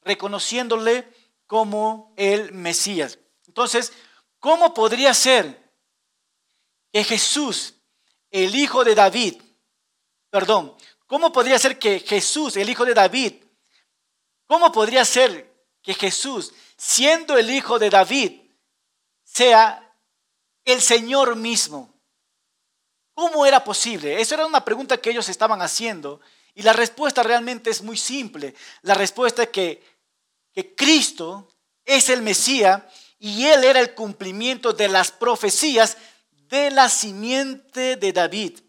reconociéndole 0.00 1.06
como 1.46 2.14
el 2.16 2.52
Mesías. 2.52 3.18
Entonces, 3.54 3.92
¿cómo 4.40 4.74
podría 4.74 5.14
ser 5.14 5.72
que 6.92 7.04
Jesús, 7.04 7.74
el 8.32 8.52
hijo 8.56 8.82
de 8.82 8.96
David, 8.96 9.40
perdón, 10.28 10.76
cómo 11.06 11.32
podría 11.32 11.56
ser 11.60 11.78
que 11.78 12.00
Jesús, 12.00 12.56
el 12.56 12.68
hijo 12.68 12.84
de 12.84 12.94
David, 12.94 13.44
cómo 14.48 14.72
podría 14.72 15.04
ser 15.04 15.54
que 15.82 15.94
Jesús, 15.94 16.52
siendo 16.76 17.38
el 17.38 17.48
hijo 17.48 17.78
de 17.78 17.90
David, 17.90 18.40
sea 19.22 19.96
el 20.64 20.82
Señor 20.82 21.36
mismo? 21.36 21.94
¿Cómo 23.14 23.46
era 23.46 23.62
posible? 23.62 24.20
Esa 24.20 24.34
era 24.34 24.46
una 24.46 24.64
pregunta 24.64 25.00
que 25.00 25.10
ellos 25.10 25.28
estaban 25.28 25.62
haciendo. 25.62 26.20
Y 26.54 26.62
la 26.62 26.72
respuesta 26.72 27.22
realmente 27.22 27.70
es 27.70 27.82
muy 27.82 27.96
simple. 27.96 28.56
La 28.82 28.94
respuesta 28.94 29.44
es 29.44 29.50
que, 29.50 29.80
que 30.52 30.74
Cristo 30.74 31.54
es 31.84 32.08
el 32.08 32.22
Mesías 32.22 32.82
y 33.24 33.46
Él 33.46 33.64
era 33.64 33.80
el 33.80 33.94
cumplimiento 33.94 34.74
de 34.74 34.86
las 34.86 35.10
profecías 35.10 35.96
de 36.30 36.70
la 36.70 36.90
simiente 36.90 37.96
de 37.96 38.12
David. 38.12 38.60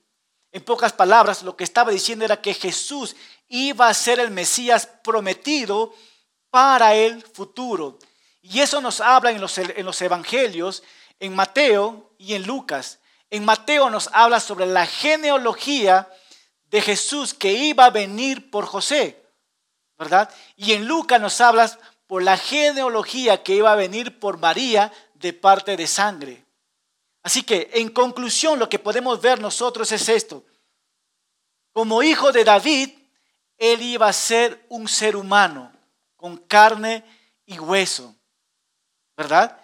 En 0.53 0.64
pocas 0.64 0.93
palabras, 0.93 1.43
lo 1.43 1.58
que 1.58 1.66
estaba 1.66 1.91
diciendo 1.91 2.24
era 2.24 2.39
que 2.39 2.53
Jesús 2.53 3.18
iba 3.49 3.89
a 3.89 3.93
ser 3.93 4.22
el 4.22 4.32
Mesías 4.32 4.88
prometido 5.03 5.93
para 6.51 6.95
el 6.95 7.22
futuro. 7.22 7.99
Y 8.41 8.62
eso 8.62 8.80
nos 8.80 9.01
habla 9.01 9.32
en 9.32 9.41
los, 9.41 9.58
en 9.58 9.86
los 9.86 10.01
evangelios, 10.01 10.84
en 11.20 11.36
Mateo 11.36 12.14
y 12.18 12.34
en 12.36 12.47
Lucas. 12.47 12.99
En 13.30 13.43
Mateo 13.43 13.89
nos 13.89 14.10
habla 14.14 14.39
sobre 14.39 14.68
la 14.68 14.86
genealogía 14.86 16.08
de 16.68 16.82
Jesús 16.82 17.34
que 17.34 17.51
iba 17.51 17.84
a 17.84 17.89
venir 17.89 18.49
por 18.49 18.66
José, 18.68 19.22
¿verdad? 19.97 20.34
Y 20.56 20.72
en 20.72 20.88
Lucas 20.88 21.20
nos 21.20 21.41
habla 21.41 21.78
por 22.08 22.24
la 22.24 22.38
genealogía 22.38 23.43
que 23.43 23.56
iba 23.56 23.72
a 23.72 23.76
venir 23.76 24.20
por 24.20 24.38
María 24.38 24.91
de 25.16 25.34
parte 25.34 25.76
de 25.76 25.88
sangre. 25.88 26.45
Así 27.24 27.41
que, 27.43 27.72
en 27.74 27.89
conclusión, 27.89 28.60
lo 28.60 28.70
que 28.70 28.78
podemos 28.78 29.20
ver 29.20 29.39
nosotros 29.39 29.91
es 29.91 30.08
esto. 30.10 30.43
Como 31.74 32.03
hijo 32.03 32.32
de 32.32 32.43
David, 32.43 32.91
él 33.58 33.82
iba 33.82 34.08
a 34.08 34.14
ser 34.14 34.66
un 34.70 34.88
ser 34.88 35.16
humano 35.16 35.72
con 36.16 36.38
carne 36.38 37.03
y 37.45 37.60
hueso, 37.60 38.16
¿verdad? 39.18 39.60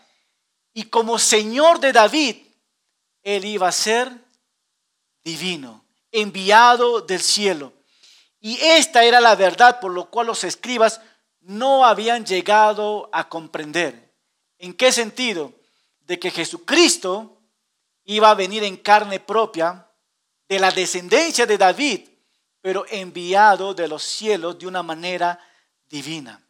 Y 0.74 0.86
como 0.86 1.20
Señor 1.20 1.80
de 1.80 1.92
David, 1.92 2.38
él 3.24 3.46
iba 3.46 3.68
a 3.68 3.72
ser 3.72 4.12
divino, 5.24 5.86
enviado 6.12 7.02
del 7.02 7.22
cielo. 7.22 7.74
Y 8.40 8.58
esta 8.60 9.04
era 9.04 9.22
la 9.22 9.36
verdad 9.36 9.80
por 9.80 9.92
lo 9.92 10.10
cual 10.10 10.28
los 10.28 10.44
escribas 10.44 11.00
no 11.42 11.86
habían 11.86 12.26
llegado 12.26 13.10
a 13.12 13.30
comprender. 13.30 14.14
¿En 14.58 14.74
qué 14.74 14.92
sentido? 14.92 15.54
De 16.02 16.20
que 16.20 16.32
Jesucristo 16.32 17.42
iba 18.06 18.30
a 18.30 18.36
venir 18.36 18.64
en 18.64 18.78
carne 18.78 19.20
propia 19.20 19.88
de 20.48 20.60
la 20.60 20.72
descendencia 20.72 21.46
de 21.46 21.58
David, 21.58 22.10
pero 22.62 22.86
enviado 22.90 23.74
de 23.74 23.88
los 23.88 24.04
cielos 24.04 24.60
de 24.60 24.68
una 24.68 24.84
manera 24.84 25.40
divina. 25.90 26.46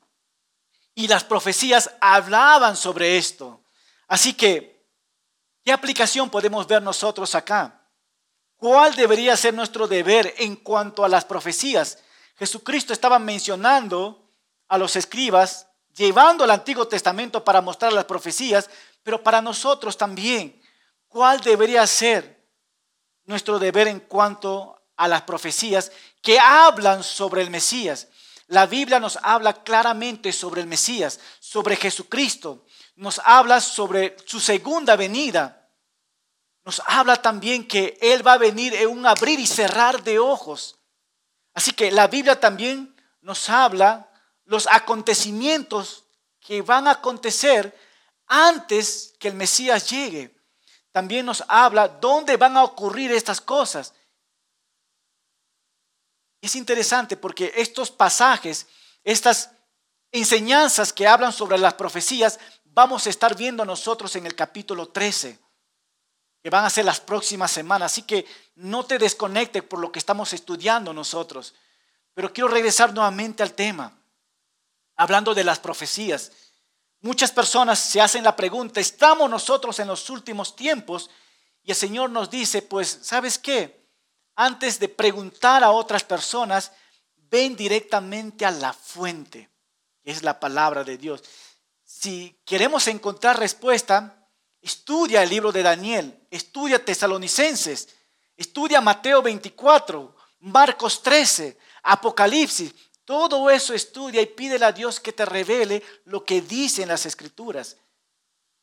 Y 0.93 1.07
las 1.07 1.23
profecías 1.23 1.91
hablaban 2.01 2.75
sobre 2.75 3.17
esto. 3.17 3.63
Así 4.07 4.33
que 4.33 4.71
¿Qué 5.63 5.71
aplicación 5.71 6.29
podemos 6.29 6.67
ver 6.67 6.81
nosotros 6.81 7.35
acá? 7.35 7.87
¿Cuál 8.57 8.95
debería 8.95 9.37
ser 9.37 9.53
nuestro 9.53 9.87
deber 9.87 10.33
en 10.37 10.55
cuanto 10.55 11.03
a 11.03 11.09
las 11.09 11.25
profecías? 11.25 11.99
Jesucristo 12.35 12.93
estaba 12.93 13.19
mencionando 13.19 14.30
a 14.71 14.77
los 14.77 14.95
escribas, 14.95 15.67
llevando 15.93 16.45
el 16.45 16.51
Antiguo 16.51 16.87
Testamento 16.87 17.43
para 17.43 17.59
mostrar 17.59 17.91
las 17.91 18.05
profecías, 18.05 18.69
pero 19.03 19.21
para 19.21 19.41
nosotros 19.41 19.97
también, 19.97 20.61
¿cuál 21.09 21.41
debería 21.41 21.85
ser 21.85 22.47
nuestro 23.25 23.59
deber 23.59 23.89
en 23.89 23.99
cuanto 23.99 24.81
a 24.95 25.09
las 25.09 25.23
profecías 25.23 25.91
que 26.21 26.39
hablan 26.39 27.03
sobre 27.03 27.41
el 27.41 27.49
Mesías? 27.49 28.07
La 28.47 28.65
Biblia 28.65 29.01
nos 29.01 29.19
habla 29.21 29.61
claramente 29.61 30.31
sobre 30.31 30.61
el 30.61 30.67
Mesías, 30.67 31.19
sobre 31.41 31.75
Jesucristo 31.75 32.65
nos 32.95 33.19
habla 33.25 33.59
sobre 33.59 34.15
su 34.25 34.39
segunda 34.39 34.95
venida. 34.95 35.67
Nos 36.63 36.81
habla 36.85 37.21
también 37.21 37.67
que 37.67 37.97
Él 37.99 38.25
va 38.25 38.33
a 38.33 38.37
venir 38.37 38.73
en 38.75 38.87
un 38.87 39.05
abrir 39.05 39.37
y 39.37 39.47
cerrar 39.47 40.01
de 40.03 40.17
ojos. 40.17 40.79
Así 41.53 41.71
que 41.71 41.91
la 41.91 42.07
Biblia 42.07 42.39
también 42.39 42.95
nos 43.19 43.49
habla 43.49 44.10
los 44.51 44.67
acontecimientos 44.69 46.03
que 46.41 46.61
van 46.61 46.85
a 46.85 46.91
acontecer 46.91 47.73
antes 48.27 49.13
que 49.17 49.29
el 49.29 49.33
Mesías 49.33 49.89
llegue. 49.89 50.35
También 50.91 51.25
nos 51.25 51.41
habla 51.47 51.87
dónde 51.87 52.35
van 52.35 52.57
a 52.57 52.65
ocurrir 52.65 53.13
estas 53.13 53.39
cosas. 53.39 53.93
Es 56.41 56.57
interesante 56.57 57.15
porque 57.15 57.53
estos 57.55 57.91
pasajes, 57.91 58.67
estas 59.05 59.51
enseñanzas 60.11 60.91
que 60.91 61.07
hablan 61.07 61.31
sobre 61.31 61.57
las 61.57 61.75
profecías, 61.75 62.37
vamos 62.65 63.07
a 63.07 63.09
estar 63.09 63.37
viendo 63.37 63.63
nosotros 63.63 64.17
en 64.17 64.25
el 64.25 64.35
capítulo 64.35 64.89
13, 64.89 65.39
que 66.43 66.49
van 66.49 66.65
a 66.65 66.69
ser 66.69 66.83
las 66.83 66.99
próximas 66.99 67.51
semanas. 67.51 67.93
Así 67.93 68.01
que 68.01 68.25
no 68.55 68.83
te 68.85 68.97
desconectes 68.97 69.63
por 69.63 69.79
lo 69.79 69.93
que 69.93 69.99
estamos 69.99 70.33
estudiando 70.33 70.91
nosotros. 70.91 71.53
Pero 72.13 72.33
quiero 72.33 72.49
regresar 72.49 72.93
nuevamente 72.93 73.43
al 73.43 73.53
tema, 73.53 73.97
hablando 75.01 75.33
de 75.33 75.43
las 75.43 75.59
profecías. 75.59 76.31
Muchas 77.01 77.31
personas 77.31 77.79
se 77.79 77.99
hacen 77.99 78.23
la 78.23 78.35
pregunta, 78.35 78.79
¿estamos 78.79 79.29
nosotros 79.29 79.79
en 79.79 79.87
los 79.87 80.09
últimos 80.09 80.55
tiempos? 80.55 81.09
Y 81.63 81.71
el 81.71 81.77
Señor 81.77 82.09
nos 82.09 82.29
dice, 82.29 82.61
pues, 82.61 82.99
¿sabes 83.01 83.37
qué? 83.37 83.87
Antes 84.35 84.79
de 84.79 84.87
preguntar 84.87 85.63
a 85.63 85.71
otras 85.71 86.03
personas, 86.03 86.71
ven 87.15 87.55
directamente 87.55 88.45
a 88.45 88.51
la 88.51 88.73
fuente, 88.73 89.49
que 90.03 90.11
es 90.11 90.23
la 90.23 90.39
palabra 90.39 90.83
de 90.83 90.97
Dios 90.97 91.23
si 92.01 92.41
queremos 92.45 92.87
encontrar 92.87 93.37
respuesta, 93.37 94.17
Estudia 94.61 95.23
el 95.23 95.29
libro 95.29 95.51
de 95.51 95.63
Daniel, 95.63 96.27
estudia 96.29 96.85
Tesalonicenses, 96.85 97.89
estudia 98.37 98.79
Mateo 98.79 99.23
24, 99.23 100.15
Marcos 100.41 101.01
13, 101.01 101.57
Apocalipsis. 101.81 102.71
Todo 103.11 103.49
eso 103.49 103.73
estudia 103.73 104.21
y 104.21 104.25
pídele 104.25 104.63
a 104.63 104.71
Dios 104.71 105.01
que 105.01 105.11
te 105.11 105.25
revele 105.25 105.83
lo 106.05 106.23
que 106.23 106.41
dicen 106.41 106.87
las 106.87 107.05
escrituras. 107.05 107.75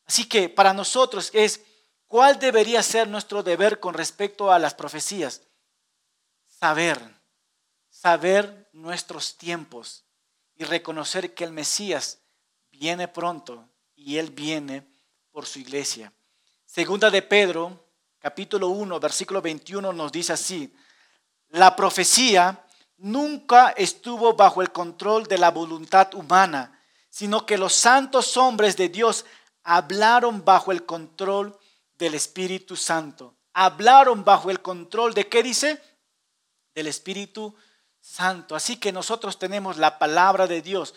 Así 0.07 0.27
que 0.27 0.49
para 0.49 0.73
nosotros 0.73 1.29
es 1.33 1.61
cuál 2.07 2.39
debería 2.39 2.81
ser 2.81 3.07
nuestro 3.07 3.43
deber 3.43 3.79
con 3.79 3.93
respecto 3.93 4.51
a 4.51 4.57
las 4.57 4.73
profecías. 4.73 5.43
Saber, 6.47 6.99
saber 7.91 8.67
nuestros 8.73 9.37
tiempos 9.37 10.03
y 10.55 10.63
reconocer 10.63 11.35
que 11.35 11.43
el 11.43 11.51
Mesías 11.51 12.17
viene 12.71 13.07
pronto 13.07 13.69
y 13.95 14.17
Él 14.17 14.31
viene 14.31 14.83
por 15.29 15.45
su 15.45 15.59
iglesia. 15.59 16.11
Segunda 16.65 17.11
de 17.11 17.21
Pedro, 17.21 17.85
capítulo 18.17 18.69
1, 18.69 18.99
versículo 18.99 19.43
21 19.43 19.93
nos 19.93 20.11
dice 20.11 20.33
así, 20.33 20.73
la 21.49 21.75
profecía 21.75 22.65
nunca 22.99 23.69
estuvo 23.71 24.33
bajo 24.33 24.61
el 24.61 24.71
control 24.71 25.25
de 25.25 25.37
la 25.37 25.51
voluntad 25.51 26.13
humana, 26.13 26.79
sino 27.09 27.45
que 27.45 27.57
los 27.57 27.73
santos 27.73 28.37
hombres 28.37 28.77
de 28.77 28.89
Dios 28.89 29.25
hablaron 29.63 30.45
bajo 30.45 30.71
el 30.71 30.85
control 30.85 31.57
del 31.97 32.13
Espíritu 32.13 32.75
Santo. 32.75 33.35
Hablaron 33.53 34.23
bajo 34.23 34.51
el 34.51 34.61
control 34.61 35.13
de 35.13 35.27
qué 35.27 35.43
dice? 35.43 35.81
Del 36.73 36.87
Espíritu 36.87 37.55
Santo. 37.99 38.55
Así 38.55 38.77
que 38.77 38.91
nosotros 38.91 39.39
tenemos 39.39 39.77
la 39.77 39.99
palabra 39.99 40.47
de 40.47 40.61
Dios 40.61 40.93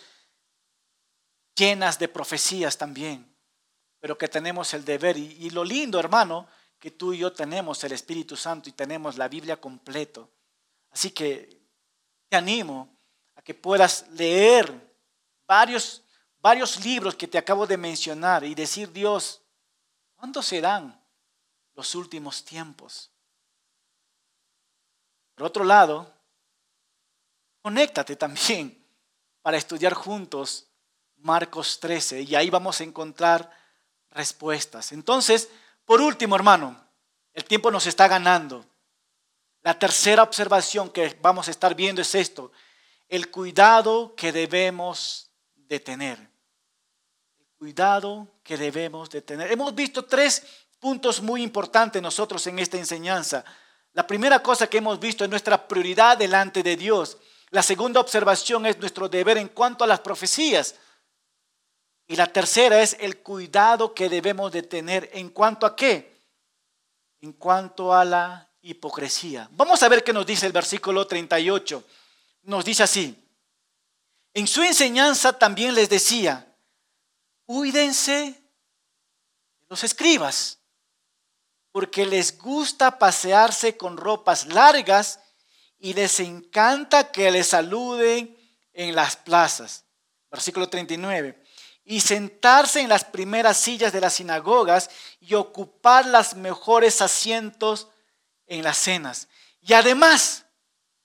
llenas 1.55 1.98
de 1.98 2.09
profecías 2.09 2.78
también 2.78 3.32
pero 4.03 4.18
que 4.18 4.26
tenemos 4.26 4.74
el 4.74 4.84
deber. 4.84 5.16
Y, 5.16 5.48
lo 5.50 5.62
lindo, 5.62 6.00
hermano, 6.00 6.48
que 6.80 6.90
tú 6.90 7.12
y 7.12 7.18
yo 7.18 7.32
tenemos 7.32 7.84
el 7.84 7.92
Espíritu 7.92 8.36
Santo 8.36 8.68
y 8.68 8.72
tenemos 8.72 9.16
la 9.16 9.28
Biblia 9.28 9.61
completo. 9.61 10.28
Así 10.90 11.12
que 11.12 11.61
te 12.33 12.39
animo 12.39 12.89
a 13.35 13.43
que 13.43 13.53
puedas 13.53 14.09
leer 14.12 14.72
varios, 15.47 16.03
varios 16.41 16.83
libros 16.83 17.14
que 17.14 17.28
te 17.28 17.37
acabo 17.37 17.66
de 17.66 17.76
mencionar 17.76 18.43
y 18.43 18.55
decir, 18.55 18.91
Dios, 18.91 19.43
¿cuándo 20.14 20.43
serán 20.43 20.99
los 21.74 21.95
últimos 21.95 22.43
tiempos? 22.43 23.11
Por 25.35 25.47
otro 25.47 25.62
lado, 25.62 26.11
conéctate 27.61 28.16
también 28.16 28.83
para 29.43 29.59
estudiar 29.59 29.93
juntos 29.93 30.68
Marcos 31.16 31.80
13 31.80 32.22
y 32.22 32.35
ahí 32.35 32.49
vamos 32.49 32.80
a 32.80 32.85
encontrar 32.85 33.51
respuestas. 34.09 34.93
Entonces, 34.93 35.51
por 35.85 36.01
último, 36.01 36.35
hermano, 36.35 36.83
el 37.35 37.45
tiempo 37.45 37.70
nos 37.70 37.87
está 37.87 38.09
ganando. 38.09 38.64
La 39.62 39.78
tercera 39.78 40.22
observación 40.22 40.90
que 40.90 41.16
vamos 41.20 41.46
a 41.48 41.52
estar 41.52 41.74
viendo 41.74 42.02
es 42.02 42.14
esto, 42.14 42.50
el 43.08 43.30
cuidado 43.30 44.14
que 44.16 44.32
debemos 44.32 45.30
de 45.54 45.78
tener. 45.78 46.18
El 47.38 47.46
cuidado 47.58 48.26
que 48.42 48.56
debemos 48.56 49.08
de 49.10 49.22
tener. 49.22 49.52
Hemos 49.52 49.74
visto 49.74 50.04
tres 50.04 50.42
puntos 50.80 51.22
muy 51.22 51.42
importantes 51.42 52.02
nosotros 52.02 52.44
en 52.48 52.58
esta 52.58 52.76
enseñanza. 52.76 53.44
La 53.92 54.06
primera 54.06 54.42
cosa 54.42 54.66
que 54.66 54.78
hemos 54.78 54.98
visto 54.98 55.22
es 55.22 55.30
nuestra 55.30 55.68
prioridad 55.68 56.18
delante 56.18 56.62
de 56.62 56.76
Dios. 56.76 57.18
La 57.50 57.62
segunda 57.62 58.00
observación 58.00 58.66
es 58.66 58.78
nuestro 58.78 59.08
deber 59.08 59.38
en 59.38 59.48
cuanto 59.48 59.84
a 59.84 59.86
las 59.86 60.00
profecías. 60.00 60.74
Y 62.08 62.16
la 62.16 62.26
tercera 62.26 62.82
es 62.82 62.96
el 62.98 63.18
cuidado 63.22 63.94
que 63.94 64.08
debemos 64.08 64.50
de 64.50 64.62
tener 64.62 65.08
en 65.12 65.28
cuanto 65.28 65.66
a 65.66 65.76
qué? 65.76 66.20
En 67.20 67.32
cuanto 67.34 67.94
a 67.94 68.04
la 68.04 68.51
hipocresía. 68.62 69.48
Vamos 69.52 69.82
a 69.82 69.88
ver 69.88 70.02
qué 70.02 70.12
nos 70.12 70.24
dice 70.24 70.46
el 70.46 70.52
versículo 70.52 71.06
38. 71.06 71.84
Nos 72.44 72.64
dice 72.64 72.84
así. 72.84 73.18
En 74.34 74.46
su 74.46 74.62
enseñanza 74.62 75.32
también 75.38 75.74
les 75.74 75.88
decía, 75.88 76.54
cuídense 77.44 78.12
de 78.12 79.66
los 79.68 79.84
escribas, 79.84 80.58
porque 81.70 82.06
les 82.06 82.38
gusta 82.38 82.98
pasearse 82.98 83.76
con 83.76 83.96
ropas 83.96 84.46
largas 84.46 85.20
y 85.78 85.92
les 85.92 86.20
encanta 86.20 87.10
que 87.10 87.30
les 87.30 87.48
saluden 87.48 88.36
en 88.72 88.94
las 88.94 89.16
plazas. 89.16 89.84
Versículo 90.30 90.68
39 90.68 91.42
y 91.84 92.00
sentarse 92.00 92.80
en 92.80 92.88
las 92.88 93.04
primeras 93.04 93.56
sillas 93.56 93.92
de 93.92 94.00
las 94.00 94.14
sinagogas 94.14 94.88
y 95.20 95.34
ocupar 95.34 96.06
los 96.06 96.34
mejores 96.34 97.02
asientos 97.02 97.88
en 98.53 98.62
las 98.62 98.76
cenas. 98.76 99.28
Y 99.62 99.72
además 99.72 100.44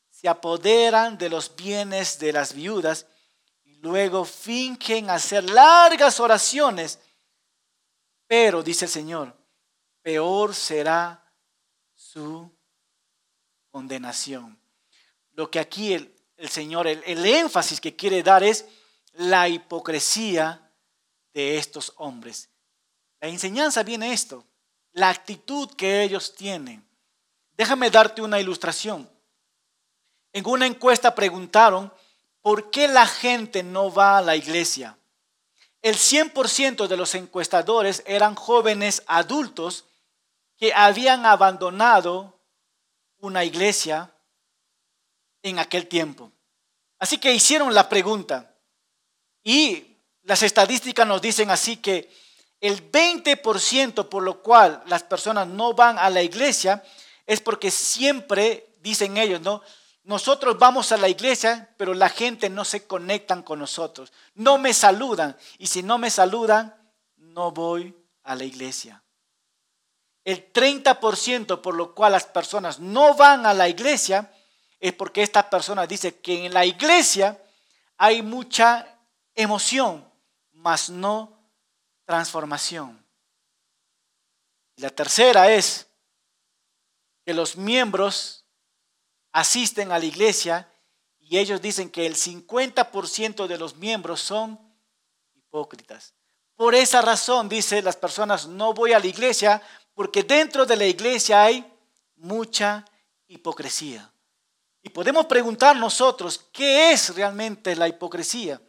se 0.10 0.28
apoderan 0.28 1.18
de 1.18 1.30
los 1.30 1.56
bienes 1.56 2.20
de 2.20 2.34
las 2.34 2.54
viudas 2.54 3.06
y 3.64 3.76
luego 3.76 4.26
fingen 4.26 5.10
hacer 5.10 5.46
largas 5.50 6.20
oraciones. 6.20 7.00
Pero, 8.28 8.64
dice 8.64 8.84
el 8.84 8.92
Señor, 8.92 9.34
peor 10.02 10.54
será 10.54 11.24
su 11.96 12.52
condenación. 13.70 14.60
Lo 15.32 15.50
que 15.50 15.60
aquí 15.60 15.94
el, 15.94 16.50
Señor, 16.50 16.86
el, 16.86 17.02
el 17.06 17.26
énfasis 17.26 17.80
que 17.80 17.96
quiere 17.96 18.24
dar 18.24 18.44
es 18.44 18.66
la 19.14 19.48
hipocresía 19.48 20.70
de 21.34 21.58
estos 21.58 21.94
hombres. 21.96 22.50
La 23.22 23.30
enseñanza 23.30 23.84
viene 23.84 24.12
esto, 24.12 24.44
la 24.92 25.10
actitud 25.10 25.70
que 25.78 26.04
ellos 26.04 26.36
tienen. 26.36 26.87
Déjame 27.58 27.90
darte 27.90 28.22
una 28.22 28.40
ilustración. 28.40 29.10
En 30.32 30.46
una 30.48 30.68
encuesta 30.68 31.16
preguntaron, 31.16 31.92
¿por 32.42 32.70
qué 32.70 32.88
la 32.88 33.08
gente 33.08 33.64
no 33.64 33.92
va 33.92 34.20
a 34.20 34.22
la 34.22 34.36
iglesia? 34.36 34.98
El 35.82 35.96
100% 35.96 36.88
de 36.88 36.98
los 36.98 37.16
encuestadores 37.16 38.04
eran 38.06 38.36
jóvenes 38.36 39.04
adultos 39.08 39.86
que 40.58 40.74
habían 40.74 41.26
abandonado 41.26 42.40
una 43.20 43.44
iglesia 43.44 44.12
en 45.42 45.60
aquel 45.60 45.88
tiempo. 45.88 46.32
Así 47.00 47.18
que 47.18 47.34
hicieron 47.34 47.74
la 47.74 47.90
pregunta 47.90 48.56
y 49.44 49.98
las 50.24 50.44
estadísticas 50.44 51.08
nos 51.08 51.22
dicen 51.22 51.50
así 51.50 51.78
que 51.78 52.12
el 52.60 52.92
20% 52.92 54.10
por 54.10 54.24
lo 54.24 54.42
cual 54.42 54.84
las 54.88 55.04
personas 55.04 55.48
no 55.48 55.74
van 55.74 55.98
a 56.00 56.10
la 56.10 56.22
iglesia 56.22 56.84
es 57.28 57.42
porque 57.42 57.70
siempre, 57.70 58.74
dicen 58.82 59.18
ellos, 59.18 59.42
¿no? 59.42 59.62
Nosotros 60.04 60.58
vamos 60.58 60.94
a 60.94 60.98
la 60.98 61.10
iglesia, 61.10 61.70
pero 61.78 61.94
la 61.94 62.08
gente 62.08 62.50
no 62.50 62.64
se 62.64 62.88
conectan 62.88 63.44
con 63.44 63.60
nosotros. 63.60 64.14
No 64.34 64.58
me 64.58 64.74
saludan. 64.74 65.36
Y 65.58 65.68
si 65.68 65.84
no 65.84 65.98
me 65.98 66.10
saludan, 66.10 66.74
no 67.18 67.52
voy 67.52 67.94
a 68.24 68.34
la 68.36 68.46
iglesia. 68.46 69.04
El 70.24 70.52
30% 70.54 71.60
por 71.62 71.76
lo 71.76 71.94
cual 71.94 72.14
las 72.14 72.26
personas 72.26 72.80
no 72.80 73.16
van 73.16 73.46
a 73.46 73.54
la 73.54 73.68
iglesia 73.68 74.32
es 74.80 74.94
porque 74.94 75.24
esta 75.24 75.50
persona 75.50 75.86
dice 75.86 76.20
que 76.20 76.46
en 76.46 76.54
la 76.54 76.66
iglesia 76.66 77.42
hay 77.98 78.22
mucha 78.22 78.88
emoción, 79.36 80.10
mas 80.54 80.90
no 80.90 81.38
transformación. 82.06 83.06
La 84.78 84.90
tercera 84.90 85.52
es 85.52 85.87
que 87.28 87.34
los 87.34 87.58
miembros 87.58 88.46
asisten 89.34 89.92
a 89.92 90.00
la 90.00 90.06
iglesia 90.06 90.72
y 91.20 91.38
ellos 91.38 91.62
dicen 91.62 91.90
que 91.90 92.06
el 92.06 92.16
50% 92.16 93.48
de 93.48 93.58
los 93.58 93.76
miembros 93.76 94.22
son 94.22 94.58
hipócritas. 95.36 96.14
Por 96.56 96.74
esa 96.74 97.02
razón, 97.02 97.50
dice 97.50 97.82
las 97.82 97.98
personas, 97.98 98.48
no 98.48 98.74
voy 98.74 98.94
a 98.94 99.00
la 99.00 99.08
iglesia 99.08 99.62
porque 99.94 100.24
dentro 100.24 100.66
de 100.66 100.78
la 100.78 100.86
iglesia 100.86 101.44
hay 101.44 101.70
mucha 102.16 102.86
hipocresía. 103.28 104.10
Y 104.82 104.88
podemos 104.88 105.26
preguntar 105.26 105.76
nosotros, 105.76 106.46
¿qué 106.54 106.94
es 106.94 107.14
realmente 107.14 107.76
la 107.76 107.90
hipocresía? 107.90 108.62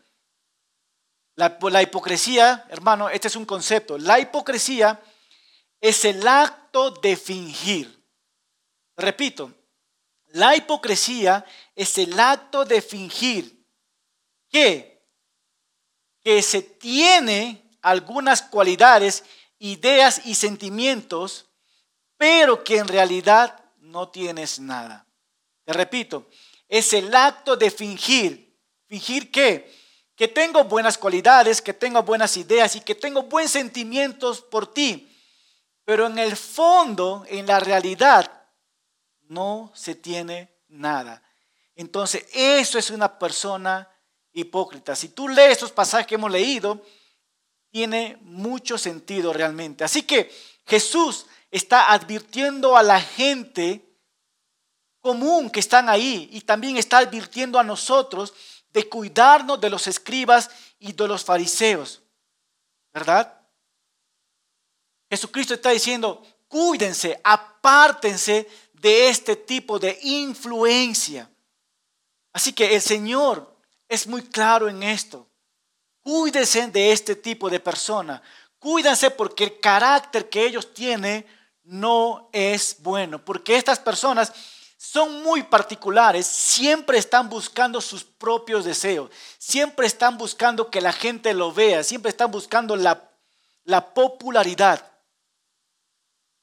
La, 1.36 1.80
hipocresía, 1.80 2.66
hermano, 2.70 3.08
este 3.08 3.28
es 3.28 3.36
un 3.36 3.44
concepto. 3.44 3.98
La 3.98 4.18
hipocresía 4.18 5.00
es 5.80 6.04
el 6.04 6.26
acto 6.26 6.90
de 6.90 7.16
fingir. 7.16 7.97
Repito, 8.98 9.54
la 10.32 10.56
hipocresía 10.56 11.44
es 11.76 11.96
el 11.98 12.18
acto 12.18 12.64
de 12.64 12.82
fingir 12.82 13.64
que, 14.50 15.06
que 16.20 16.42
se 16.42 16.62
tiene 16.62 17.62
algunas 17.80 18.42
cualidades, 18.42 19.22
ideas 19.60 20.22
y 20.24 20.34
sentimientos, 20.34 21.46
pero 22.16 22.64
que 22.64 22.78
en 22.78 22.88
realidad 22.88 23.64
no 23.78 24.08
tienes 24.08 24.58
nada. 24.58 25.06
Te 25.64 25.72
repito, 25.72 26.28
es 26.68 26.92
el 26.92 27.14
acto 27.14 27.56
de 27.56 27.70
fingir. 27.70 28.58
¿Fingir 28.88 29.30
que 29.30 30.28
tengo 30.34 30.64
buenas 30.64 30.98
cualidades, 30.98 31.62
que 31.62 31.72
tengo 31.72 32.02
buenas 32.02 32.36
ideas 32.36 32.74
y 32.74 32.80
que 32.80 32.96
tengo 32.96 33.22
buenos 33.22 33.52
sentimientos 33.52 34.40
por 34.40 34.72
ti, 34.74 35.14
pero 35.84 36.06
en 36.06 36.18
el 36.18 36.36
fondo, 36.36 37.24
en 37.28 37.46
la 37.46 37.60
realidad, 37.60 38.37
no 39.28 39.72
se 39.74 39.94
tiene 39.94 40.52
nada. 40.68 41.22
Entonces, 41.74 42.26
eso 42.32 42.78
es 42.78 42.90
una 42.90 43.18
persona 43.18 43.88
hipócrita. 44.32 44.96
Si 44.96 45.10
tú 45.10 45.28
lees 45.28 45.52
estos 45.52 45.72
pasajes 45.72 46.06
que 46.06 46.16
hemos 46.16 46.30
leído, 46.30 46.82
tiene 47.70 48.18
mucho 48.22 48.78
sentido 48.78 49.32
realmente. 49.32 49.84
Así 49.84 50.02
que 50.02 50.30
Jesús 50.66 51.26
está 51.50 51.92
advirtiendo 51.92 52.76
a 52.76 52.82
la 52.82 53.00
gente 53.00 53.84
común 55.00 55.50
que 55.50 55.60
están 55.60 55.88
ahí 55.88 56.28
y 56.32 56.40
también 56.42 56.76
está 56.76 56.98
advirtiendo 56.98 57.58
a 57.58 57.64
nosotros 57.64 58.34
de 58.72 58.88
cuidarnos 58.88 59.60
de 59.60 59.70
los 59.70 59.86
escribas 59.86 60.50
y 60.78 60.92
de 60.92 61.08
los 61.08 61.24
fariseos. 61.24 62.02
¿Verdad? 62.92 63.40
Jesucristo 65.10 65.54
está 65.54 65.70
diciendo, 65.70 66.22
cuídense, 66.48 67.20
apártense 67.24 68.48
de 68.80 69.08
este 69.08 69.36
tipo 69.36 69.78
de 69.78 69.98
influencia. 70.02 71.30
Así 72.32 72.52
que 72.52 72.74
el 72.74 72.82
Señor 72.82 73.56
es 73.88 74.06
muy 74.06 74.22
claro 74.22 74.68
en 74.68 74.82
esto. 74.82 75.26
Cuídense 76.02 76.68
de 76.68 76.92
este 76.92 77.16
tipo 77.16 77.50
de 77.50 77.60
persona. 77.60 78.22
Cuídense 78.58 79.10
porque 79.10 79.44
el 79.44 79.60
carácter 79.60 80.28
que 80.28 80.44
ellos 80.44 80.72
tienen 80.72 81.26
no 81.64 82.28
es 82.32 82.76
bueno. 82.80 83.24
Porque 83.24 83.56
estas 83.56 83.78
personas 83.78 84.32
son 84.76 85.22
muy 85.22 85.42
particulares, 85.42 86.26
siempre 86.26 86.98
están 86.98 87.28
buscando 87.28 87.80
sus 87.80 88.04
propios 88.04 88.64
deseos, 88.64 89.10
siempre 89.36 89.88
están 89.88 90.16
buscando 90.16 90.70
que 90.70 90.80
la 90.80 90.92
gente 90.92 91.34
lo 91.34 91.52
vea, 91.52 91.82
siempre 91.82 92.10
están 92.10 92.30
buscando 92.30 92.76
la, 92.76 93.10
la 93.64 93.92
popularidad. 93.92 94.88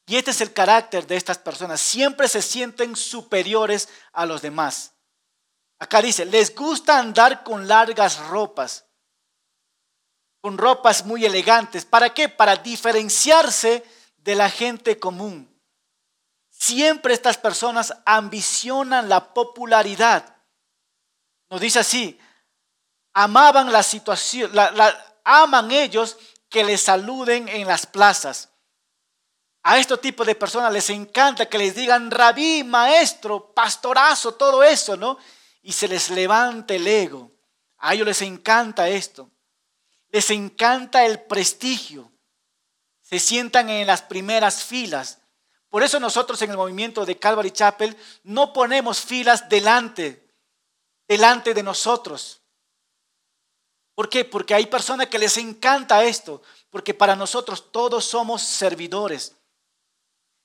Y 0.07 0.17
este 0.17 0.31
es 0.31 0.41
el 0.41 0.53
carácter 0.53 1.07
de 1.07 1.15
estas 1.15 1.37
personas. 1.39 1.81
Siempre 1.81 2.27
se 2.27 2.41
sienten 2.41 2.95
superiores 2.95 3.89
a 4.13 4.25
los 4.25 4.41
demás. 4.41 4.93
Acá 5.79 6.01
dice, 6.01 6.25
les 6.25 6.55
gusta 6.55 6.99
andar 6.99 7.43
con 7.43 7.67
largas 7.67 8.19
ropas, 8.27 8.85
con 10.41 10.57
ropas 10.57 11.05
muy 11.05 11.25
elegantes. 11.25 11.85
¿Para 11.85 12.13
qué? 12.13 12.29
Para 12.29 12.55
diferenciarse 12.57 13.83
de 14.17 14.35
la 14.35 14.49
gente 14.49 14.99
común. 14.99 15.51
Siempre 16.51 17.13
estas 17.13 17.37
personas 17.37 17.93
ambicionan 18.05 19.09
la 19.09 19.33
popularidad. 19.33 20.37
Nos 21.49 21.59
dice 21.59 21.79
así, 21.79 22.19
amaban 23.13 23.71
la 23.71 23.83
situación, 23.83 24.51
aman 25.23 25.71
ellos 25.71 26.17
que 26.47 26.63
les 26.63 26.81
saluden 26.81 27.49
en 27.49 27.67
las 27.67 27.85
plazas 27.85 28.54
a 29.67 29.79
este 29.79 29.97
tipo 29.97 30.23
de 30.23 30.35
personas 30.35 30.71
les 30.71 30.91
encanta 30.91 31.47
que 31.47 31.57
les 31.57 31.73
digan 31.73 32.11
rabí, 32.11 32.63
maestro, 32.63 33.51
pastorazo, 33.51 34.35
todo 34.35 34.63
eso, 34.63 34.95
¿no? 34.95 35.17
Y 35.63 35.73
se 35.73 35.87
les 35.87 36.11
levanta 36.11 36.75
el 36.75 36.85
ego. 36.85 37.31
A 37.79 37.95
ellos 37.95 38.05
les 38.05 38.21
encanta 38.21 38.87
esto. 38.87 39.31
Les 40.09 40.29
encanta 40.29 41.03
el 41.03 41.19
prestigio. 41.19 42.11
Se 43.01 43.17
sientan 43.17 43.71
en 43.71 43.87
las 43.87 44.03
primeras 44.03 44.63
filas. 44.63 45.17
Por 45.69 45.81
eso 45.81 45.99
nosotros 45.99 46.39
en 46.43 46.51
el 46.51 46.57
movimiento 46.57 47.03
de 47.03 47.17
Calvary 47.17 47.49
Chapel 47.49 47.97
no 48.21 48.53
ponemos 48.53 49.01
filas 49.01 49.49
delante, 49.49 50.31
delante 51.07 51.55
de 51.55 51.63
nosotros. 51.63 52.43
¿Por 53.95 54.09
qué? 54.09 54.25
Porque 54.25 54.53
hay 54.53 54.67
personas 54.67 55.07
que 55.07 55.17
les 55.17 55.37
encanta 55.37 56.03
esto, 56.03 56.43
porque 56.69 56.93
para 56.93 57.15
nosotros 57.15 57.71
todos 57.71 58.05
somos 58.05 58.43
servidores. 58.43 59.35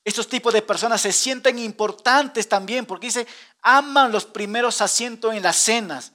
Estos 0.05 0.29
tipos 0.29 0.53
de 0.53 0.63
personas 0.63 1.01
se 1.01 1.13
sienten 1.13 1.59
importantes 1.59 2.49
también 2.49 2.87
porque 2.87 3.09
dice, 3.09 3.27
aman 3.63 4.11
los 4.11 4.25
primeros 4.25 4.81
asientos 4.81 5.35
en 5.35 5.43
las 5.43 5.57
cenas. 5.57 6.13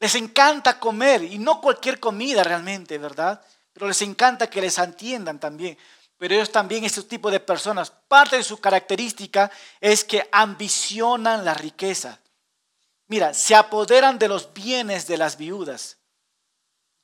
Les 0.00 0.14
encanta 0.14 0.78
comer 0.78 1.22
y 1.22 1.38
no 1.38 1.60
cualquier 1.60 2.00
comida 2.00 2.42
realmente, 2.42 2.98
¿verdad? 2.98 3.40
Pero 3.72 3.88
les 3.88 4.02
encanta 4.02 4.50
que 4.50 4.60
les 4.60 4.78
atiendan 4.78 5.38
también. 5.38 5.78
Pero 6.18 6.34
ellos 6.34 6.50
también, 6.50 6.84
estos 6.84 7.06
tipos 7.06 7.30
de 7.30 7.40
personas, 7.40 7.90
parte 7.90 8.36
de 8.36 8.42
su 8.42 8.58
característica 8.58 9.50
es 9.80 10.02
que 10.02 10.28
ambicionan 10.32 11.44
la 11.44 11.54
riqueza. 11.54 12.20
Mira, 13.06 13.34
se 13.34 13.54
apoderan 13.54 14.18
de 14.18 14.28
los 14.28 14.52
bienes 14.52 15.06
de 15.06 15.18
las 15.18 15.36
viudas. 15.36 15.98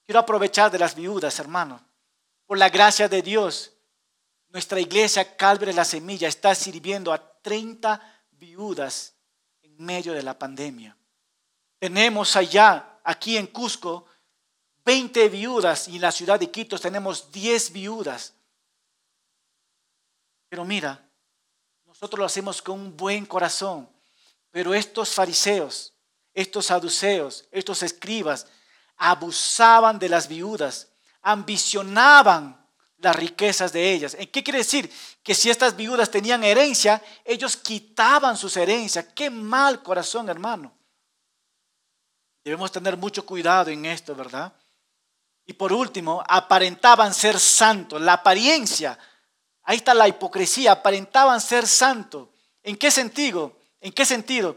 Quiero 0.06 0.20
aprovechar 0.20 0.70
de 0.70 0.78
las 0.78 0.94
viudas, 0.94 1.38
hermano. 1.38 1.84
Por 2.46 2.58
la 2.58 2.70
gracia 2.70 3.08
de 3.08 3.22
Dios, 3.22 3.71
nuestra 4.52 4.78
iglesia 4.78 5.36
Calvary 5.36 5.72
la 5.72 5.84
Semilla 5.84 6.28
está 6.28 6.54
sirviendo 6.54 7.12
a 7.12 7.40
30 7.40 8.00
viudas 8.32 9.14
en 9.62 9.76
medio 9.78 10.12
de 10.12 10.22
la 10.22 10.38
pandemia. 10.38 10.96
Tenemos 11.78 12.36
allá, 12.36 13.00
aquí 13.02 13.38
en 13.38 13.46
Cusco, 13.46 14.06
20 14.84 15.28
viudas 15.30 15.88
y 15.88 15.96
en 15.96 16.02
la 16.02 16.12
ciudad 16.12 16.38
de 16.38 16.50
Quito 16.50 16.78
tenemos 16.78 17.32
10 17.32 17.72
viudas. 17.72 18.34
Pero 20.50 20.66
mira, 20.66 21.02
nosotros 21.86 22.18
lo 22.18 22.26
hacemos 22.26 22.60
con 22.60 22.78
un 22.78 22.96
buen 22.96 23.24
corazón, 23.24 23.88
pero 24.50 24.74
estos 24.74 25.14
fariseos, 25.14 25.94
estos 26.34 26.66
saduceos, 26.66 27.48
estos 27.50 27.82
escribas, 27.82 28.46
abusaban 28.98 29.98
de 29.98 30.10
las 30.10 30.28
viudas, 30.28 30.88
ambicionaban 31.22 32.61
las 33.02 33.16
riquezas 33.16 33.72
de 33.72 33.92
ellas. 33.92 34.14
¿En 34.18 34.28
qué 34.28 34.42
quiere 34.42 34.60
decir? 34.60 34.90
Que 35.22 35.34
si 35.34 35.50
estas 35.50 35.76
viudas 35.76 36.10
tenían 36.10 36.42
herencia, 36.44 37.02
ellos 37.24 37.56
quitaban 37.56 38.36
sus 38.36 38.56
herencias. 38.56 39.06
Qué 39.14 39.28
mal 39.30 39.82
corazón, 39.82 40.28
hermano. 40.28 40.72
Debemos 42.44 42.72
tener 42.72 42.96
mucho 42.96 43.24
cuidado 43.24 43.70
en 43.70 43.84
esto, 43.84 44.14
¿verdad? 44.14 44.52
Y 45.44 45.52
por 45.52 45.72
último, 45.72 46.24
aparentaban 46.26 47.12
ser 47.12 47.38
santos. 47.38 48.00
La 48.00 48.14
apariencia, 48.14 48.98
ahí 49.62 49.76
está 49.76 49.94
la 49.94 50.08
hipocresía, 50.08 50.72
aparentaban 50.72 51.40
ser 51.40 51.66
santos. 51.66 52.28
¿En 52.62 52.76
qué 52.76 52.90
sentido? 52.90 53.58
¿En 53.80 53.92
qué 53.92 54.04
sentido? 54.06 54.56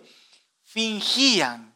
Fingían 0.63 1.74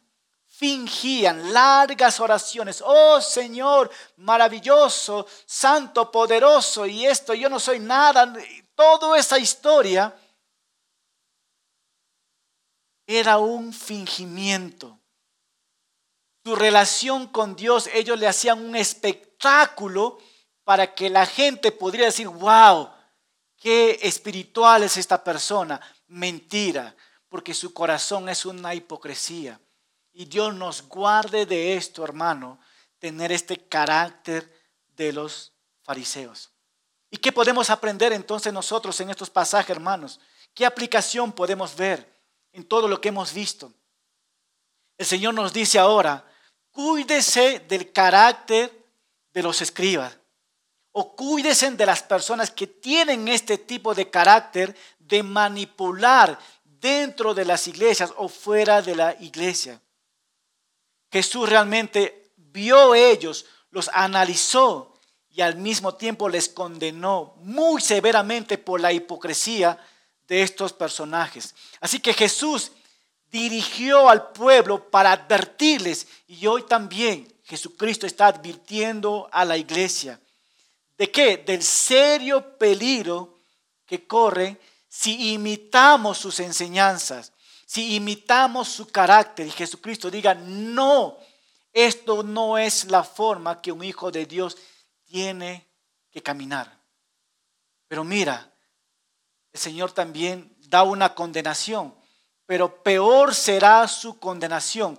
fingían 0.59 1.53
largas 1.53 2.19
oraciones. 2.19 2.83
Oh 2.85 3.21
Señor, 3.21 3.89
maravilloso, 4.17 5.25
santo, 5.45 6.11
poderoso, 6.11 6.85
y 6.85 7.05
esto, 7.05 7.33
yo 7.33 7.49
no 7.49 7.61
soy 7.61 7.79
nada. 7.79 8.33
Toda 8.75 9.17
esa 9.17 9.39
historia 9.39 10.13
era 13.07 13.37
un 13.37 13.71
fingimiento. 13.71 14.99
Su 16.43 16.57
relación 16.57 17.27
con 17.27 17.55
Dios, 17.55 17.89
ellos 17.93 18.19
le 18.19 18.27
hacían 18.27 18.59
un 18.59 18.75
espectáculo 18.75 20.17
para 20.65 20.93
que 20.93 21.09
la 21.09 21.25
gente 21.25 21.71
pudiera 21.71 22.07
decir, 22.07 22.27
wow, 22.27 22.89
qué 23.55 23.97
espiritual 24.01 24.83
es 24.83 24.97
esta 24.97 25.23
persona. 25.23 25.79
Mentira, 26.07 26.93
porque 27.29 27.53
su 27.53 27.73
corazón 27.73 28.27
es 28.27 28.45
una 28.45 28.75
hipocresía. 28.75 29.57
Y 30.19 30.25
Dios 30.25 30.53
nos 30.53 30.81
guarde 30.81 31.45
de 31.45 31.77
esto, 31.77 32.03
hermano, 32.03 32.59
tener 32.99 33.31
este 33.31 33.55
carácter 33.55 34.53
de 34.97 35.13
los 35.13 35.53
fariseos. 35.81 36.51
¿Y 37.09 37.15
qué 37.15 37.31
podemos 37.31 37.69
aprender 37.69 38.11
entonces 38.11 38.51
nosotros 38.51 38.99
en 38.99 39.11
estos 39.11 39.29
pasajes, 39.29 39.69
hermanos? 39.69 40.19
¿Qué 40.53 40.65
aplicación 40.65 41.31
podemos 41.31 41.73
ver 41.73 42.05
en 42.51 42.65
todo 42.65 42.89
lo 42.89 42.99
que 42.99 43.07
hemos 43.07 43.33
visto? 43.33 43.71
El 44.97 45.05
Señor 45.05 45.35
nos 45.35 45.53
dice 45.53 45.79
ahora, 45.79 46.29
cuídese 46.69 47.61
del 47.61 47.93
carácter 47.93 48.77
de 49.31 49.41
los 49.41 49.61
escribas 49.61 50.17
o 50.91 51.15
cuídese 51.15 51.71
de 51.71 51.85
las 51.85 52.03
personas 52.03 52.51
que 52.51 52.67
tienen 52.67 53.29
este 53.29 53.57
tipo 53.57 53.95
de 53.95 54.09
carácter 54.09 54.75
de 54.99 55.23
manipular 55.23 56.37
dentro 56.65 57.33
de 57.33 57.45
las 57.45 57.65
iglesias 57.67 58.13
o 58.17 58.27
fuera 58.27 58.81
de 58.81 58.97
la 58.97 59.15
iglesia. 59.21 59.81
Jesús 61.11 61.49
realmente 61.49 62.31
vio 62.35 62.95
ellos, 62.95 63.45
los 63.71 63.89
analizó 63.93 64.93
y 65.29 65.41
al 65.41 65.55
mismo 65.55 65.95
tiempo 65.95 66.29
les 66.29 66.49
condenó 66.49 67.35
muy 67.37 67.81
severamente 67.81 68.57
por 68.57 68.79
la 68.79 68.91
hipocresía 68.91 69.77
de 70.27 70.43
estos 70.43 70.73
personajes. 70.73 71.55
Así 71.79 71.99
que 71.99 72.13
Jesús 72.13 72.71
dirigió 73.31 74.09
al 74.09 74.31
pueblo 74.31 74.89
para 74.89 75.11
advertirles 75.11 76.07
y 76.27 76.45
hoy 76.47 76.63
también 76.63 77.31
Jesucristo 77.43 78.05
está 78.05 78.27
advirtiendo 78.27 79.29
a 79.31 79.45
la 79.45 79.57
iglesia. 79.57 80.19
¿De 80.97 81.09
qué? 81.09 81.37
Del 81.37 81.63
serio 81.63 82.57
peligro 82.57 83.37
que 83.85 84.05
corre 84.05 84.59
si 84.87 85.33
imitamos 85.33 86.17
sus 86.17 86.39
enseñanzas 86.39 87.31
si 87.69 87.97
imitamos 87.97 88.67
su 88.67 88.87
carácter 88.87 89.45
y 89.45 89.51
Jesucristo 89.51 90.09
diga, 90.09 90.33
no, 90.33 91.19
esto 91.71 92.23
no 92.23 92.57
es 92.57 92.85
la 92.85 93.03
forma 93.03 93.61
que 93.61 93.71
un 93.71 93.83
hijo 93.83 94.09
de 94.09 94.25
Dios 94.25 94.57
tiene 95.05 95.69
que 96.09 96.23
caminar. 96.23 96.75
Pero 97.87 98.03
mira, 98.03 98.51
el 99.53 99.59
Señor 99.59 99.91
también 99.91 100.51
da 100.61 100.81
una 100.81 101.13
condenación, 101.13 101.93
pero 102.47 102.81
peor 102.81 103.35
será 103.35 103.87
su 103.87 104.17
condenación. 104.17 104.97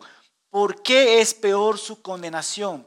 ¿Por 0.49 0.81
qué 0.81 1.21
es 1.21 1.35
peor 1.35 1.77
su 1.77 2.01
condenación 2.01 2.87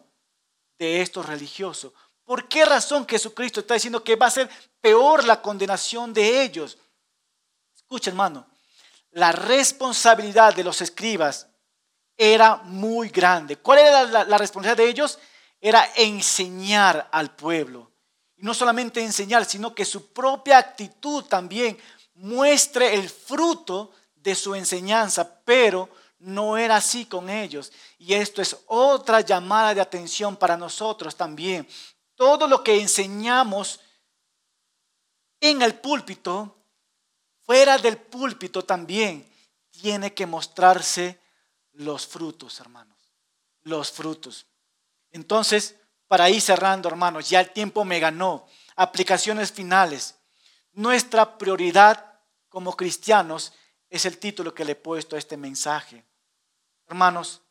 de 0.79 1.01
estos 1.01 1.25
religiosos? 1.25 1.91
¿Por 2.23 2.47
qué 2.47 2.63
razón 2.63 3.05
Jesucristo 3.05 3.59
está 3.59 3.73
diciendo 3.73 4.01
que 4.01 4.15
va 4.15 4.27
a 4.27 4.31
ser 4.31 4.49
peor 4.79 5.25
la 5.25 5.41
condenación 5.41 6.13
de 6.13 6.41
ellos? 6.41 6.77
Escucha, 7.75 8.11
hermano, 8.11 8.47
la 9.13 9.31
responsabilidad 9.31 10.55
de 10.55 10.63
los 10.63 10.81
escribas 10.81 11.47
era 12.17 12.57
muy 12.57 13.09
grande. 13.09 13.57
¿Cuál 13.57 13.79
era 13.79 14.03
la, 14.25 14.37
responsabilidad 14.37 14.77
de 14.77 14.89
ellos? 14.89 15.19
Era 15.61 15.87
enseñar 15.95 17.09
al 17.11 17.35
pueblo. 17.35 17.91
Y 18.35 18.43
no 18.43 18.53
solamente 18.53 19.03
enseñar, 19.03 19.45
sino 19.45 19.73
que 19.73 19.85
su 19.85 20.11
propia 20.11 20.57
actitud 20.57 21.23
también 21.25 21.77
muestre 22.15 22.95
el 22.95 23.09
fruto 23.09 23.91
de 24.15 24.35
su 24.35 24.55
enseñanza, 24.55 25.41
pero 25.43 25.89
no 26.19 26.57
era 26.57 26.77
así 26.77 27.05
con 27.05 27.29
ellos. 27.29 27.71
Y 27.97 28.13
esto 28.13 28.41
es 28.41 28.57
otra 28.67 29.21
llamada 29.21 29.73
de 29.73 29.81
atención 29.81 30.35
para 30.35 30.57
nosotros 30.57 31.15
también. 31.15 31.67
Todo 32.15 32.47
lo 32.47 32.63
que 32.63 32.79
enseñamos 32.79 33.79
en 35.39 35.61
el 35.61 35.75
púlpito, 35.75 36.62
fuera 37.45 37.77
del 37.77 37.97
púlpito 37.97 38.63
también, 38.63 39.29
tiene 39.71 40.13
que 40.13 40.25
mostrarse 40.25 41.19
los 41.73 42.05
frutos, 42.07 42.59
hermanos. 42.59 42.97
Los 43.63 43.91
frutos. 43.91 44.45
Entonces, 45.11 45.75
para 46.07 46.29
ir 46.29 46.41
cerrando, 46.41 46.89
hermanos, 46.89 47.29
ya 47.29 47.39
el 47.39 47.51
tiempo 47.51 47.85
me 47.85 47.99
ganó. 47.99 48.47
Aplicaciones 48.75 49.51
finales. 49.51 50.15
Nuestra 50.73 51.37
prioridad 51.37 52.19
como 52.49 52.75
cristianos 52.75 53.53
es 53.89 54.05
el 54.05 54.17
título 54.17 54.53
que 54.53 54.65
le 54.65 54.73
he 54.73 54.75
puesto 54.75 55.15
a 55.15 55.19
este 55.19 55.37
mensaje. 55.37 56.03
Hermanos, 56.87 57.41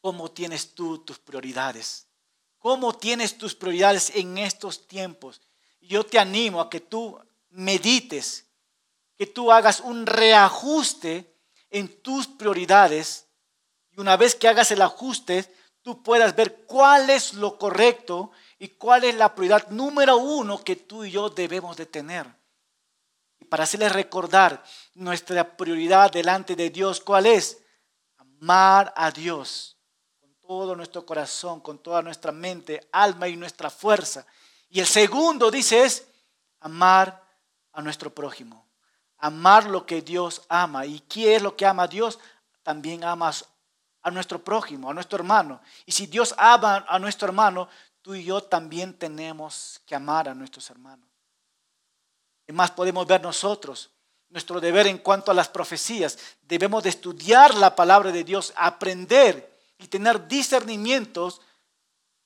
¿cómo 0.00 0.30
tienes 0.30 0.74
tú 0.74 0.98
tus 0.98 1.18
prioridades? 1.18 2.06
¿Cómo 2.58 2.96
tienes 2.96 3.38
tus 3.38 3.54
prioridades 3.54 4.10
en 4.14 4.38
estos 4.38 4.86
tiempos? 4.88 5.40
Yo 5.80 6.04
te 6.04 6.18
animo 6.18 6.60
a 6.60 6.70
que 6.70 6.80
tú 6.80 7.20
medites, 7.50 8.46
que 9.16 9.26
tú 9.26 9.50
hagas 9.50 9.80
un 9.80 10.06
reajuste 10.06 11.34
en 11.70 12.02
tus 12.02 12.26
prioridades 12.26 13.26
y 13.90 14.00
una 14.00 14.16
vez 14.16 14.34
que 14.34 14.48
hagas 14.48 14.70
el 14.70 14.82
ajuste, 14.82 15.52
tú 15.82 16.02
puedas 16.02 16.36
ver 16.36 16.64
cuál 16.66 17.10
es 17.10 17.34
lo 17.34 17.58
correcto 17.58 18.30
y 18.58 18.68
cuál 18.68 19.04
es 19.04 19.14
la 19.14 19.34
prioridad 19.34 19.68
número 19.70 20.18
uno 20.18 20.62
que 20.62 20.76
tú 20.76 21.04
y 21.04 21.10
yo 21.10 21.30
debemos 21.30 21.76
de 21.76 21.86
tener 21.86 22.38
para 23.48 23.64
hacerles 23.64 23.92
recordar 23.92 24.62
nuestra 24.94 25.56
prioridad 25.56 26.10
delante 26.12 26.54
de 26.56 26.70
Dios, 26.70 27.00
¿cuál 27.00 27.26
es? 27.26 27.58
Amar 28.16 28.92
a 28.96 29.10
Dios 29.10 29.78
con 30.20 30.34
todo 30.40 30.76
nuestro 30.76 31.04
corazón, 31.06 31.60
con 31.60 31.78
toda 31.78 32.02
nuestra 32.02 32.32
mente, 32.32 32.88
alma 32.92 33.28
y 33.28 33.36
nuestra 33.36 33.70
fuerza. 33.70 34.26
Y 34.68 34.80
el 34.80 34.86
segundo 34.86 35.50
dice 35.50 35.84
es 35.84 36.06
amar 36.60 37.27
a 37.78 37.82
nuestro 37.82 38.14
prójimo, 38.14 38.66
amar 39.18 39.66
lo 39.66 39.86
que 39.86 40.02
Dios 40.02 40.42
ama. 40.48 40.86
¿Y 40.86 41.00
qué 41.00 41.36
es 41.36 41.42
lo 41.42 41.56
que 41.56 41.66
ama 41.66 41.86
Dios? 41.86 42.18
También 42.62 43.04
amas 43.04 43.44
a 44.02 44.10
nuestro 44.10 44.42
prójimo, 44.42 44.90
a 44.90 44.94
nuestro 44.94 45.18
hermano. 45.18 45.60
Y 45.86 45.92
si 45.92 46.06
Dios 46.06 46.34
ama 46.38 46.84
a 46.88 46.98
nuestro 46.98 47.26
hermano, 47.26 47.68
tú 48.02 48.14
y 48.14 48.24
yo 48.24 48.42
también 48.42 48.94
tenemos 48.94 49.80
que 49.86 49.94
amar 49.94 50.28
a 50.28 50.34
nuestros 50.34 50.68
hermanos 50.70 51.08
más 52.52 52.70
podemos 52.70 53.06
ver 53.06 53.22
nosotros. 53.22 53.90
Nuestro 54.30 54.60
deber 54.60 54.86
en 54.86 54.98
cuanto 54.98 55.30
a 55.30 55.34
las 55.34 55.48
profecías. 55.48 56.18
Debemos 56.42 56.82
de 56.82 56.90
estudiar 56.90 57.54
la 57.54 57.74
palabra 57.74 58.12
de 58.12 58.24
Dios, 58.24 58.52
aprender 58.56 59.56
y 59.78 59.88
tener 59.88 60.28
discernimientos 60.28 61.40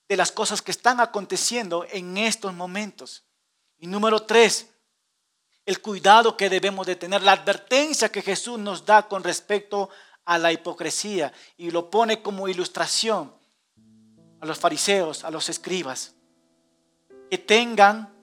de 0.09 0.17
las 0.17 0.31
cosas 0.31 0.61
que 0.61 0.71
están 0.71 0.99
aconteciendo 0.99 1.85
en 1.89 2.17
estos 2.17 2.53
momentos. 2.53 3.23
Y 3.77 3.87
número 3.87 4.21
tres, 4.21 4.67
el 5.65 5.81
cuidado 5.81 6.35
que 6.35 6.49
debemos 6.49 6.85
de 6.85 6.95
tener, 6.95 7.21
la 7.21 7.33
advertencia 7.33 8.11
que 8.11 8.21
Jesús 8.21 8.59
nos 8.59 8.85
da 8.85 9.07
con 9.07 9.23
respecto 9.23 9.89
a 10.25 10.37
la 10.37 10.51
hipocresía 10.51 11.31
y 11.57 11.71
lo 11.71 11.89
pone 11.89 12.21
como 12.21 12.47
ilustración 12.47 13.33
a 14.41 14.45
los 14.45 14.57
fariseos, 14.57 15.23
a 15.23 15.31
los 15.31 15.47
escribas, 15.47 16.15
que 17.29 17.37
tengan 17.37 18.13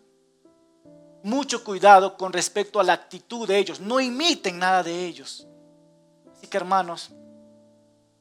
mucho 1.22 1.64
cuidado 1.64 2.16
con 2.16 2.32
respecto 2.32 2.80
a 2.80 2.84
la 2.84 2.92
actitud 2.92 3.48
de 3.48 3.58
ellos. 3.58 3.80
No 3.80 4.00
imiten 4.00 4.58
nada 4.58 4.82
de 4.82 5.06
ellos. 5.06 5.46
Así 6.32 6.46
que 6.46 6.56
hermanos, 6.56 7.10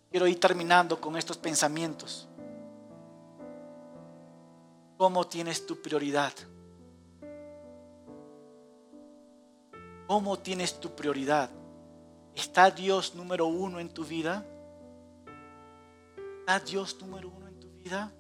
quiero 0.09 0.27
ir 0.27 0.39
terminando 0.39 0.99
con 0.99 1.17
estos 1.17 1.37
pensamientos. 1.37 2.27
¿Cómo 4.97 5.27
tienes 5.27 5.65
tu 5.65 5.81
prioridad? 5.81 6.33
¿Cómo 10.09 10.39
tienes 10.39 10.79
tu 10.79 10.95
prioridad? 10.95 11.51
¿Está 12.33 12.71
Dios 12.71 13.13
número 13.13 13.45
uno 13.45 13.79
en 13.79 13.89
tu 13.89 14.03
vida? 14.03 14.43
¿Está 16.39 16.59
Dios 16.61 16.97
número 16.99 17.29
uno 17.29 17.47
en 17.47 17.59
tu 17.59 17.69
vida? 17.73 18.11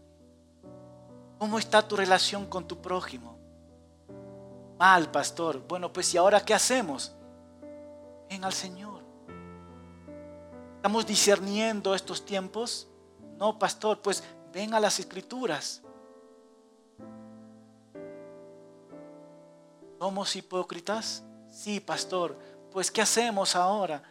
¿Cómo 1.39 1.57
está 1.57 1.87
tu 1.87 1.95
relación 1.95 2.45
con 2.45 2.67
tu 2.67 2.79
prójimo? 2.79 3.39
Mal, 4.77 5.09
pastor. 5.09 5.67
Bueno, 5.67 5.91
pues 5.91 6.13
¿y 6.13 6.17
ahora 6.17 6.45
qué 6.45 6.53
hacemos? 6.53 7.11
Ven 8.29 8.43
al 8.43 8.53
Señor. 8.53 9.01
¿Estamos 10.75 11.07
discerniendo 11.07 11.95
estos 11.95 12.23
tiempos? 12.23 12.87
No, 13.39 13.57
pastor, 13.57 13.99
pues 13.99 14.23
ven 14.53 14.75
a 14.75 14.79
las 14.79 14.99
escrituras. 14.99 15.81
¿Somos 19.97 20.35
hipócritas? 20.35 21.23
Sí, 21.59 21.79
pastor. 21.79 22.37
Pues 22.71 22.91
¿qué 22.91 23.01
hacemos 23.01 23.55
ahora? 23.55 24.03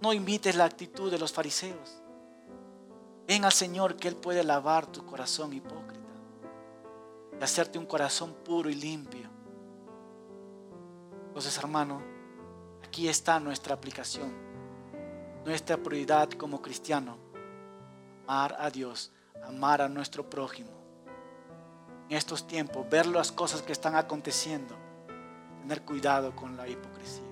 No 0.00 0.12
invites 0.12 0.54
la 0.54 0.64
actitud 0.64 1.10
de 1.10 1.18
los 1.18 1.32
fariseos. 1.32 2.02
Ven 3.26 3.44
al 3.44 3.52
Señor 3.52 3.96
que 3.96 4.08
Él 4.08 4.16
puede 4.16 4.44
lavar 4.44 4.86
tu 4.86 5.04
corazón 5.04 5.52
hipócrita 5.52 6.00
hacerte 7.44 7.78
un 7.78 7.86
corazón 7.86 8.34
puro 8.44 8.70
y 8.70 8.74
limpio. 8.74 9.28
Entonces, 11.28 11.56
hermano, 11.58 12.02
aquí 12.84 13.08
está 13.08 13.40
nuestra 13.40 13.74
aplicación, 13.74 14.32
nuestra 15.44 15.76
prioridad 15.76 16.28
como 16.30 16.60
cristiano, 16.60 17.16
amar 18.24 18.56
a 18.58 18.70
Dios, 18.70 19.12
amar 19.46 19.80
a 19.80 19.88
nuestro 19.88 20.28
prójimo. 20.28 20.70
En 22.08 22.16
estos 22.16 22.46
tiempos, 22.46 22.88
ver 22.90 23.06
las 23.06 23.32
cosas 23.32 23.62
que 23.62 23.72
están 23.72 23.94
aconteciendo, 23.94 24.76
tener 25.60 25.82
cuidado 25.82 26.34
con 26.34 26.56
la 26.56 26.68
hipocresía. 26.68 27.24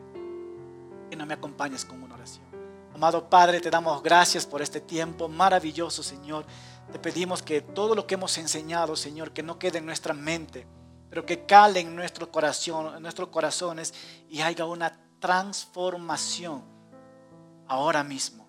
Que 1.11 1.17
no 1.17 1.27
me 1.27 1.35
acompañes 1.35 1.85
con 1.85 2.03
una 2.03 2.15
oración. 2.15 2.47
Amado 2.95 3.29
Padre, 3.29 3.61
te 3.61 3.71
damos 3.71 4.03
gracias 4.03 4.47
por 4.47 4.61
este 4.61 4.81
tiempo 4.81 5.29
maravilloso, 5.29 6.03
Señor. 6.03 6.45
Te 6.91 6.99
pedimos 6.99 7.43
que 7.43 7.61
todo 7.61 7.95
lo 7.95 8.07
que 8.07 8.15
hemos 8.15 8.37
enseñado, 8.39 8.97
Señor, 8.97 9.33
que 9.33 9.43
no 9.43 9.59
quede 9.59 9.79
en 9.79 9.87
nuestra 9.87 10.15
mente, 10.15 10.67
pero 11.09 11.25
que 11.25 11.47
cale 11.47 11.81
en 11.81 11.95
nuestro 11.95 12.29
nuestros 13.01 13.29
corazones 13.29 13.95
y 14.29 14.41
haya 14.41 14.65
una 14.65 14.99
transformación 15.21 16.63
ahora 17.69 18.03
mismo. 18.03 18.47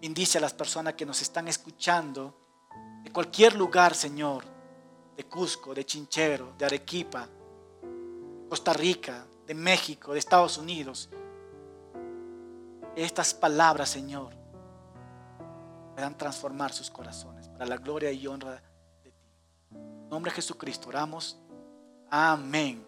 Bendice 0.00 0.38
a 0.38 0.40
las 0.40 0.52
personas 0.52 0.94
que 0.94 1.06
nos 1.06 1.22
están 1.22 1.46
escuchando 1.46 2.34
de 3.04 3.12
cualquier 3.12 3.54
lugar, 3.54 3.94
Señor, 3.94 4.44
de 5.16 5.24
Cusco, 5.24 5.74
de 5.74 5.84
Chinchero, 5.84 6.54
de 6.58 6.64
Arequipa, 6.64 7.28
Costa 8.52 8.74
Rica, 8.74 9.24
de 9.46 9.54
México, 9.54 10.12
de 10.12 10.18
Estados 10.18 10.58
Unidos. 10.58 11.08
Estas 12.94 13.32
palabras, 13.32 13.88
Señor, 13.88 14.34
puedan 15.94 16.18
transformar 16.18 16.70
sus 16.70 16.90
corazones 16.90 17.48
para 17.48 17.64
la 17.64 17.78
gloria 17.78 18.12
y 18.12 18.26
honra 18.26 18.62
de 19.02 19.10
ti. 19.10 19.26
En 19.70 20.08
nombre 20.10 20.30
de 20.30 20.34
Jesucristo 20.36 20.90
oramos. 20.90 21.38
Amén. 22.10 22.86